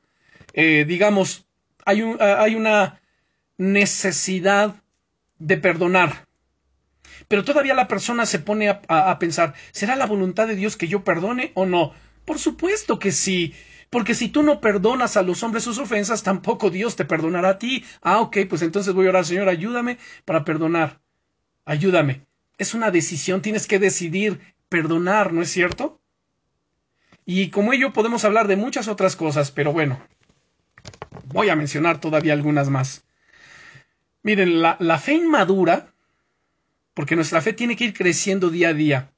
Eh, 0.54 0.86
digamos, 0.88 1.46
hay, 1.86 2.02
un, 2.02 2.18
ah, 2.20 2.42
hay 2.42 2.56
una 2.56 3.00
necesidad 3.58 4.76
de 5.38 5.58
perdonar. 5.58 6.28
Pero 7.28 7.44
todavía 7.44 7.76
la 7.76 7.88
persona 7.88 8.26
se 8.26 8.40
pone 8.40 8.70
a 8.70 9.20
pensar, 9.20 9.54
¿será 9.72 9.96
la 9.96 10.08
voluntad 10.08 10.48
de 10.48 10.56
Dios 10.56 10.78
que 10.78 10.88
yo 10.88 11.04
perdone 11.04 11.52
o 11.54 11.66
no? 11.66 11.94
Por 12.26 12.40
supuesto 12.40 12.98
que 12.98 13.12
sí. 13.12 13.54
Porque 13.90 14.14
si 14.14 14.30
tú 14.30 14.44
no 14.44 14.62
perdonas 14.62 15.18
a 15.18 15.24
los 15.24 15.42
hombres 15.42 15.64
sus 15.64 15.80
ofensas, 15.80 16.22
tampoco 16.22 16.70
Dios 16.70 16.96
te 16.96 17.06
perdonará 17.06 17.50
a 17.50 17.60
ti. 17.60 17.84
Ah, 18.02 18.20
ok, 18.22 18.38
pues 18.48 18.62
entonces 18.62 18.94
voy 18.94 19.08
a 19.08 19.10
orar, 19.10 19.26
Señor, 19.26 19.50
ayúdame 19.50 19.98
para 20.26 20.46
perdonar. 20.46 21.02
Ayúdame. 21.66 22.26
Es 22.58 22.74
una 22.74 22.92
decisión, 22.92 23.42
tienes 23.42 23.68
que 23.68 23.80
decidir 23.80 24.40
perdonar, 24.70 25.34
¿no 25.34 25.42
es 25.42 25.50
cierto? 25.50 26.00
Y 27.26 27.50
como 27.50 27.74
ello 27.74 27.94
podemos 27.94 28.26
hablar 28.26 28.48
de 28.48 28.56
muchas 28.58 28.88
otras 28.88 29.16
cosas, 29.16 29.52
pero 29.52 29.72
bueno, 29.72 30.02
voy 31.26 31.50
a 31.50 31.56
mencionar 31.56 32.00
todavía 32.00 32.34
algunas 32.34 32.70
más. 32.70 33.06
Miren, 34.22 34.62
la, 34.62 34.78
la 34.80 34.98
fe 35.00 35.14
inmadura, 35.14 35.94
porque 36.94 37.16
nuestra 37.16 37.42
fe 37.42 37.54
tiene 37.54 37.76
que 37.76 37.86
ir 37.86 37.94
creciendo 37.94 38.50
día 38.50 38.70
a 38.70 38.74
día. 38.74 39.12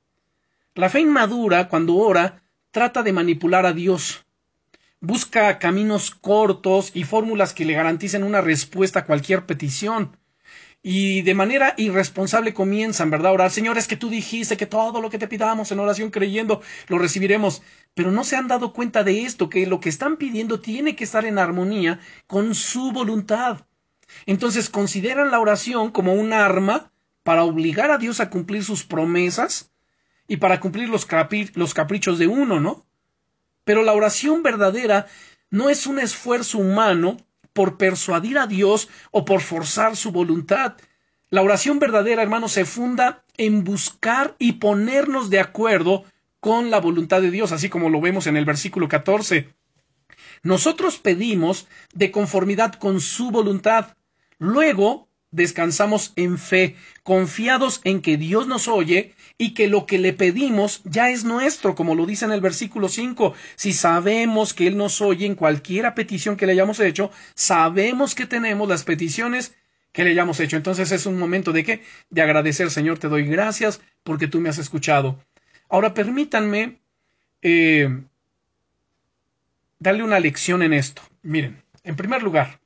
La 0.75 0.89
fe 0.89 0.99
inmadura, 0.99 1.67
cuando 1.67 1.95
ora, 1.95 2.43
trata 2.71 3.01
de 3.03 3.11
manipular 3.11 3.65
a 3.65 3.73
Dios. 3.73 4.25
Busca 5.01 5.59
caminos 5.59 6.11
cortos 6.11 6.91
y 6.93 7.03
fórmulas 7.03 7.53
que 7.53 7.65
le 7.65 7.73
garanticen 7.73 8.23
una 8.23 8.39
respuesta 8.39 8.99
a 8.99 9.05
cualquier 9.05 9.45
petición 9.45 10.15
y 10.83 11.21
de 11.21 11.35
manera 11.35 11.75
irresponsable 11.77 12.53
comienzan, 12.53 13.11
¿verdad? 13.11 13.31
A 13.31 13.33
orar, 13.33 13.51
Señor, 13.51 13.77
es 13.77 13.87
que 13.87 13.97
tú 13.97 14.09
dijiste 14.09 14.57
que 14.57 14.65
todo 14.65 15.01
lo 15.01 15.09
que 15.09 15.19
te 15.19 15.27
pidamos 15.27 15.71
en 15.71 15.79
oración 15.79 16.09
creyendo 16.09 16.61
lo 16.87 16.97
recibiremos, 16.97 17.61
pero 17.93 18.11
no 18.11 18.23
se 18.23 18.35
han 18.35 18.47
dado 18.47 18.73
cuenta 18.73 19.03
de 19.03 19.23
esto, 19.23 19.49
que 19.49 19.67
lo 19.67 19.79
que 19.79 19.89
están 19.89 20.17
pidiendo 20.17 20.59
tiene 20.59 20.95
que 20.95 21.03
estar 21.03 21.25
en 21.25 21.37
armonía 21.37 21.99
con 22.25 22.55
su 22.55 22.91
voluntad. 22.91 23.61
Entonces 24.25 24.69
consideran 24.69 25.31
la 25.31 25.39
oración 25.39 25.91
como 25.91 26.13
un 26.13 26.33
arma 26.33 26.91
para 27.23 27.43
obligar 27.43 27.91
a 27.91 27.97
Dios 27.99 28.19
a 28.19 28.29
cumplir 28.29 28.63
sus 28.63 28.83
promesas 28.83 29.71
y 30.27 30.37
para 30.37 30.59
cumplir 30.59 30.89
los, 30.89 31.07
los 31.53 31.73
caprichos 31.73 32.17
de 32.17 32.27
uno, 32.27 32.59
¿no? 32.59 32.85
Pero 33.71 33.83
la 33.83 33.93
oración 33.93 34.43
verdadera 34.43 35.07
no 35.49 35.69
es 35.69 35.87
un 35.87 35.97
esfuerzo 35.97 36.57
humano 36.57 37.15
por 37.53 37.77
persuadir 37.77 38.37
a 38.37 38.45
Dios 38.45 38.89
o 39.11 39.23
por 39.23 39.39
forzar 39.39 39.95
su 39.95 40.11
voluntad. 40.11 40.75
La 41.29 41.41
oración 41.41 41.79
verdadera, 41.79 42.21
hermano, 42.21 42.49
se 42.49 42.65
funda 42.65 43.23
en 43.37 43.63
buscar 43.63 44.35
y 44.39 44.59
ponernos 44.59 45.29
de 45.29 45.39
acuerdo 45.39 46.03
con 46.41 46.69
la 46.69 46.81
voluntad 46.81 47.21
de 47.21 47.31
Dios, 47.31 47.53
así 47.53 47.69
como 47.69 47.89
lo 47.89 48.01
vemos 48.01 48.27
en 48.27 48.35
el 48.35 48.43
versículo 48.43 48.89
14. 48.89 49.55
Nosotros 50.43 50.97
pedimos 50.97 51.69
de 51.93 52.11
conformidad 52.11 52.73
con 52.73 52.99
su 52.99 53.31
voluntad. 53.31 53.95
Luego 54.37 55.07
descansamos 55.31 56.13
en 56.15 56.37
fe, 56.37 56.75
confiados 57.03 57.81
en 57.83 58.01
que 58.01 58.17
Dios 58.17 58.47
nos 58.47 58.67
oye 58.67 59.15
y 59.37 59.53
que 59.53 59.67
lo 59.67 59.85
que 59.85 59.97
le 59.97 60.13
pedimos 60.13 60.81
ya 60.83 61.09
es 61.09 61.23
nuestro, 61.23 61.73
como 61.73 61.95
lo 61.95 62.05
dice 62.05 62.25
en 62.25 62.31
el 62.31 62.41
versículo 62.41 62.89
5. 62.89 63.33
Si 63.55 63.73
sabemos 63.73 64.53
que 64.53 64.67
Él 64.67 64.77
nos 64.77 65.01
oye 65.01 65.25
en 65.25 65.35
cualquiera 65.35 65.95
petición 65.95 66.37
que 66.37 66.45
le 66.45 66.51
hayamos 66.53 66.79
hecho, 66.79 67.11
sabemos 67.33 68.13
que 68.13 68.27
tenemos 68.27 68.67
las 68.67 68.83
peticiones 68.83 69.55
que 69.91 70.03
le 70.03 70.11
hayamos 70.11 70.39
hecho. 70.39 70.57
Entonces 70.57 70.91
es 70.91 71.05
un 71.05 71.17
momento 71.17 71.51
de 71.51 71.63
qué? 71.63 71.83
De 72.09 72.21
agradecer, 72.21 72.69
Señor, 72.69 72.99
te 72.99 73.07
doy 73.07 73.25
gracias 73.25 73.81
porque 74.03 74.27
tú 74.27 74.39
me 74.39 74.49
has 74.49 74.57
escuchado. 74.57 75.19
Ahora 75.69 75.93
permítanme 75.93 76.79
eh, 77.41 78.03
darle 79.79 80.03
una 80.03 80.19
lección 80.19 80.61
en 80.61 80.73
esto. 80.73 81.01
Miren, 81.23 81.63
en 81.83 81.95
primer 81.95 82.21
lugar, 82.21 82.60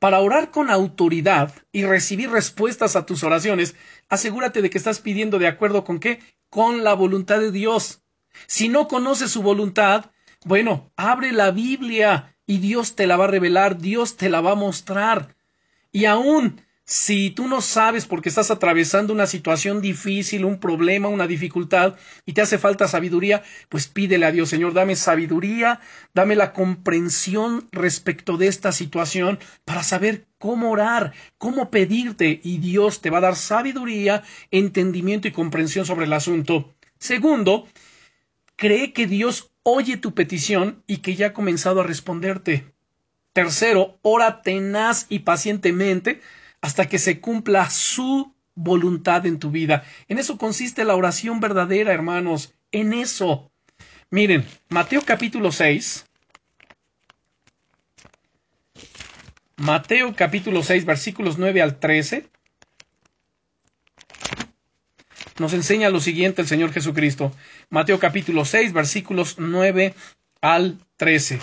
para 0.00 0.18
orar 0.20 0.50
con 0.50 0.70
autoridad 0.70 1.54
y 1.72 1.84
recibir 1.84 2.30
respuestas 2.30 2.96
a 2.96 3.06
tus 3.06 3.22
oraciones, 3.22 3.76
asegúrate 4.08 4.62
de 4.62 4.70
que 4.70 4.78
estás 4.78 4.98
pidiendo 4.98 5.38
de 5.38 5.46
acuerdo 5.46 5.84
con 5.84 6.00
qué? 6.00 6.20
Con 6.48 6.82
la 6.82 6.94
voluntad 6.94 7.38
de 7.38 7.52
Dios. 7.52 8.00
Si 8.46 8.68
no 8.68 8.88
conoces 8.88 9.30
su 9.30 9.42
voluntad, 9.42 10.06
bueno, 10.44 10.90
abre 10.96 11.32
la 11.32 11.50
Biblia 11.50 12.34
y 12.46 12.58
Dios 12.58 12.96
te 12.96 13.06
la 13.06 13.18
va 13.18 13.24
a 13.24 13.28
revelar, 13.28 13.78
Dios 13.78 14.16
te 14.16 14.30
la 14.30 14.40
va 14.40 14.52
a 14.52 14.56
mostrar. 14.56 15.36
Y 15.92 16.06
aún 16.06 16.62
si 16.90 17.30
tú 17.30 17.46
no 17.46 17.60
sabes 17.60 18.04
porque 18.04 18.28
estás 18.28 18.50
atravesando 18.50 19.12
una 19.12 19.28
situación 19.28 19.80
difícil, 19.80 20.44
un 20.44 20.58
problema, 20.58 21.06
una 21.06 21.28
dificultad 21.28 21.94
y 22.26 22.32
te 22.32 22.40
hace 22.40 22.58
falta 22.58 22.88
sabiduría, 22.88 23.44
pues 23.68 23.86
pídele 23.86 24.26
a 24.26 24.32
Dios, 24.32 24.48
Señor, 24.48 24.74
dame 24.74 24.96
sabiduría, 24.96 25.78
dame 26.14 26.34
la 26.34 26.52
comprensión 26.52 27.68
respecto 27.70 28.38
de 28.38 28.48
esta 28.48 28.72
situación 28.72 29.38
para 29.64 29.84
saber 29.84 30.26
cómo 30.38 30.72
orar, 30.72 31.12
cómo 31.38 31.70
pedirte 31.70 32.40
y 32.42 32.58
Dios 32.58 33.00
te 33.00 33.10
va 33.10 33.18
a 33.18 33.20
dar 33.20 33.36
sabiduría, 33.36 34.24
entendimiento 34.50 35.28
y 35.28 35.32
comprensión 35.32 35.86
sobre 35.86 36.06
el 36.06 36.12
asunto. 36.12 36.74
Segundo, 36.98 37.68
cree 38.56 38.92
que 38.92 39.06
Dios 39.06 39.52
oye 39.62 39.96
tu 39.96 40.12
petición 40.12 40.82
y 40.88 40.96
que 40.96 41.14
ya 41.14 41.28
ha 41.28 41.32
comenzado 41.34 41.82
a 41.82 41.84
responderte. 41.84 42.64
Tercero, 43.32 44.00
ora 44.02 44.42
tenaz 44.42 45.06
y 45.08 45.20
pacientemente 45.20 46.20
hasta 46.60 46.88
que 46.88 46.98
se 46.98 47.20
cumpla 47.20 47.70
su 47.70 48.34
voluntad 48.54 49.26
en 49.26 49.38
tu 49.38 49.50
vida. 49.50 49.84
En 50.08 50.18
eso 50.18 50.38
consiste 50.38 50.84
la 50.84 50.94
oración 50.94 51.40
verdadera, 51.40 51.92
hermanos, 51.92 52.54
en 52.72 52.92
eso. 52.92 53.50
Miren, 54.10 54.44
Mateo 54.68 55.02
capítulo 55.02 55.52
6. 55.52 56.06
Mateo 59.56 60.14
capítulo 60.16 60.62
6, 60.62 60.84
versículos 60.84 61.38
9 61.38 61.62
al 61.62 61.78
13. 61.78 62.28
Nos 65.38 65.54
enseña 65.54 65.90
lo 65.90 66.00
siguiente 66.00 66.42
el 66.42 66.48
Señor 66.48 66.72
Jesucristo. 66.72 67.32
Mateo 67.70 67.98
capítulo 67.98 68.44
6, 68.44 68.72
versículos 68.72 69.36
9 69.38 69.94
al 70.40 70.78
13. 70.96 71.38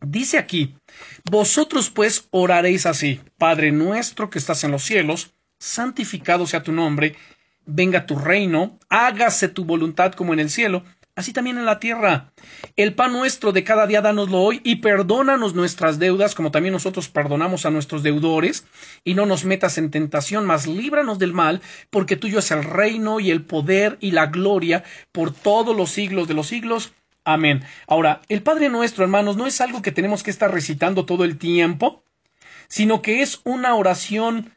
Dice 0.00 0.38
aquí, 0.38 0.74
vosotros 1.30 1.90
pues 1.90 2.28
oraréis 2.30 2.86
así, 2.86 3.20
Padre 3.38 3.72
nuestro 3.72 4.30
que 4.30 4.38
estás 4.38 4.64
en 4.64 4.70
los 4.70 4.82
cielos, 4.82 5.34
santificado 5.58 6.46
sea 6.46 6.62
tu 6.62 6.72
nombre, 6.72 7.16
venga 7.64 8.06
tu 8.06 8.16
reino, 8.16 8.78
hágase 8.88 9.48
tu 9.48 9.64
voluntad 9.64 10.12
como 10.12 10.32
en 10.32 10.40
el 10.40 10.50
cielo, 10.50 10.84
así 11.14 11.32
también 11.32 11.58
en 11.58 11.66
la 11.66 11.78
tierra. 11.78 12.32
El 12.76 12.94
pan 12.94 13.12
nuestro 13.12 13.52
de 13.52 13.64
cada 13.64 13.86
día 13.86 14.00
danoslo 14.00 14.40
hoy 14.40 14.60
y 14.64 14.76
perdónanos 14.76 15.54
nuestras 15.54 15.98
deudas 15.98 16.34
como 16.34 16.50
también 16.50 16.72
nosotros 16.72 17.08
perdonamos 17.08 17.66
a 17.66 17.70
nuestros 17.70 18.02
deudores 18.02 18.64
y 19.04 19.14
no 19.14 19.26
nos 19.26 19.44
metas 19.44 19.78
en 19.78 19.90
tentación, 19.90 20.44
mas 20.44 20.66
líbranos 20.66 21.18
del 21.18 21.32
mal, 21.32 21.60
porque 21.90 22.16
tuyo 22.16 22.38
es 22.38 22.50
el 22.50 22.64
reino 22.64 23.20
y 23.20 23.30
el 23.30 23.44
poder 23.44 23.98
y 24.00 24.12
la 24.12 24.26
gloria 24.26 24.84
por 25.12 25.32
todos 25.32 25.76
los 25.76 25.90
siglos 25.90 26.28
de 26.28 26.34
los 26.34 26.48
siglos. 26.48 26.92
Amén. 27.24 27.62
Ahora, 27.86 28.20
el 28.28 28.42
Padre 28.42 28.68
nuestro, 28.68 29.04
hermanos, 29.04 29.36
no 29.36 29.46
es 29.46 29.60
algo 29.60 29.82
que 29.82 29.92
tenemos 29.92 30.22
que 30.22 30.30
estar 30.30 30.52
recitando 30.52 31.06
todo 31.06 31.24
el 31.24 31.38
tiempo, 31.38 32.04
sino 32.68 33.02
que 33.02 33.22
es 33.22 33.40
una 33.44 33.74
oración 33.74 34.52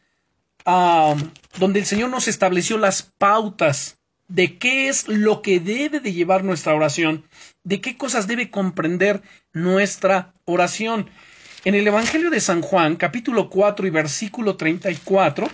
donde 0.66 1.80
el 1.80 1.86
Señor 1.86 2.09
nos 2.09 2.28
estableció 2.28 2.78
las 2.80 3.03
pautas 3.03 3.99
de 4.28 4.57
qué 4.57 4.88
es 4.88 5.07
lo 5.07 5.43
que 5.43 5.59
debe 5.59 5.99
de 5.99 6.11
llevar 6.11 6.43
nuestra 6.43 6.74
oración, 6.74 7.24
de 7.63 7.82
qué 7.82 7.97
cosas 7.97 8.26
debe 8.26 8.49
comprender 8.49 9.22
nuestra 9.53 10.34
oración. 10.45 11.09
En 11.66 11.76
el 11.76 11.86
Evangelio 11.86 12.32
de 12.32 12.39
San 12.39 12.61
Juan, 12.61 12.95
capítulo 12.95 13.49
4 13.49 13.86
y 13.86 13.89
versículo 13.91 14.57
34, 14.57 15.47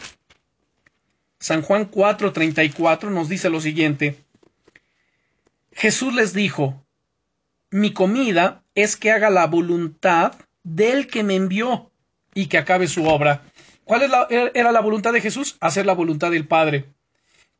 San 1.39 1.61
Juan 1.61 1.85
4, 1.85 2.31
34 2.31 3.09
nos 3.09 3.27
dice 3.27 3.49
lo 3.49 3.59
siguiente. 3.59 4.23
Jesús 5.73 6.13
les 6.13 6.33
dijo, 6.33 6.80
mi 7.71 7.93
comida 7.93 8.63
es 8.75 8.97
que 8.97 9.11
haga 9.11 9.29
la 9.29 9.47
voluntad 9.47 10.33
del 10.63 11.07
que 11.07 11.23
me 11.23 11.35
envió 11.35 11.89
y 12.33 12.47
que 12.47 12.57
acabe 12.57 12.87
su 12.87 13.05
obra. 13.05 13.43
¿Cuál 13.85 14.03
er, 14.29 14.51
era 14.53 14.71
la 14.71 14.81
voluntad 14.81 15.13
de 15.13 15.21
Jesús? 15.21 15.57
Hacer 15.59 15.85
la 15.85 15.93
voluntad 15.93 16.31
del 16.31 16.47
Padre. 16.47 16.85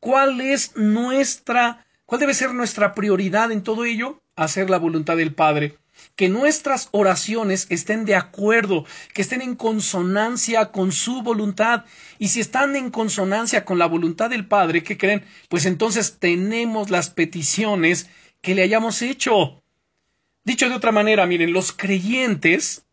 ¿Cuál 0.00 0.40
es 0.40 0.76
nuestra, 0.76 1.86
cuál 2.06 2.20
debe 2.20 2.34
ser 2.34 2.54
nuestra 2.54 2.94
prioridad 2.94 3.50
en 3.52 3.62
todo 3.62 3.84
ello? 3.84 4.22
Hacer 4.36 4.70
la 4.70 4.78
voluntad 4.78 5.16
del 5.16 5.34
Padre. 5.34 5.78
Que 6.16 6.28
nuestras 6.28 6.88
oraciones 6.92 7.66
estén 7.70 8.04
de 8.04 8.14
acuerdo, 8.14 8.84
que 9.14 9.22
estén 9.22 9.42
en 9.42 9.56
consonancia 9.56 10.72
con 10.72 10.92
su 10.92 11.22
voluntad. 11.22 11.84
Y 12.18 12.28
si 12.28 12.40
están 12.40 12.76
en 12.76 12.90
consonancia 12.90 13.64
con 13.64 13.78
la 13.78 13.86
voluntad 13.86 14.30
del 14.30 14.46
Padre, 14.46 14.82
¿qué 14.82 14.98
creen? 14.98 15.24
Pues 15.48 15.66
entonces 15.66 16.18
tenemos 16.18 16.90
las 16.90 17.10
peticiones 17.10 18.08
que 18.40 18.54
le 18.54 18.62
hayamos 18.62 19.02
hecho. 19.02 19.61
Dicho 20.44 20.68
de 20.68 20.74
otra 20.74 20.92
manera, 20.92 21.26
miren, 21.26 21.52
los 21.52 21.72
creyentes, 21.72 22.84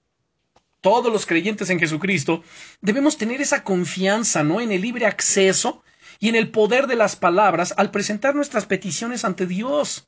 todos 0.81 1.11
los 1.11 1.25
creyentes 1.25 1.69
en 1.69 1.79
Jesucristo, 1.79 2.43
debemos 2.81 3.17
tener 3.17 3.41
esa 3.41 3.63
confianza, 3.63 4.43
¿no? 4.43 4.61
En 4.61 4.71
el 4.71 4.81
libre 4.81 5.05
acceso 5.05 5.83
y 6.19 6.29
en 6.29 6.35
el 6.35 6.51
poder 6.51 6.87
de 6.87 6.95
las 6.95 7.15
palabras 7.15 7.73
al 7.77 7.91
presentar 7.91 8.35
nuestras 8.35 8.65
peticiones 8.65 9.25
ante 9.25 9.47
Dios. 9.47 10.07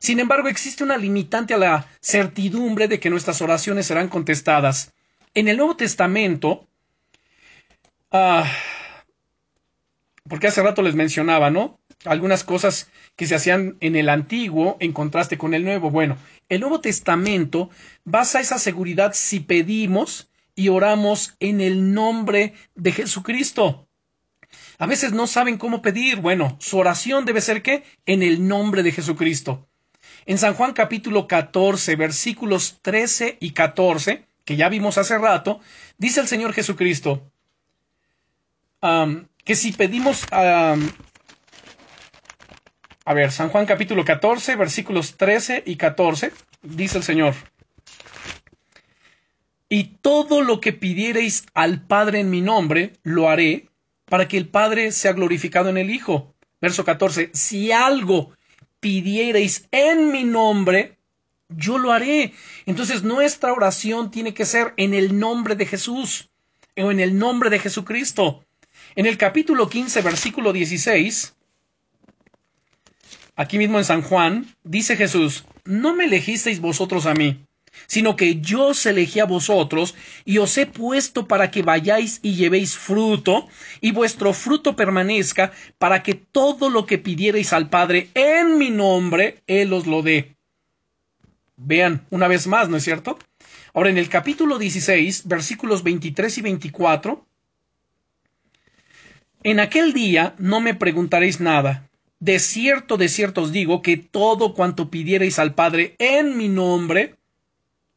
Sin 0.00 0.18
embargo, 0.20 0.48
existe 0.48 0.82
una 0.82 0.96
limitante 0.96 1.54
a 1.54 1.58
la 1.58 1.88
certidumbre 2.00 2.88
de 2.88 2.98
que 2.98 3.10
nuestras 3.10 3.40
oraciones 3.42 3.86
serán 3.86 4.08
contestadas. 4.08 4.92
En 5.34 5.48
el 5.48 5.58
Nuevo 5.58 5.76
Testamento, 5.76 6.66
ah, 8.10 8.50
porque 10.28 10.48
hace 10.48 10.62
rato 10.62 10.82
les 10.82 10.94
mencionaba, 10.94 11.50
¿no? 11.50 11.78
Algunas 12.06 12.44
cosas 12.44 12.90
que 13.16 13.26
se 13.26 13.34
hacían 13.34 13.76
en 13.80 13.96
el 13.96 14.08
antiguo 14.08 14.76
en 14.80 14.92
contraste 14.92 15.38
con 15.38 15.54
el 15.54 15.64
nuevo. 15.64 15.90
Bueno, 15.90 16.16
el 16.48 16.60
Nuevo 16.60 16.80
Testamento 16.80 17.70
basa 18.04 18.40
esa 18.40 18.58
seguridad 18.58 19.12
si 19.14 19.40
pedimos 19.40 20.28
y 20.54 20.68
oramos 20.68 21.36
en 21.40 21.60
el 21.60 21.92
nombre 21.92 22.54
de 22.74 22.92
Jesucristo. 22.92 23.88
A 24.78 24.86
veces 24.86 25.12
no 25.12 25.26
saben 25.26 25.58
cómo 25.58 25.82
pedir. 25.82 26.20
Bueno, 26.20 26.56
su 26.60 26.78
oración 26.78 27.24
debe 27.24 27.40
ser 27.40 27.62
qué? 27.62 27.82
En 28.06 28.22
el 28.22 28.46
nombre 28.46 28.82
de 28.82 28.92
Jesucristo. 28.92 29.68
En 30.24 30.38
San 30.38 30.54
Juan 30.54 30.72
capítulo 30.72 31.26
14, 31.26 31.96
versículos 31.96 32.78
13 32.82 33.38
y 33.40 33.50
14, 33.50 34.26
que 34.44 34.56
ya 34.56 34.68
vimos 34.68 34.98
hace 34.98 35.18
rato, 35.18 35.60
dice 35.98 36.20
el 36.20 36.28
Señor 36.28 36.52
Jesucristo 36.52 37.30
que 39.44 39.54
si 39.54 39.72
pedimos... 39.72 40.24
a 43.08 43.14
ver, 43.14 43.30
San 43.30 43.50
Juan 43.50 43.66
capítulo 43.66 44.04
14, 44.04 44.56
versículos 44.56 45.16
13 45.16 45.62
y 45.64 45.76
14, 45.76 46.32
dice 46.62 46.98
el 46.98 47.04
Señor. 47.04 47.34
Y 49.68 49.98
todo 50.02 50.42
lo 50.42 50.60
que 50.60 50.72
pidiereis 50.72 51.46
al 51.54 51.86
Padre 51.86 52.18
en 52.18 52.30
mi 52.30 52.40
nombre, 52.40 52.94
lo 53.04 53.28
haré, 53.28 53.68
para 54.06 54.26
que 54.26 54.36
el 54.36 54.48
Padre 54.48 54.90
sea 54.90 55.12
glorificado 55.12 55.68
en 55.68 55.78
el 55.78 55.90
Hijo. 55.90 56.34
Verso 56.60 56.84
14, 56.84 57.30
si 57.32 57.70
algo 57.70 58.32
pidiereis 58.80 59.68
en 59.70 60.10
mi 60.10 60.24
nombre, 60.24 60.98
yo 61.48 61.78
lo 61.78 61.92
haré. 61.92 62.32
Entonces 62.66 63.04
nuestra 63.04 63.52
oración 63.52 64.10
tiene 64.10 64.34
que 64.34 64.44
ser 64.44 64.74
en 64.76 64.94
el 64.94 65.16
nombre 65.16 65.54
de 65.54 65.66
Jesús 65.66 66.28
o 66.76 66.90
en 66.90 66.98
el 66.98 67.16
nombre 67.16 67.50
de 67.50 67.60
Jesucristo. 67.60 68.44
En 68.96 69.06
el 69.06 69.16
capítulo 69.16 69.68
15, 69.68 70.02
versículo 70.02 70.52
16, 70.52 71.36
aquí 73.36 73.58
mismo 73.58 73.78
en 73.78 73.84
San 73.84 74.02
Juan, 74.02 74.46
dice 74.64 74.96
Jesús, 74.96 75.44
no 75.64 75.94
me 75.94 76.06
elegisteis 76.06 76.60
vosotros 76.60 77.06
a 77.06 77.14
mí, 77.14 77.44
sino 77.86 78.16
que 78.16 78.40
yo 78.40 78.68
os 78.68 78.86
elegí 78.86 79.20
a 79.20 79.26
vosotros 79.26 79.94
y 80.24 80.38
os 80.38 80.56
he 80.58 80.66
puesto 80.66 81.28
para 81.28 81.50
que 81.50 81.62
vayáis 81.62 82.18
y 82.22 82.34
llevéis 82.34 82.76
fruto, 82.76 83.46
y 83.80 83.92
vuestro 83.92 84.32
fruto 84.32 84.74
permanezca, 84.74 85.52
para 85.78 86.02
que 86.02 86.14
todo 86.14 86.70
lo 86.70 86.86
que 86.86 86.98
pidierais 86.98 87.52
al 87.52 87.68
Padre 87.68 88.08
en 88.14 88.58
mi 88.58 88.70
nombre, 88.70 89.42
Él 89.46 89.72
os 89.72 89.86
lo 89.86 90.02
dé. 90.02 90.36
Vean, 91.56 92.06
una 92.10 92.28
vez 92.28 92.46
más, 92.46 92.68
¿no 92.68 92.76
es 92.76 92.84
cierto? 92.84 93.18
Ahora, 93.72 93.90
en 93.90 93.98
el 93.98 94.08
capítulo 94.08 94.58
16, 94.58 95.26
versículos 95.26 95.82
23 95.82 96.38
y 96.38 96.42
24, 96.42 97.26
en 99.42 99.60
aquel 99.60 99.92
día 99.92 100.34
no 100.38 100.60
me 100.60 100.74
preguntaréis 100.74 101.40
nada. 101.40 101.85
De 102.18 102.38
cierto, 102.38 102.96
de 102.96 103.08
cierto 103.08 103.42
os 103.42 103.52
digo 103.52 103.82
que 103.82 103.96
todo 103.96 104.54
cuanto 104.54 104.90
pidiereis 104.90 105.38
al 105.38 105.54
Padre 105.54 105.96
en 105.98 106.36
mi 106.36 106.48
nombre, 106.48 107.16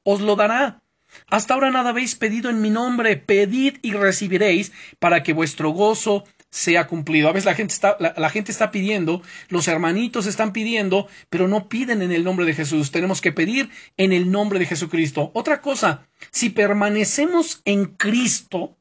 os 0.04 0.22
lo 0.22 0.36
dará. 0.36 0.82
Hasta 1.28 1.54
ahora 1.54 1.72
nada 1.72 1.90
habéis 1.90 2.16
pedido 2.16 2.50
en 2.50 2.62
mi 2.62 2.70
nombre, 2.70 3.18
pedid 3.18 3.78
y 3.82 3.94
recibiréis 3.94 4.72
para 5.00 5.24
que 5.24 5.34
vuestro 5.34 5.72
gozo 5.72 6.26
sea 6.50 6.88
cumplido. 6.88 7.30
A 7.30 7.32
veces 7.32 7.46
la 7.46 7.56
gente 7.56 7.74
está, 7.74 7.98
la, 8.00 8.30
gente 8.30 8.52
está 8.52 8.72
pidiendo, 8.72 9.22
los 9.50 9.68
hermanitos 9.68 10.26
están 10.26 10.52
pidiendo, 10.52 11.08
pero 11.30 11.48
no 11.48 11.70
piden 11.70 12.02
en 12.02 12.12
el 12.12 12.24
nombre 12.24 12.46
de 12.46 12.54
Jesús. 12.54 12.92
Tenemos 12.92 13.22
que 13.22 13.32
pedir 13.32 13.70
en 13.98 14.14
el 14.14 14.32
nombre 14.32 14.60
de 14.60 14.66
Jesucristo. 14.66 15.32
Otra 15.34 15.62
cosa, 15.62 16.08
si 16.32 16.50
permanecemos 16.50 17.62
en 17.66 17.86
Cristo 17.86 18.78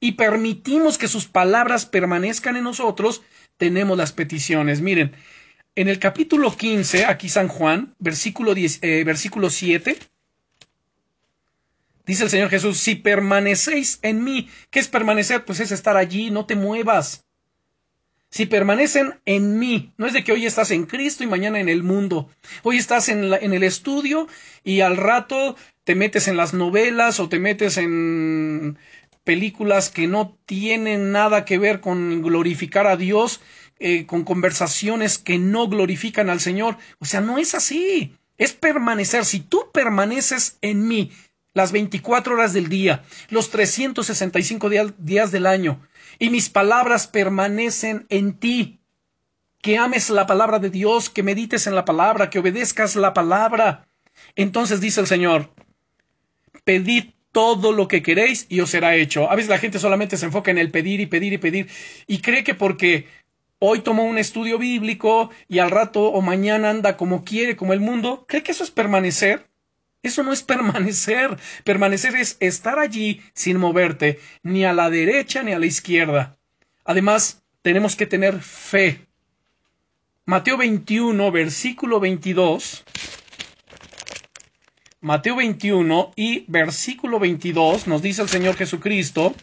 y 0.00 0.12
permitimos 0.12 0.98
que 0.98 1.08
sus 1.08 1.26
palabras 1.26 1.86
permanezcan 1.86 2.56
en 2.56 2.64
nosotros, 2.64 3.22
tenemos 3.62 3.96
las 3.96 4.10
peticiones. 4.10 4.80
Miren, 4.80 5.12
en 5.76 5.86
el 5.86 6.00
capítulo 6.00 6.56
15, 6.56 7.04
aquí 7.04 7.28
San 7.28 7.46
Juan, 7.46 7.94
versículo, 8.00 8.56
10, 8.56 8.80
eh, 8.82 9.04
versículo 9.04 9.50
7, 9.50 9.96
Dice 12.04 12.24
el 12.24 12.30
Señor 12.30 12.50
Jesús, 12.50 12.78
si 12.78 12.96
permanecéis 12.96 14.00
en 14.02 14.24
mí, 14.24 14.50
¿qué 14.70 14.80
es 14.80 14.88
permanecer? 14.88 15.44
Pues 15.44 15.60
es 15.60 15.70
estar 15.70 15.96
allí, 15.96 16.32
no 16.32 16.44
te 16.44 16.56
muevas. 16.56 17.24
Si 18.30 18.46
permanecen 18.46 19.20
en 19.26 19.60
mí, 19.60 19.92
no 19.96 20.06
es 20.06 20.12
de 20.12 20.24
que 20.24 20.32
hoy 20.32 20.44
estás 20.44 20.72
en 20.72 20.86
Cristo 20.86 21.22
y 21.22 21.28
mañana 21.28 21.60
en 21.60 21.68
el 21.68 21.84
mundo. 21.84 22.28
Hoy 22.64 22.78
estás 22.78 23.08
en, 23.08 23.32
en 23.32 23.52
el 23.52 23.62
estudio 23.62 24.26
y 24.64 24.80
al 24.80 24.96
rato 24.96 25.54
te 25.84 25.94
metes 25.94 26.26
en 26.26 26.36
las 26.36 26.52
novelas 26.52 27.20
o 27.20 27.28
te 27.28 27.38
metes 27.38 27.76
en 27.76 28.76
películas 29.24 29.90
que 29.90 30.06
no 30.06 30.38
tienen 30.46 31.12
nada 31.12 31.44
que 31.44 31.58
ver 31.58 31.80
con 31.80 32.22
glorificar 32.22 32.86
a 32.86 32.96
Dios, 32.96 33.40
eh, 33.78 34.06
con 34.06 34.24
conversaciones 34.24 35.18
que 35.18 35.38
no 35.38 35.68
glorifican 35.68 36.30
al 36.30 36.40
Señor. 36.40 36.76
O 36.98 37.04
sea, 37.04 37.20
no 37.20 37.38
es 37.38 37.54
así. 37.54 38.16
Es 38.38 38.52
permanecer. 38.52 39.24
Si 39.24 39.40
tú 39.40 39.70
permaneces 39.72 40.58
en 40.60 40.86
mí, 40.86 41.10
las 41.54 41.72
24 41.72 42.34
horas 42.34 42.52
del 42.52 42.68
día, 42.68 43.04
los 43.28 43.50
365 43.50 44.70
días 44.98 45.32
del 45.32 45.46
año, 45.46 45.86
y 46.18 46.30
mis 46.30 46.48
palabras 46.48 47.06
permanecen 47.06 48.06
en 48.08 48.34
ti. 48.34 48.80
Que 49.60 49.78
ames 49.78 50.10
la 50.10 50.26
palabra 50.26 50.58
de 50.58 50.70
Dios, 50.70 51.08
que 51.08 51.22
medites 51.22 51.66
en 51.66 51.74
la 51.74 51.84
palabra, 51.84 52.30
que 52.30 52.40
obedezcas 52.40 52.96
la 52.96 53.14
palabra. 53.14 53.86
Entonces 54.34 54.80
dice 54.80 55.00
el 55.00 55.06
Señor, 55.06 55.52
pedid 56.64 57.10
todo 57.32 57.72
lo 57.72 57.88
que 57.88 58.02
queréis 58.02 58.46
y 58.48 58.60
os 58.60 58.70
será 58.70 58.94
hecho. 58.94 59.30
A 59.30 59.34
veces 59.34 59.48
la 59.48 59.58
gente 59.58 59.78
solamente 59.78 60.16
se 60.16 60.26
enfoca 60.26 60.50
en 60.50 60.58
el 60.58 60.70
pedir 60.70 61.00
y 61.00 61.06
pedir 61.06 61.32
y 61.32 61.38
pedir 61.38 61.68
y 62.06 62.18
cree 62.18 62.44
que 62.44 62.54
porque 62.54 63.06
hoy 63.58 63.80
tomó 63.80 64.04
un 64.04 64.18
estudio 64.18 64.58
bíblico 64.58 65.30
y 65.48 65.58
al 65.58 65.70
rato 65.70 66.04
o 66.04 66.20
mañana 66.20 66.70
anda 66.70 66.96
como 66.96 67.24
quiere, 67.24 67.56
como 67.56 67.72
el 67.72 67.80
mundo, 67.80 68.26
cree 68.28 68.42
que 68.42 68.52
eso 68.52 68.64
es 68.64 68.70
permanecer. 68.70 69.48
Eso 70.02 70.22
no 70.22 70.32
es 70.32 70.42
permanecer. 70.42 71.36
Permanecer 71.64 72.16
es 72.16 72.36
estar 72.40 72.78
allí 72.78 73.22
sin 73.34 73.58
moverte, 73.58 74.18
ni 74.42 74.64
a 74.64 74.72
la 74.72 74.90
derecha 74.90 75.42
ni 75.42 75.52
a 75.52 75.58
la 75.58 75.66
izquierda. 75.66 76.36
Además, 76.84 77.42
tenemos 77.62 77.94
que 77.94 78.06
tener 78.06 78.40
fe. 78.42 79.06
Mateo 80.24 80.56
21, 80.56 81.30
versículo 81.30 82.00
22. 82.00 82.84
Mateo 85.02 85.34
21 85.34 86.12
y 86.14 86.44
versículo 86.46 87.18
22 87.18 87.88
nos 87.88 88.02
dice 88.02 88.22
el 88.22 88.28
Señor 88.28 88.54
Jesucristo, 88.54 89.34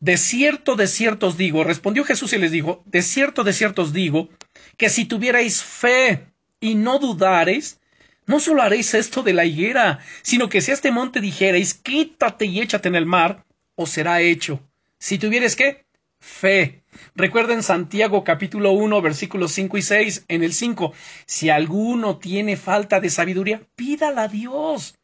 De 0.00 0.16
cierto, 0.16 0.74
de 0.74 0.88
cierto 0.88 1.28
os 1.28 1.36
digo, 1.36 1.62
respondió 1.64 2.02
Jesús 2.02 2.32
y 2.32 2.38
les 2.38 2.50
dijo, 2.50 2.82
de 2.86 3.02
cierto, 3.02 3.44
de 3.44 3.52
cierto 3.52 3.82
os 3.82 3.92
digo, 3.92 4.30
que 4.76 4.88
si 4.88 5.04
tuvierais 5.04 5.62
fe 5.62 6.26
y 6.58 6.74
no 6.74 6.98
dudareis, 6.98 7.78
no 8.26 8.40
solo 8.40 8.62
haréis 8.62 8.94
esto 8.94 9.22
de 9.22 9.34
la 9.34 9.44
higuera, 9.44 10.00
sino 10.22 10.48
que 10.48 10.60
si 10.60 10.70
a 10.70 10.74
este 10.74 10.90
monte 10.90 11.20
dijerais, 11.20 11.74
quítate 11.74 12.46
y 12.46 12.60
échate 12.60 12.88
en 12.88 12.96
el 12.96 13.06
mar, 13.06 13.44
os 13.76 13.90
será 13.90 14.22
hecho. 14.22 14.60
Si 14.98 15.18
tuvierais 15.18 15.54
qué? 15.54 15.84
Fe. 16.22 16.84
Recuerden 17.16 17.64
Santiago 17.64 18.22
capítulo 18.22 18.70
1 18.70 19.02
versículos 19.02 19.50
5 19.52 19.76
y 19.76 19.82
6 19.82 20.24
en 20.28 20.44
el 20.44 20.52
5. 20.52 20.92
Si 21.26 21.50
alguno 21.50 22.18
tiene 22.18 22.56
falta 22.56 23.00
de 23.00 23.10
sabiduría, 23.10 23.66
pídala 23.74 24.22
a 24.22 24.28
Dios, 24.28 24.94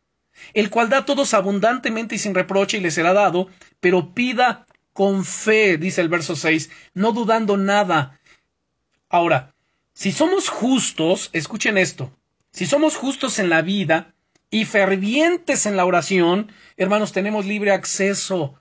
el 0.55 0.71
cual 0.71 0.91
da 0.91 0.99
a 0.99 1.05
todos 1.05 1.35
abundantemente 1.35 2.14
y 2.14 2.19
sin 2.19 2.37
reproche 2.37 2.79
y 2.79 2.81
le 2.81 2.93
será 2.93 3.14
dado, 3.14 3.49
pero 3.81 4.14
pida 4.14 4.69
con 4.93 5.25
fe, 5.25 5.77
dice 5.77 6.03
el 6.03 6.09
verso 6.09 6.37
6, 6.37 6.71
no 6.95 7.11
dudando 7.11 7.57
nada. 7.57 8.21
Ahora, 9.09 9.57
si 9.95 10.12
somos 10.12 10.49
justos, 10.49 11.31
escuchen 11.33 11.79
esto, 11.79 12.16
si 12.53 12.64
somos 12.64 12.95
justos 12.95 13.41
en 13.41 13.49
la 13.49 13.62
vida 13.62 14.14
y 14.51 14.66
fervientes 14.66 15.66
en 15.66 15.77
la 15.77 15.85
oración, 15.85 16.53
hermanos, 16.77 17.11
tenemos 17.11 17.45
libre 17.45 17.73
acceso 17.73 18.55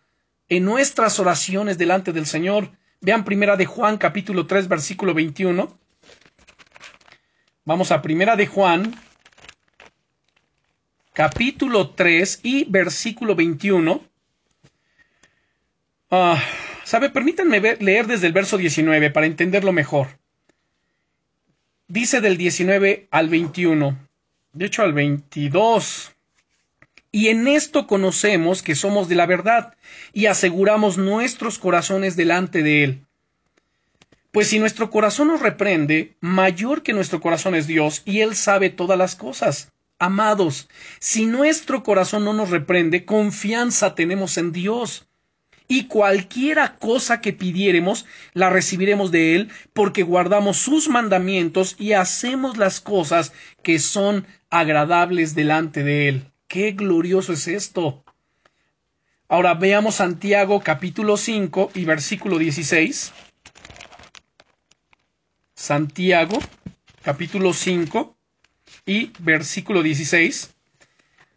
en 0.50 0.66
nuestras 0.66 1.20
oraciones 1.20 1.78
delante 1.78 2.14
del 2.14 2.26
Señor. 2.26 2.72
Vean 3.02 3.26
primera 3.26 3.58
de 3.58 3.66
Juan 3.66 3.98
capítulo 3.98 4.48
3 4.48 4.68
versículo 4.68 5.14
21. 5.14 5.78
Vamos 7.66 7.92
a 7.92 8.02
primera 8.02 8.36
de 8.36 8.48
Juan 8.48 8.96
capítulo 11.14 11.92
3 11.92 12.40
y 12.44 12.66
versículo 12.66 13.36
21. 13.36 14.04
Ah, 16.12 16.42
¿Sabe? 16.84 17.10
Permítanme 17.10 17.60
leer 17.60 18.08
desde 18.08 18.28
el 18.28 18.34
verso 18.34 18.58
19 18.58 19.12
para 19.12 19.26
entenderlo 19.26 19.74
mejor. 19.74 20.20
Dice 21.90 22.22
del 22.22 22.38
19 22.38 23.08
al 23.12 23.30
21, 23.30 23.98
de 24.54 24.66
hecho 24.66 24.84
al 24.84 24.94
22. 24.94 26.17
Y 27.18 27.30
en 27.30 27.48
esto 27.48 27.88
conocemos 27.88 28.62
que 28.62 28.76
somos 28.76 29.10
de 29.10 29.16
la 29.16 29.26
verdad 29.26 29.74
y 30.14 30.28
aseguramos 30.28 31.00
nuestros 31.00 31.58
corazones 31.58 32.16
delante 32.16 32.62
de 32.62 32.84
Él. 32.84 33.06
Pues 34.32 34.50
si 34.50 34.60
nuestro 34.60 34.92
corazón 34.92 35.30
nos 35.30 35.42
reprende, 35.42 36.16
mayor 36.20 36.84
que 36.84 36.94
nuestro 36.94 37.20
corazón 37.20 37.56
es 37.56 37.66
Dios 37.66 38.04
y 38.06 38.20
Él 38.20 38.36
sabe 38.36 38.70
todas 38.70 39.00
las 39.00 39.16
cosas. 39.16 39.72
Amados, 39.98 40.70
si 41.00 41.26
nuestro 41.26 41.82
corazón 41.82 42.24
no 42.24 42.34
nos 42.34 42.52
reprende, 42.52 43.04
confianza 43.04 43.96
tenemos 43.96 44.38
en 44.38 44.52
Dios 44.52 45.08
y 45.68 45.88
cualquiera 45.88 46.78
cosa 46.78 47.20
que 47.20 47.34
pidiéremos 47.34 48.06
la 48.34 48.52
recibiremos 48.52 49.10
de 49.10 49.34
Él, 49.34 49.50
porque 49.74 50.04
guardamos 50.04 50.58
sus 50.58 50.88
mandamientos 50.88 51.76
y 51.80 51.94
hacemos 51.94 52.58
las 52.58 52.80
cosas 52.80 53.34
que 53.64 53.80
son 53.80 54.28
agradables 54.52 55.34
delante 55.34 55.82
de 55.82 56.10
Él. 56.10 56.32
¡Qué 56.48 56.72
glorioso 56.72 57.34
es 57.34 57.48
esto! 57.50 58.04
Ahora 59.28 59.54
veamos 59.54 59.96
Santiago 59.96 60.62
capítulo 60.62 61.18
5 61.18 61.72
y 61.74 61.84
versículo 61.84 62.38
16. 62.38 63.12
Santiago, 65.54 66.40
capítulo 67.04 67.52
5 67.52 68.16
y 68.86 69.12
versículo 69.20 69.84
16. 69.84 70.56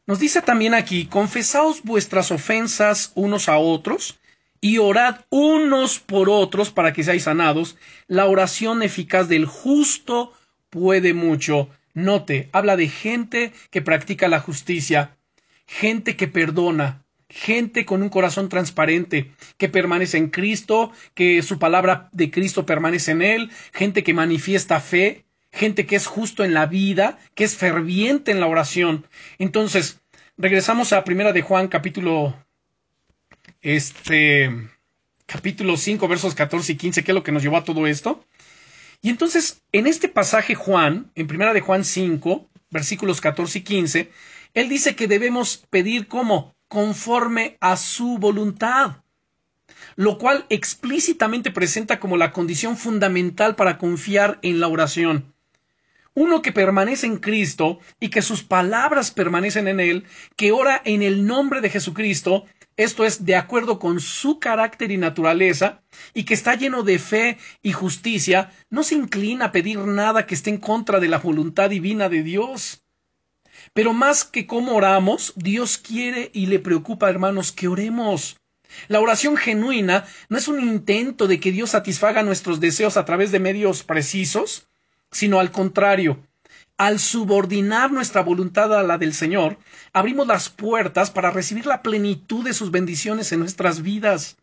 Nos 0.07 0.21
dice 0.21 0.43
también 0.43 0.75
aquí, 0.75 1.07
confesaos 1.07 1.83
vuestras 1.83 2.31
ofensas 2.31 3.11
unos 3.17 3.49
a 3.49 3.59
otros 3.59 4.21
y 4.61 4.79
orad 4.79 5.25
unos 5.31 5.99
por 5.99 6.31
otros 6.31 6.71
para 6.71 6.93
que 6.93 7.03
seáis 7.03 7.25
sanados. 7.25 7.77
La 8.07 8.27
oración 8.27 8.85
eficaz 8.85 9.29
del 9.29 9.47
justo 9.47 10.33
puede 10.69 11.15
mucho. 11.15 11.69
Note, 11.95 12.49
habla 12.53 12.77
de 12.77 12.89
gente 12.89 13.53
que 13.71 13.83
practica 13.83 14.29
la 14.29 14.41
justicia, 14.41 15.17
gente 15.67 16.17
que 16.17 16.29
perdona, 16.29 17.05
gente 17.29 17.85
con 17.85 18.03
un 18.03 18.09
corazón 18.09 18.49
transparente, 18.49 19.33
que 19.57 19.69
permanece 19.69 20.19
en 20.19 20.29
Cristo, 20.29 20.93
que 21.15 21.43
su 21.43 21.59
palabra 21.59 22.09
de 22.13 22.31
Cristo 22.31 22.67
permanece 22.67 23.13
en 23.13 23.23
él, 23.23 23.51
gente 23.73 24.03
que 24.03 24.15
manifiesta 24.15 24.81
fe, 24.81 25.25
gente 25.53 25.87
que 25.87 25.97
es 25.97 26.07
justo 26.07 26.45
en 26.45 26.55
la 26.55 26.67
vida, 26.67 27.19
que 27.35 27.45
es 27.45 27.57
ferviente 27.57 28.31
en 28.31 28.41
la 28.41 28.47
oración. 28.47 29.07
Entonces, 29.39 30.01
regresamos 30.37 30.93
a 30.93 31.05
Primera 31.05 31.33
de 31.33 31.43
Juan, 31.43 31.69
capítulo 31.69 32.35
este 33.63 34.51
capítulo 35.27 35.77
5, 35.77 36.09
versos 36.09 36.35
14 36.35 36.73
y 36.73 36.77
15, 36.77 37.05
que 37.05 37.13
es 37.13 37.15
lo 37.15 37.23
que 37.23 37.33
nos 37.33 37.43
llevó 37.43 37.57
a 37.57 37.65
todo 37.65 37.87
esto. 37.87 38.25
Y 39.03 39.09
entonces, 39.09 39.63
en 39.73 39.87
este 39.87 40.09
pasaje 40.09 40.55
Juan, 40.55 41.11
en 41.15 41.27
Primera 41.27 41.55
de 41.55 41.61
Juan 41.61 41.85
5, 41.85 42.49
versículos 42.71 43.21
14 43.21 43.59
y 43.59 43.63
15, 43.63 44.11
él 44.55 44.69
dice 44.69 44.95
que 44.95 45.09
debemos 45.09 45.65
pedir 45.71 46.07
como 46.07 46.55
conforme 46.69 47.57
a 47.61 47.77
su 47.77 48.19
voluntad, 48.19 49.03
lo 49.97 50.19
cual 50.19 50.47
explícitamente 50.51 51.51
presenta 51.51 51.99
como 51.99 52.17
la 52.17 52.33
condición 52.33 52.77
fundamental 52.77 53.57
para 53.57 53.79
confiar 53.79 54.39
en 54.43 54.61
la 54.61 54.69
oración. 54.69 55.35
Uno 56.15 56.43
que 56.43 56.53
permanece 56.53 57.07
en 57.07 57.19
Cristo 57.19 57.79
y 58.01 58.09
que 58.09 58.21
sus 58.21 58.43
palabras 58.43 59.11
permanecen 59.11 59.69
en 59.69 59.81
él, 59.81 60.05
que 60.37 60.53
ora 60.53 60.83
en 60.85 61.03
el 61.03 61.25
nombre 61.25 61.61
de 61.61 61.71
Jesucristo, 61.71 62.47
esto 62.85 63.05
es 63.05 63.27
de 63.27 63.37
acuerdo 63.37 63.79
con 63.79 64.01
su 64.01 64.39
carácter 64.39 64.91
y 64.91 64.97
naturaleza, 64.97 65.83
y 66.15 66.25
que 66.25 66.35
está 66.35 66.55
lleno 66.55 66.83
de 66.83 66.99
fe 66.99 67.37
y 67.63 67.73
justicia, 67.73 68.51
no 68.71 68.83
se 68.83 68.95
inclina 68.95 69.47
a 69.47 69.53
pedir 69.53 69.79
nada 69.79 70.27
que 70.27 70.35
esté 70.35 70.49
en 70.49 70.59
contra 70.59 70.99
de 70.99 71.09
la 71.09 71.19
voluntad 71.19 71.69
divina 71.69 72.09
de 72.09 72.23
Dios. 72.23 72.83
Pero 73.75 73.93
más 73.93 74.25
que 74.25 74.47
cómo 74.47 74.75
oramos, 74.75 75.35
Dios 75.37 75.77
quiere 75.77 76.31
y 76.33 76.47
le 76.47 76.59
preocupa, 76.59 77.11
hermanos, 77.11 77.53
que 77.53 77.69
oremos. 77.69 78.39
La 78.89 79.01
oración 79.01 79.37
genuina 79.37 80.07
no 80.31 80.39
es 80.39 80.49
un 80.49 80.61
intento 80.61 81.27
de 81.27 81.39
que 81.39 81.53
Dios 81.53 81.71
satisfaga 81.71 82.23
nuestros 82.23 82.61
deseos 82.61 82.97
a 82.97 83.05
través 83.05 83.31
de 83.31 83.41
medios 83.41 83.83
precisos, 83.83 84.69
sino 85.11 85.39
al 85.39 85.51
contrario. 85.51 86.23
Al 86.81 86.99
subordinar 86.99 87.93
nuestra 87.93 88.23
voluntad 88.23 88.73
a 88.73 88.83
la 88.83 88.97
del 88.97 89.13
Señor, 89.13 89.59
abrimos 89.93 90.27
las 90.27 90.49
puertas 90.49 91.11
para 91.11 91.31
recibir 91.31 91.67
la 91.67 91.83
plenitud 91.83 92.43
de 92.43 92.55
sus 92.55 92.71
bendiciones 92.71 93.33
en 93.33 93.41
nuestras 93.41 93.83
vidas. 93.83 94.39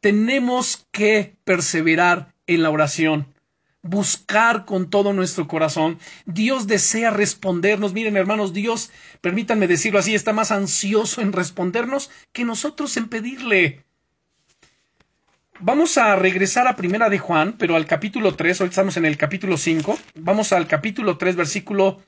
Tenemos 0.00 0.88
que 0.90 1.36
perseverar 1.44 2.34
en 2.48 2.64
la 2.64 2.70
oración 2.70 3.32
buscar 3.82 4.64
con 4.64 4.90
todo 4.90 5.12
nuestro 5.12 5.46
corazón. 5.46 6.00
Dios 6.26 6.66
desea 6.66 7.12
respondernos. 7.12 7.92
Miren, 7.92 8.16
hermanos, 8.16 8.52
Dios, 8.52 8.90
permítanme 9.20 9.68
decirlo 9.68 10.00
así, 10.00 10.16
está 10.16 10.32
más 10.32 10.50
ansioso 10.50 11.20
en 11.20 11.32
respondernos 11.32 12.10
que 12.32 12.44
nosotros 12.44 12.96
en 12.96 13.08
pedirle. 13.08 13.84
Vamos 15.64 15.96
a 15.96 16.16
regresar 16.16 16.66
a 16.66 16.74
Primera 16.74 17.08
de 17.08 17.20
Juan, 17.20 17.54
pero 17.56 17.76
al 17.76 17.86
capítulo 17.86 18.34
3, 18.34 18.62
hoy 18.62 18.68
estamos 18.70 18.96
en 18.96 19.04
el 19.04 19.16
capítulo 19.16 19.56
5. 19.56 19.96
Vamos 20.16 20.52
al 20.52 20.66
capítulo 20.66 21.18
3, 21.18 21.36
versículo 21.36 22.02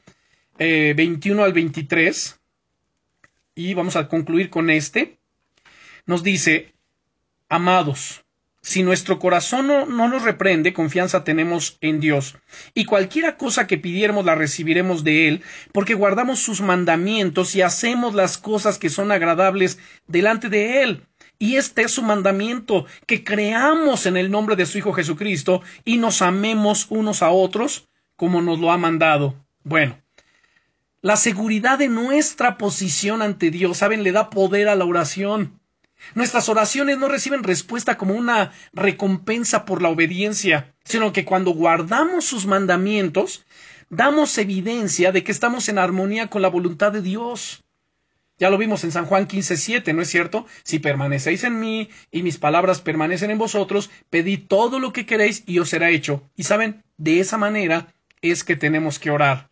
21 0.59 1.41
eh, 1.41 1.45
al 1.45 1.53
23. 1.53 2.41
Y 3.55 3.75
vamos 3.75 3.95
a 3.95 4.09
concluir 4.09 4.51
con 4.51 4.71
este. 4.71 5.21
Nos 6.05 6.25
dice, 6.25 6.75
amados, 7.49 8.25
si 8.61 8.83
nuestro 8.83 9.21
corazón 9.21 9.69
no, 9.69 9.87
nos 9.87 10.23
reprende, 10.25 10.73
confianza 10.73 11.23
tenemos 11.23 11.79
en 11.81 12.01
Dios. 12.01 12.37
Y 12.75 12.87
cualquiera 12.87 13.37
cosa 13.37 13.69
que 13.69 13.79
pidiéramos 13.79 14.25
la 14.25 14.35
recibiremos 14.35 15.05
de 15.05 15.29
Él, 15.29 15.43
porque 15.71 15.95
guardamos 15.95 16.41
sus 16.41 16.61
mandamientos 16.61 17.55
y 17.55 17.63
hacemos 17.63 18.15
las 18.15 18.37
cosas 18.37 18.81
que 18.81 18.91
son 18.91 19.13
agradables 19.13 19.79
delante 20.09 20.49
de 20.49 20.83
Él. 20.83 21.07
Y 21.45 21.57
este 21.57 21.82
es 21.82 21.90
su 21.90 22.03
mandamiento, 22.03 22.86
que 23.05 23.22
creamos 23.22 24.07
en 24.07 24.16
el 24.16 24.30
nombre 24.30 24.57
de 24.57 24.64
su 24.64 24.78
Hijo 24.78 24.95
Jesucristo 24.95 25.61
y 25.84 25.99
nos 25.99 26.22
amemos 26.22 26.86
unos 26.88 27.20
a 27.20 27.28
otros 27.28 27.86
como 28.16 28.40
nos 28.40 28.61
lo 28.61 28.72
ha 28.72 28.78
mandado. 28.78 29.45
Bueno, 29.62 30.01
la 31.03 31.16
seguridad 31.16 31.76
de 31.76 31.88
nuestra 31.88 32.57
posición 32.57 33.20
ante 33.20 33.51
Dios, 33.51 33.76
¿saben? 33.76 34.05
Le 34.05 34.12
da 34.12 34.30
poder 34.30 34.70
a 34.70 34.74
la 34.74 34.86
oración. 34.86 35.61
Nuestras 36.14 36.49
oraciones 36.49 36.97
no 36.97 37.09
reciben 37.09 37.42
respuesta 37.42 37.99
como 37.99 38.14
una 38.14 38.53
recompensa 38.72 39.66
por 39.66 39.82
la 39.82 39.90
obediencia, 39.90 40.74
sino 40.82 41.12
que 41.12 41.26
cuando 41.26 41.51
guardamos 41.51 42.24
sus 42.24 42.47
mandamientos, 42.47 43.45
damos 43.90 44.38
evidencia 44.38 45.12
de 45.12 45.22
que 45.22 45.32
estamos 45.32 45.68
en 45.68 45.76
armonía 45.76 46.28
con 46.28 46.40
la 46.40 46.49
voluntad 46.49 46.90
de 46.90 47.03
Dios. 47.03 47.64
Ya 48.39 48.51
lo 48.51 48.59
vimos 48.59 48.82
en 48.85 48.93
San 48.93 49.07
Juan 49.07 49.28
15:7, 49.28 49.95
¿no 49.95 50.03
es 50.03 50.09
cierto? 50.09 50.47
Si 50.64 50.80
permanecéis 50.80 51.45
en 51.45 51.61
mí 51.61 51.89
y 52.11 52.22
mis 52.22 52.39
palabras 52.39 52.80
permanecen 52.80 53.30
en 53.30 53.39
vosotros, 53.39 53.91
pedid 54.11 54.47
todo 54.49 54.80
lo 54.80 54.93
que 54.93 55.07
queréis 55.07 55.45
y 55.47 55.61
os 55.61 55.68
será 55.68 55.91
hecho. 55.91 56.28
Y 56.35 56.43
saben, 56.43 56.82
de 56.97 57.20
esa 57.20 57.39
manera 57.39 57.95
es 58.22 58.43
que 58.43 58.57
tenemos 58.57 58.99
que 58.99 59.11
orar. 59.11 59.51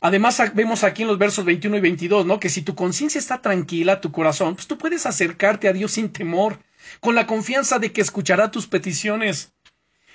Además, 0.00 0.40
vemos 0.54 0.84
aquí 0.84 1.02
en 1.02 1.08
los 1.08 1.18
versos 1.18 1.44
21 1.44 1.78
y 1.78 1.80
22, 1.80 2.26
¿no? 2.26 2.38
Que 2.38 2.48
si 2.48 2.62
tu 2.62 2.74
conciencia 2.74 3.18
está 3.18 3.40
tranquila, 3.40 4.00
tu 4.00 4.12
corazón, 4.12 4.54
pues 4.54 4.66
tú 4.66 4.78
puedes 4.78 5.06
acercarte 5.06 5.68
a 5.68 5.72
Dios 5.72 5.92
sin 5.92 6.10
temor, 6.10 6.60
con 7.00 7.14
la 7.14 7.26
confianza 7.26 7.78
de 7.78 7.92
que 7.92 8.02
escuchará 8.02 8.50
tus 8.50 8.66
peticiones. 8.66 9.52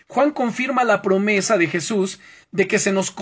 Juan 0.07 0.31
confirma 0.31 0.83
la 0.83 1.01
promesa 1.01 1.57
de 1.57 1.67
Jesús 1.67 2.19
de 2.51 2.67
que 2.67 2.79
se 2.79 2.91
nos, 2.91 3.15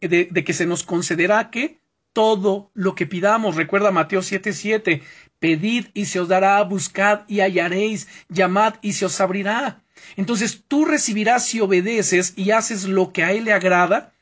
de, 0.00 0.44
que 0.44 0.52
se 0.52 0.66
nos 0.66 0.82
concederá 0.82 1.50
que 1.50 1.78
todo 2.12 2.70
lo 2.74 2.94
que 2.94 3.06
pidamos. 3.06 3.56
Recuerda 3.56 3.90
Mateo 3.90 4.20
7:7. 4.20 5.02
Pedid 5.38 5.86
y 5.94 6.06
se 6.06 6.20
os 6.20 6.28
dará, 6.28 6.62
buscad 6.62 7.22
y 7.26 7.40
hallaréis, 7.40 8.08
llamad 8.28 8.74
y 8.80 8.92
se 8.92 9.06
os 9.06 9.20
abrirá. 9.20 9.82
Entonces 10.16 10.62
tú 10.68 10.84
recibirás 10.84 11.46
si 11.46 11.60
obedeces 11.60 12.34
y 12.36 12.50
haces 12.52 12.84
lo 12.84 13.12
que 13.12 13.24
a 13.24 13.32
Él 13.32 13.44
le 13.44 13.52
agrada, 13.52 14.12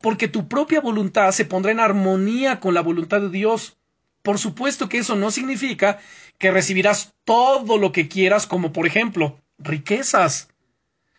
porque 0.00 0.28
tu 0.28 0.48
propia 0.48 0.80
voluntad 0.80 1.32
se 1.32 1.44
pondrá 1.44 1.72
en 1.72 1.80
armonía 1.80 2.60
con 2.60 2.74
la 2.74 2.82
voluntad 2.82 3.20
de 3.20 3.30
Dios. 3.30 3.78
Por 4.22 4.38
supuesto 4.38 4.88
que 4.88 4.98
eso 4.98 5.16
no 5.16 5.30
significa 5.30 5.98
que 6.38 6.50
recibirás 6.50 7.14
todo 7.24 7.78
lo 7.78 7.92
que 7.92 8.08
quieras, 8.08 8.46
como 8.46 8.72
por 8.72 8.86
ejemplo 8.86 9.40
riquezas. 9.58 10.48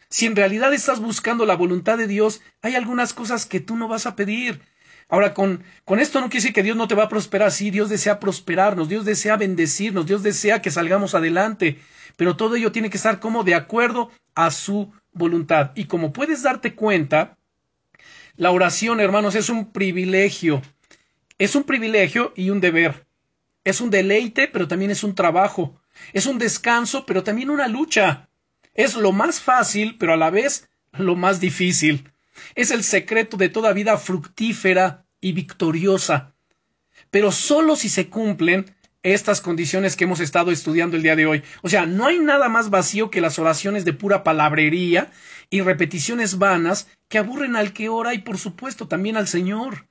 Si 0.09 0.25
en 0.25 0.35
realidad 0.35 0.73
estás 0.73 0.99
buscando 0.99 1.45
la 1.45 1.55
voluntad 1.55 1.97
de 1.97 2.07
Dios, 2.07 2.41
hay 2.61 2.75
algunas 2.75 3.13
cosas 3.13 3.45
que 3.45 3.59
tú 3.59 3.75
no 3.75 3.87
vas 3.87 4.05
a 4.05 4.15
pedir. 4.15 4.61
Ahora, 5.11 5.33
con, 5.33 5.61
con 5.83 5.99
esto 5.99 6.21
no 6.21 6.29
quiere 6.29 6.41
decir 6.41 6.53
que 6.53 6.63
Dios 6.63 6.77
no 6.77 6.87
te 6.87 6.95
va 6.95 7.03
a 7.03 7.09
prosperar. 7.09 7.51
Sí, 7.51 7.69
Dios 7.69 7.89
desea 7.89 8.21
prosperarnos, 8.21 8.87
Dios 8.87 9.03
desea 9.03 9.35
bendecirnos, 9.35 10.05
Dios 10.05 10.23
desea 10.23 10.61
que 10.61 10.71
salgamos 10.71 11.15
adelante. 11.15 11.79
Pero 12.15 12.37
todo 12.37 12.55
ello 12.55 12.71
tiene 12.71 12.89
que 12.89 12.95
estar 12.95 13.19
como 13.19 13.43
de 13.43 13.53
acuerdo 13.53 14.09
a 14.35 14.51
su 14.51 14.93
voluntad. 15.11 15.71
Y 15.75 15.85
como 15.85 16.13
puedes 16.13 16.43
darte 16.43 16.75
cuenta, 16.75 17.37
la 18.37 18.51
oración, 18.51 19.01
hermanos, 19.01 19.35
es 19.35 19.49
un 19.49 19.73
privilegio. 19.73 20.61
Es 21.37 21.55
un 21.55 21.63
privilegio 21.63 22.31
y 22.37 22.49
un 22.49 22.61
deber. 22.61 23.05
Es 23.65 23.81
un 23.81 23.89
deleite, 23.89 24.47
pero 24.47 24.69
también 24.69 24.91
es 24.91 25.03
un 25.03 25.13
trabajo. 25.13 25.77
Es 26.13 26.25
un 26.25 26.37
descanso, 26.37 27.05
pero 27.05 27.21
también 27.21 27.49
una 27.49 27.67
lucha. 27.67 28.29
Es 28.73 28.95
lo 28.95 29.11
más 29.11 29.41
fácil, 29.41 29.97
pero 29.97 30.13
a 30.13 30.17
la 30.17 30.29
vez 30.29 30.69
lo 30.93 31.17
más 31.17 31.41
difícil. 31.41 32.09
Es 32.55 32.71
el 32.71 32.83
secreto 32.83 33.37
de 33.37 33.49
toda 33.49 33.73
vida 33.73 33.97
fructífera 33.97 35.05
y 35.19 35.33
victoriosa. 35.33 36.33
Pero 37.09 37.31
solo 37.31 37.75
si 37.75 37.89
se 37.89 38.09
cumplen 38.09 38.65
estas 39.03 39.41
condiciones 39.41 39.95
que 39.95 40.03
hemos 40.03 40.19
estado 40.19 40.51
estudiando 40.51 40.95
el 40.95 41.03
día 41.03 41.15
de 41.15 41.25
hoy. 41.25 41.43
O 41.61 41.69
sea, 41.69 41.85
no 41.85 42.05
hay 42.05 42.19
nada 42.19 42.49
más 42.49 42.69
vacío 42.69 43.09
que 43.09 43.21
las 43.21 43.39
oraciones 43.39 43.83
de 43.83 43.93
pura 43.93 44.23
palabrería 44.23 45.11
y 45.49 45.61
repeticiones 45.61 46.37
vanas 46.37 46.87
que 47.07 47.17
aburren 47.17 47.55
al 47.55 47.73
que 47.73 47.89
ora 47.89 48.13
y 48.13 48.19
por 48.19 48.37
supuesto 48.37 48.87
también 48.87 49.17
al 49.17 49.27
Señor. 49.27 49.87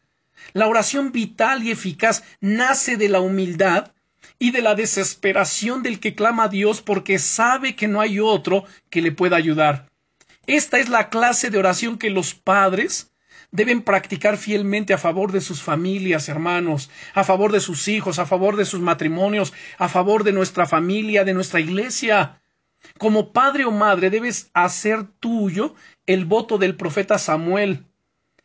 La 0.52 0.68
oración 0.68 1.12
vital 1.12 1.62
y 1.62 1.70
eficaz 1.70 2.22
nace 2.40 2.96
de 2.96 3.08
la 3.08 3.20
humildad 3.20 3.92
y 4.38 4.52
de 4.52 4.62
la 4.62 4.74
desesperación 4.74 5.82
del 5.82 6.00
que 6.00 6.14
clama 6.14 6.44
a 6.44 6.48
Dios 6.48 6.80
porque 6.80 7.18
sabe 7.18 7.76
que 7.76 7.88
no 7.88 8.00
hay 8.00 8.20
otro 8.20 8.64
que 8.88 9.02
le 9.02 9.12
pueda 9.12 9.36
ayudar. 9.36 9.89
Esta 10.46 10.78
es 10.78 10.88
la 10.88 11.10
clase 11.10 11.50
de 11.50 11.58
oración 11.58 11.98
que 11.98 12.10
los 12.10 12.34
padres 12.34 13.12
deben 13.52 13.82
practicar 13.82 14.36
fielmente 14.36 14.94
a 14.94 14.98
favor 14.98 15.32
de 15.32 15.40
sus 15.40 15.62
familias, 15.62 16.28
hermanos, 16.28 16.90
a 17.14 17.24
favor 17.24 17.52
de 17.52 17.60
sus 17.60 17.88
hijos, 17.88 18.18
a 18.18 18.26
favor 18.26 18.56
de 18.56 18.64
sus 18.64 18.80
matrimonios, 18.80 19.52
a 19.78 19.88
favor 19.88 20.24
de 20.24 20.32
nuestra 20.32 20.66
familia, 20.66 21.24
de 21.24 21.34
nuestra 21.34 21.60
iglesia. 21.60 22.40
Como 22.98 23.32
padre 23.32 23.64
o 23.64 23.70
madre 23.70 24.10
debes 24.10 24.50
hacer 24.54 25.04
tuyo 25.20 25.74
el 26.06 26.24
voto 26.24 26.58
del 26.58 26.76
profeta 26.76 27.18
Samuel. 27.18 27.86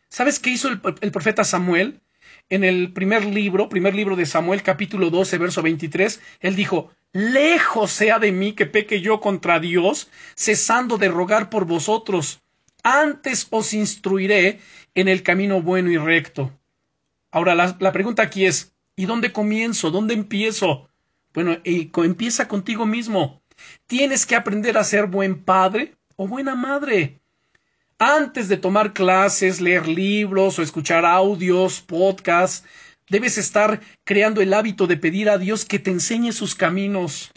¿Sabes 0.10 0.40
qué 0.40 0.50
hizo 0.50 0.70
el, 0.70 0.80
profeta 0.80 1.44
Samuel? 1.44 2.02
En 2.50 2.64
el 2.64 2.94
primer 2.94 3.26
libro, 3.26 3.70
primer 3.70 3.96
libro 3.96 4.16
de 4.16 4.26
Samuel, 4.26 4.62
capítulo 4.62 5.10
12, 5.10 5.38
verso 5.38 5.62
23, 5.62 6.22
él 6.42 6.56
dijo, 6.56 6.92
Lejos 7.16 7.94
sea 7.94 8.20
de 8.20 8.34
mí 8.34 8.52
que 8.52 8.66
peque 8.66 9.00
yo 9.00 9.22
contra 9.22 9.62
Dios, 9.62 10.10
cesando 10.36 10.98
de 10.98 11.08
rogar 11.08 11.50
por 11.50 11.64
vosotros. 11.64 12.42
Antes 12.84 13.48
os 13.52 13.74
instruiré 13.74 14.60
en 14.96 15.08
el 15.08 15.24
camino 15.24 15.62
bueno 15.62 15.90
y 15.90 15.98
recto. 15.98 16.52
Ahora, 17.32 17.56
la, 17.56 17.92
pregunta 17.94 18.22
aquí 18.22 18.46
es, 18.46 18.74
¿y 18.98 19.06
dónde 19.06 19.32
comienzo? 19.32 19.92
¿Dónde 19.92 20.14
empiezo? 20.14 20.90
Bueno, 21.34 21.58
y 21.64 21.90
empieza 22.04 22.50
contigo 22.50 22.86
mismo. 22.86 23.42
Tienes 23.88 24.26
que 24.26 24.36
aprender 24.36 24.78
a 24.78 24.84
ser 24.84 25.06
buen 25.06 25.42
padre 25.42 25.96
o 26.18 26.28
buena 26.28 26.54
madre. 26.54 27.22
Antes 27.98 28.50
de 28.50 28.58
tomar 28.58 28.92
clases, 28.92 29.62
leer 29.62 29.88
libros 29.88 30.60
o 30.60 30.62
escuchar 30.62 31.06
audios, 31.06 31.80
podcasts, 31.80 32.68
debes 33.10 33.38
estar 33.38 33.82
creando 34.04 34.42
el 34.42 34.54
hábito 34.54 34.88
de 34.88 34.98
pedir 34.98 35.30
a 35.30 35.38
Dios 35.38 35.66
que 35.66 35.80
te 35.80 35.92
enseñe 35.92 36.32
sus 36.32 36.56
caminos. 36.56 37.32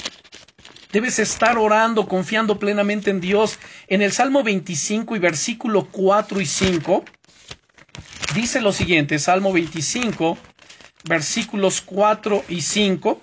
Debes 0.93 1.19
estar 1.19 1.59
orando, 1.59 2.09
confiando 2.09 2.59
plenamente 2.59 3.11
en 3.11 3.21
Dios. 3.21 3.59
En 3.89 4.01
el 4.01 4.13
Salmo 4.13 4.43
25 4.43 5.17
y 5.17 5.19
versículo 5.19 5.89
4 5.91 6.41
y 6.41 6.47
5, 6.47 7.05
dice 8.35 8.61
lo 8.61 8.73
siguiente, 8.73 9.19
Salmo 9.19 9.53
25, 9.53 10.39
versículos 11.05 11.83
4 11.83 12.45
y 12.49 12.63
5. 12.63 13.21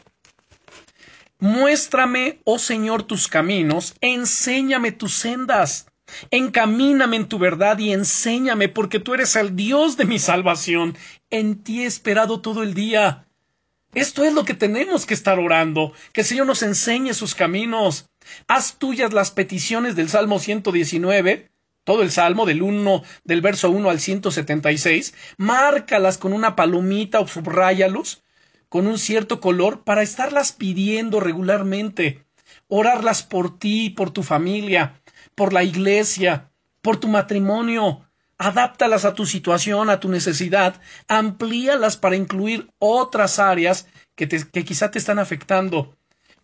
Muéstrame, 1.40 2.40
oh 2.44 2.60
Señor, 2.60 3.04
tus 3.04 3.28
caminos, 3.28 3.96
enséñame 4.00 4.92
tus 4.92 5.16
sendas 5.16 5.88
Encamíname 6.32 7.18
en 7.18 7.28
tu 7.28 7.40
verdad 7.40 7.78
y 7.80 7.92
enséñame, 7.92 8.70
porque 8.70 9.00
tú 9.00 9.14
eres 9.14 9.36
el 9.36 9.56
Dios 9.56 9.98
de 9.98 10.06
mi 10.06 10.20
salvación. 10.20 10.96
En 11.38 11.62
ti 11.64 11.84
he 11.84 11.86
esperado 11.86 12.40
todo 12.40 12.64
el 12.64 12.74
día. 12.74 13.28
Esto 13.94 14.24
es 14.24 14.34
lo 14.34 14.46
que 14.46 14.54
tenemos 14.54 15.06
que 15.06 15.14
estar 15.14 15.38
orando, 15.38 15.92
que 16.14 16.22
el 16.22 16.28
Señor 16.28 16.48
nos 16.48 16.64
enseñe 16.64 17.14
sus 17.14 17.36
caminos. 17.36 18.10
Haz 18.48 18.78
tuyas 18.78 19.12
las 19.12 19.32
peticiones 19.32 19.98
del 19.98 20.08
Salmo 20.08 20.40
119, 20.40 21.52
todo 21.84 22.04
el 22.04 22.12
Salmo 22.12 22.46
del 22.46 22.62
1, 22.62 23.04
del 23.26 23.42
verso 23.42 23.70
1 23.70 23.90
al 23.90 24.00
176, 24.00 25.14
márcalas 25.36 26.18
con 26.18 26.32
una 26.32 26.56
palomita 26.56 27.20
o 27.20 27.28
subráyalos 27.28 28.24
con 28.70 28.88
un 28.88 28.98
cierto 28.98 29.42
color 29.42 29.84
para 29.84 30.04
estarlas 30.04 30.54
pidiendo 30.54 31.20
regularmente, 31.20 32.24
orarlas 32.70 33.24
por 33.24 33.60
ti 33.60 33.90
por 33.90 34.10
tu 34.10 34.24
familia, 34.24 35.02
por 35.36 35.52
la 35.52 35.66
iglesia, 35.66 36.50
por 36.82 36.96
tu 36.96 37.10
matrimonio. 37.10 38.05
Adáptalas 38.38 39.06
a 39.06 39.14
tu 39.14 39.26
situación, 39.26 39.90
a 39.90 40.00
tu 40.00 40.10
necesidad, 40.10 40.82
amplíalas 41.08 41.98
para 41.98 42.16
incluir 42.16 42.70
otras 42.80 43.40
áreas 43.40 43.88
que, 44.16 44.28
que 44.28 44.66
quizá 44.66 44.92
te 44.92 45.00
están 45.00 45.20
afectando. 45.20 45.98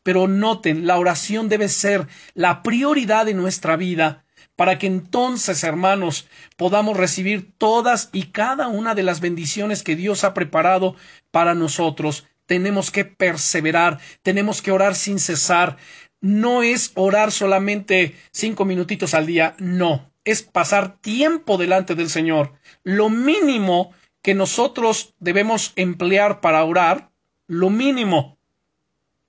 Pero 0.03 0.27
noten, 0.27 0.87
la 0.87 0.97
oración 0.97 1.49
debe 1.49 1.69
ser 1.69 2.07
la 2.33 2.63
prioridad 2.63 3.25
de 3.25 3.33
nuestra 3.33 3.75
vida 3.75 4.25
para 4.55 4.77
que 4.77 4.87
entonces, 4.87 5.63
hermanos, 5.63 6.27
podamos 6.55 6.97
recibir 6.97 7.51
todas 7.57 8.09
y 8.11 8.27
cada 8.27 8.67
una 8.67 8.95
de 8.95 9.03
las 9.03 9.19
bendiciones 9.19 9.83
que 9.83 9.95
Dios 9.95 10.23
ha 10.23 10.33
preparado 10.33 10.95
para 11.31 11.55
nosotros. 11.55 12.27
Tenemos 12.45 12.91
que 12.91 13.05
perseverar, 13.05 13.99
tenemos 14.23 14.61
que 14.61 14.71
orar 14.71 14.95
sin 14.95 15.19
cesar, 15.19 15.77
no 16.21 16.63
es 16.63 16.91
orar 16.95 17.31
solamente 17.31 18.15
cinco 18.31 18.63
minutitos 18.63 19.13
al 19.13 19.25
día, 19.25 19.55
no, 19.57 20.11
es 20.23 20.43
pasar 20.43 20.97
tiempo 20.99 21.57
delante 21.57 21.95
del 21.95 22.09
Señor. 22.09 22.53
Lo 22.83 23.09
mínimo 23.09 23.93
que 24.21 24.35
nosotros 24.35 25.15
debemos 25.19 25.73
emplear 25.75 26.39
para 26.39 26.63
orar, 26.63 27.09
lo 27.47 27.69
mínimo, 27.69 28.37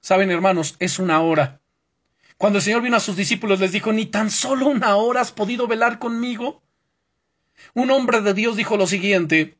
saben 0.00 0.30
hermanos, 0.30 0.76
es 0.78 0.98
una 0.98 1.22
hora. 1.22 1.60
Cuando 2.36 2.58
el 2.58 2.64
Señor 2.64 2.82
vino 2.82 2.96
a 2.96 3.00
sus 3.00 3.16
discípulos 3.16 3.60
les 3.60 3.72
dijo, 3.72 3.92
ni 3.92 4.06
tan 4.06 4.30
solo 4.30 4.66
una 4.66 4.96
hora 4.96 5.22
has 5.22 5.32
podido 5.32 5.66
velar 5.66 5.98
conmigo. 5.98 6.62
Un 7.74 7.90
hombre 7.90 8.20
de 8.20 8.34
Dios 8.34 8.56
dijo 8.56 8.76
lo 8.76 8.86
siguiente, 8.86 9.56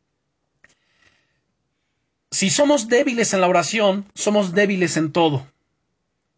si 2.30 2.50
somos 2.50 2.88
débiles 2.88 3.34
en 3.34 3.40
la 3.40 3.48
oración, 3.48 4.06
somos 4.14 4.52
débiles 4.54 4.96
en 4.96 5.12
todo. 5.12 5.46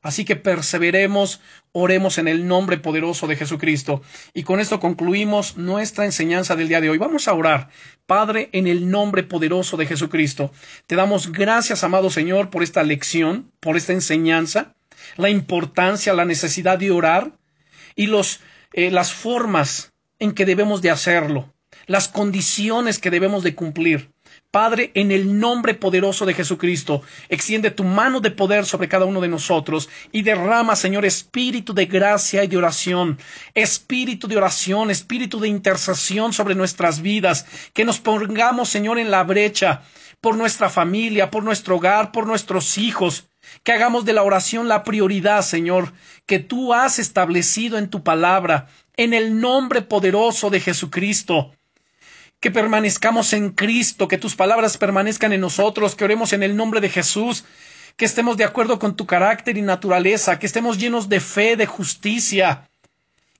Así 0.04 0.26
que 0.26 0.36
perseveremos, 0.36 1.40
oremos 1.72 2.18
en 2.18 2.28
el 2.28 2.46
nombre 2.46 2.76
poderoso 2.76 3.26
de 3.26 3.36
Jesucristo. 3.36 4.02
Y 4.34 4.42
con 4.42 4.60
esto 4.60 4.78
concluimos 4.78 5.56
nuestra 5.56 6.04
enseñanza 6.04 6.56
del 6.56 6.68
día 6.68 6.82
de 6.82 6.90
hoy. 6.90 6.98
Vamos 6.98 7.26
a 7.26 7.32
orar. 7.32 7.70
Padre, 8.04 8.50
en 8.52 8.66
el 8.66 8.90
nombre 8.90 9.22
poderoso 9.22 9.78
de 9.78 9.86
Jesucristo, 9.86 10.52
te 10.86 10.94
damos 10.94 11.32
gracias, 11.32 11.84
amado 11.84 12.10
Señor, 12.10 12.50
por 12.50 12.62
esta 12.62 12.82
lección, 12.82 13.50
por 13.60 13.78
esta 13.78 13.94
enseñanza, 13.94 14.74
la 15.16 15.30
importancia, 15.30 16.12
la 16.12 16.26
necesidad 16.26 16.78
de 16.78 16.90
orar 16.90 17.38
y 17.96 18.06
los, 18.06 18.40
eh, 18.74 18.90
las 18.90 19.14
formas 19.14 19.94
en 20.18 20.32
que 20.32 20.44
debemos 20.44 20.82
de 20.82 20.90
hacerlo, 20.90 21.54
las 21.86 22.08
condiciones 22.08 22.98
que 22.98 23.10
debemos 23.10 23.42
de 23.42 23.54
cumplir. 23.54 24.13
Padre, 24.54 24.92
en 24.94 25.10
el 25.10 25.40
nombre 25.40 25.74
poderoso 25.74 26.26
de 26.26 26.32
Jesucristo, 26.32 27.02
extiende 27.28 27.72
tu 27.72 27.82
mano 27.82 28.20
de 28.20 28.30
poder 28.30 28.66
sobre 28.66 28.86
cada 28.86 29.04
uno 29.04 29.20
de 29.20 29.26
nosotros 29.26 29.88
y 30.12 30.22
derrama, 30.22 30.76
Señor, 30.76 31.04
espíritu 31.04 31.74
de 31.74 31.86
gracia 31.86 32.44
y 32.44 32.46
de 32.46 32.56
oración, 32.56 33.18
espíritu 33.56 34.28
de 34.28 34.36
oración, 34.36 34.92
espíritu 34.92 35.40
de 35.40 35.48
intercesión 35.48 36.32
sobre 36.32 36.54
nuestras 36.54 37.02
vidas, 37.02 37.46
que 37.72 37.84
nos 37.84 37.98
pongamos, 37.98 38.68
Señor, 38.68 39.00
en 39.00 39.10
la 39.10 39.24
brecha 39.24 39.82
por 40.20 40.36
nuestra 40.36 40.70
familia, 40.70 41.32
por 41.32 41.42
nuestro 41.42 41.74
hogar, 41.74 42.12
por 42.12 42.24
nuestros 42.24 42.78
hijos, 42.78 43.26
que 43.64 43.72
hagamos 43.72 44.04
de 44.04 44.12
la 44.12 44.22
oración 44.22 44.68
la 44.68 44.84
prioridad, 44.84 45.42
Señor, 45.42 45.92
que 46.26 46.38
tú 46.38 46.72
has 46.72 47.00
establecido 47.00 47.76
en 47.76 47.90
tu 47.90 48.04
palabra, 48.04 48.68
en 48.96 49.14
el 49.14 49.40
nombre 49.40 49.82
poderoso 49.82 50.48
de 50.48 50.60
Jesucristo 50.60 51.50
que 52.44 52.50
permanezcamos 52.50 53.32
en 53.32 53.52
Cristo, 53.52 54.06
que 54.06 54.18
tus 54.18 54.36
palabras 54.36 54.76
permanezcan 54.76 55.32
en 55.32 55.40
nosotros, 55.40 55.94
que 55.94 56.04
oremos 56.04 56.34
en 56.34 56.42
el 56.42 56.56
nombre 56.56 56.82
de 56.82 56.90
Jesús, 56.90 57.46
que 57.96 58.04
estemos 58.04 58.36
de 58.36 58.44
acuerdo 58.44 58.78
con 58.78 58.96
tu 58.96 59.06
carácter 59.06 59.56
y 59.56 59.62
naturaleza, 59.62 60.38
que 60.38 60.44
estemos 60.44 60.76
llenos 60.76 61.08
de 61.08 61.20
fe, 61.20 61.56
de 61.56 61.64
justicia, 61.64 62.68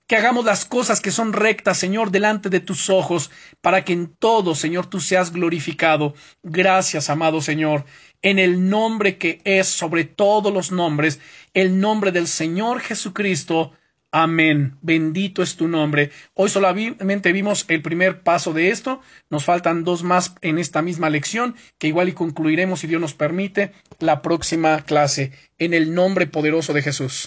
que 0.07 0.15
hagamos 0.15 0.43
las 0.43 0.65
cosas 0.65 1.01
que 1.01 1.11
son 1.11 1.33
rectas, 1.33 1.77
Señor, 1.77 2.09
delante 2.09 2.49
de 2.49 2.61
tus 2.61 2.89
ojos, 2.89 3.29
para 3.61 3.85
que 3.85 3.93
en 3.93 4.07
todo, 4.07 4.55
Señor, 4.55 4.87
tú 4.87 4.99
seas 4.99 5.31
glorificado. 5.31 6.15
Gracias, 6.41 7.11
amado 7.11 7.41
Señor, 7.41 7.85
en 8.23 8.39
el 8.39 8.67
nombre 8.71 9.19
que 9.19 9.39
es 9.43 9.67
sobre 9.67 10.05
todos 10.05 10.51
los 10.51 10.71
nombres, 10.71 11.19
el 11.53 11.79
nombre 11.79 12.11
del 12.11 12.27
Señor 12.27 12.79
Jesucristo. 12.79 13.71
Amén. 14.17 14.77
Bendito 14.81 15.43
es 15.43 15.57
tu 15.57 15.67
nombre. 15.67 16.09
Hoy 16.35 16.47
solamente 16.47 17.33
vimos 17.33 17.65
el 17.67 17.81
primer 17.81 18.21
paso 18.21 18.53
de 18.53 18.69
esto. 18.69 19.01
Nos 19.29 19.43
faltan 19.43 19.83
dos 19.83 20.03
más 20.03 20.35
en 20.39 20.57
esta 20.57 20.81
misma 20.81 21.09
lección, 21.09 21.57
que 21.77 21.87
igual 21.87 22.07
y 22.07 22.13
concluiremos, 22.13 22.79
si 22.79 22.87
Dios 22.87 23.01
nos 23.01 23.13
permite, 23.13 23.73
la 23.99 24.21
próxima 24.21 24.83
clase. 24.83 25.33
En 25.57 25.73
el 25.73 25.93
nombre 25.93 26.27
poderoso 26.27 26.71
de 26.71 26.81
Jesús. 26.81 27.23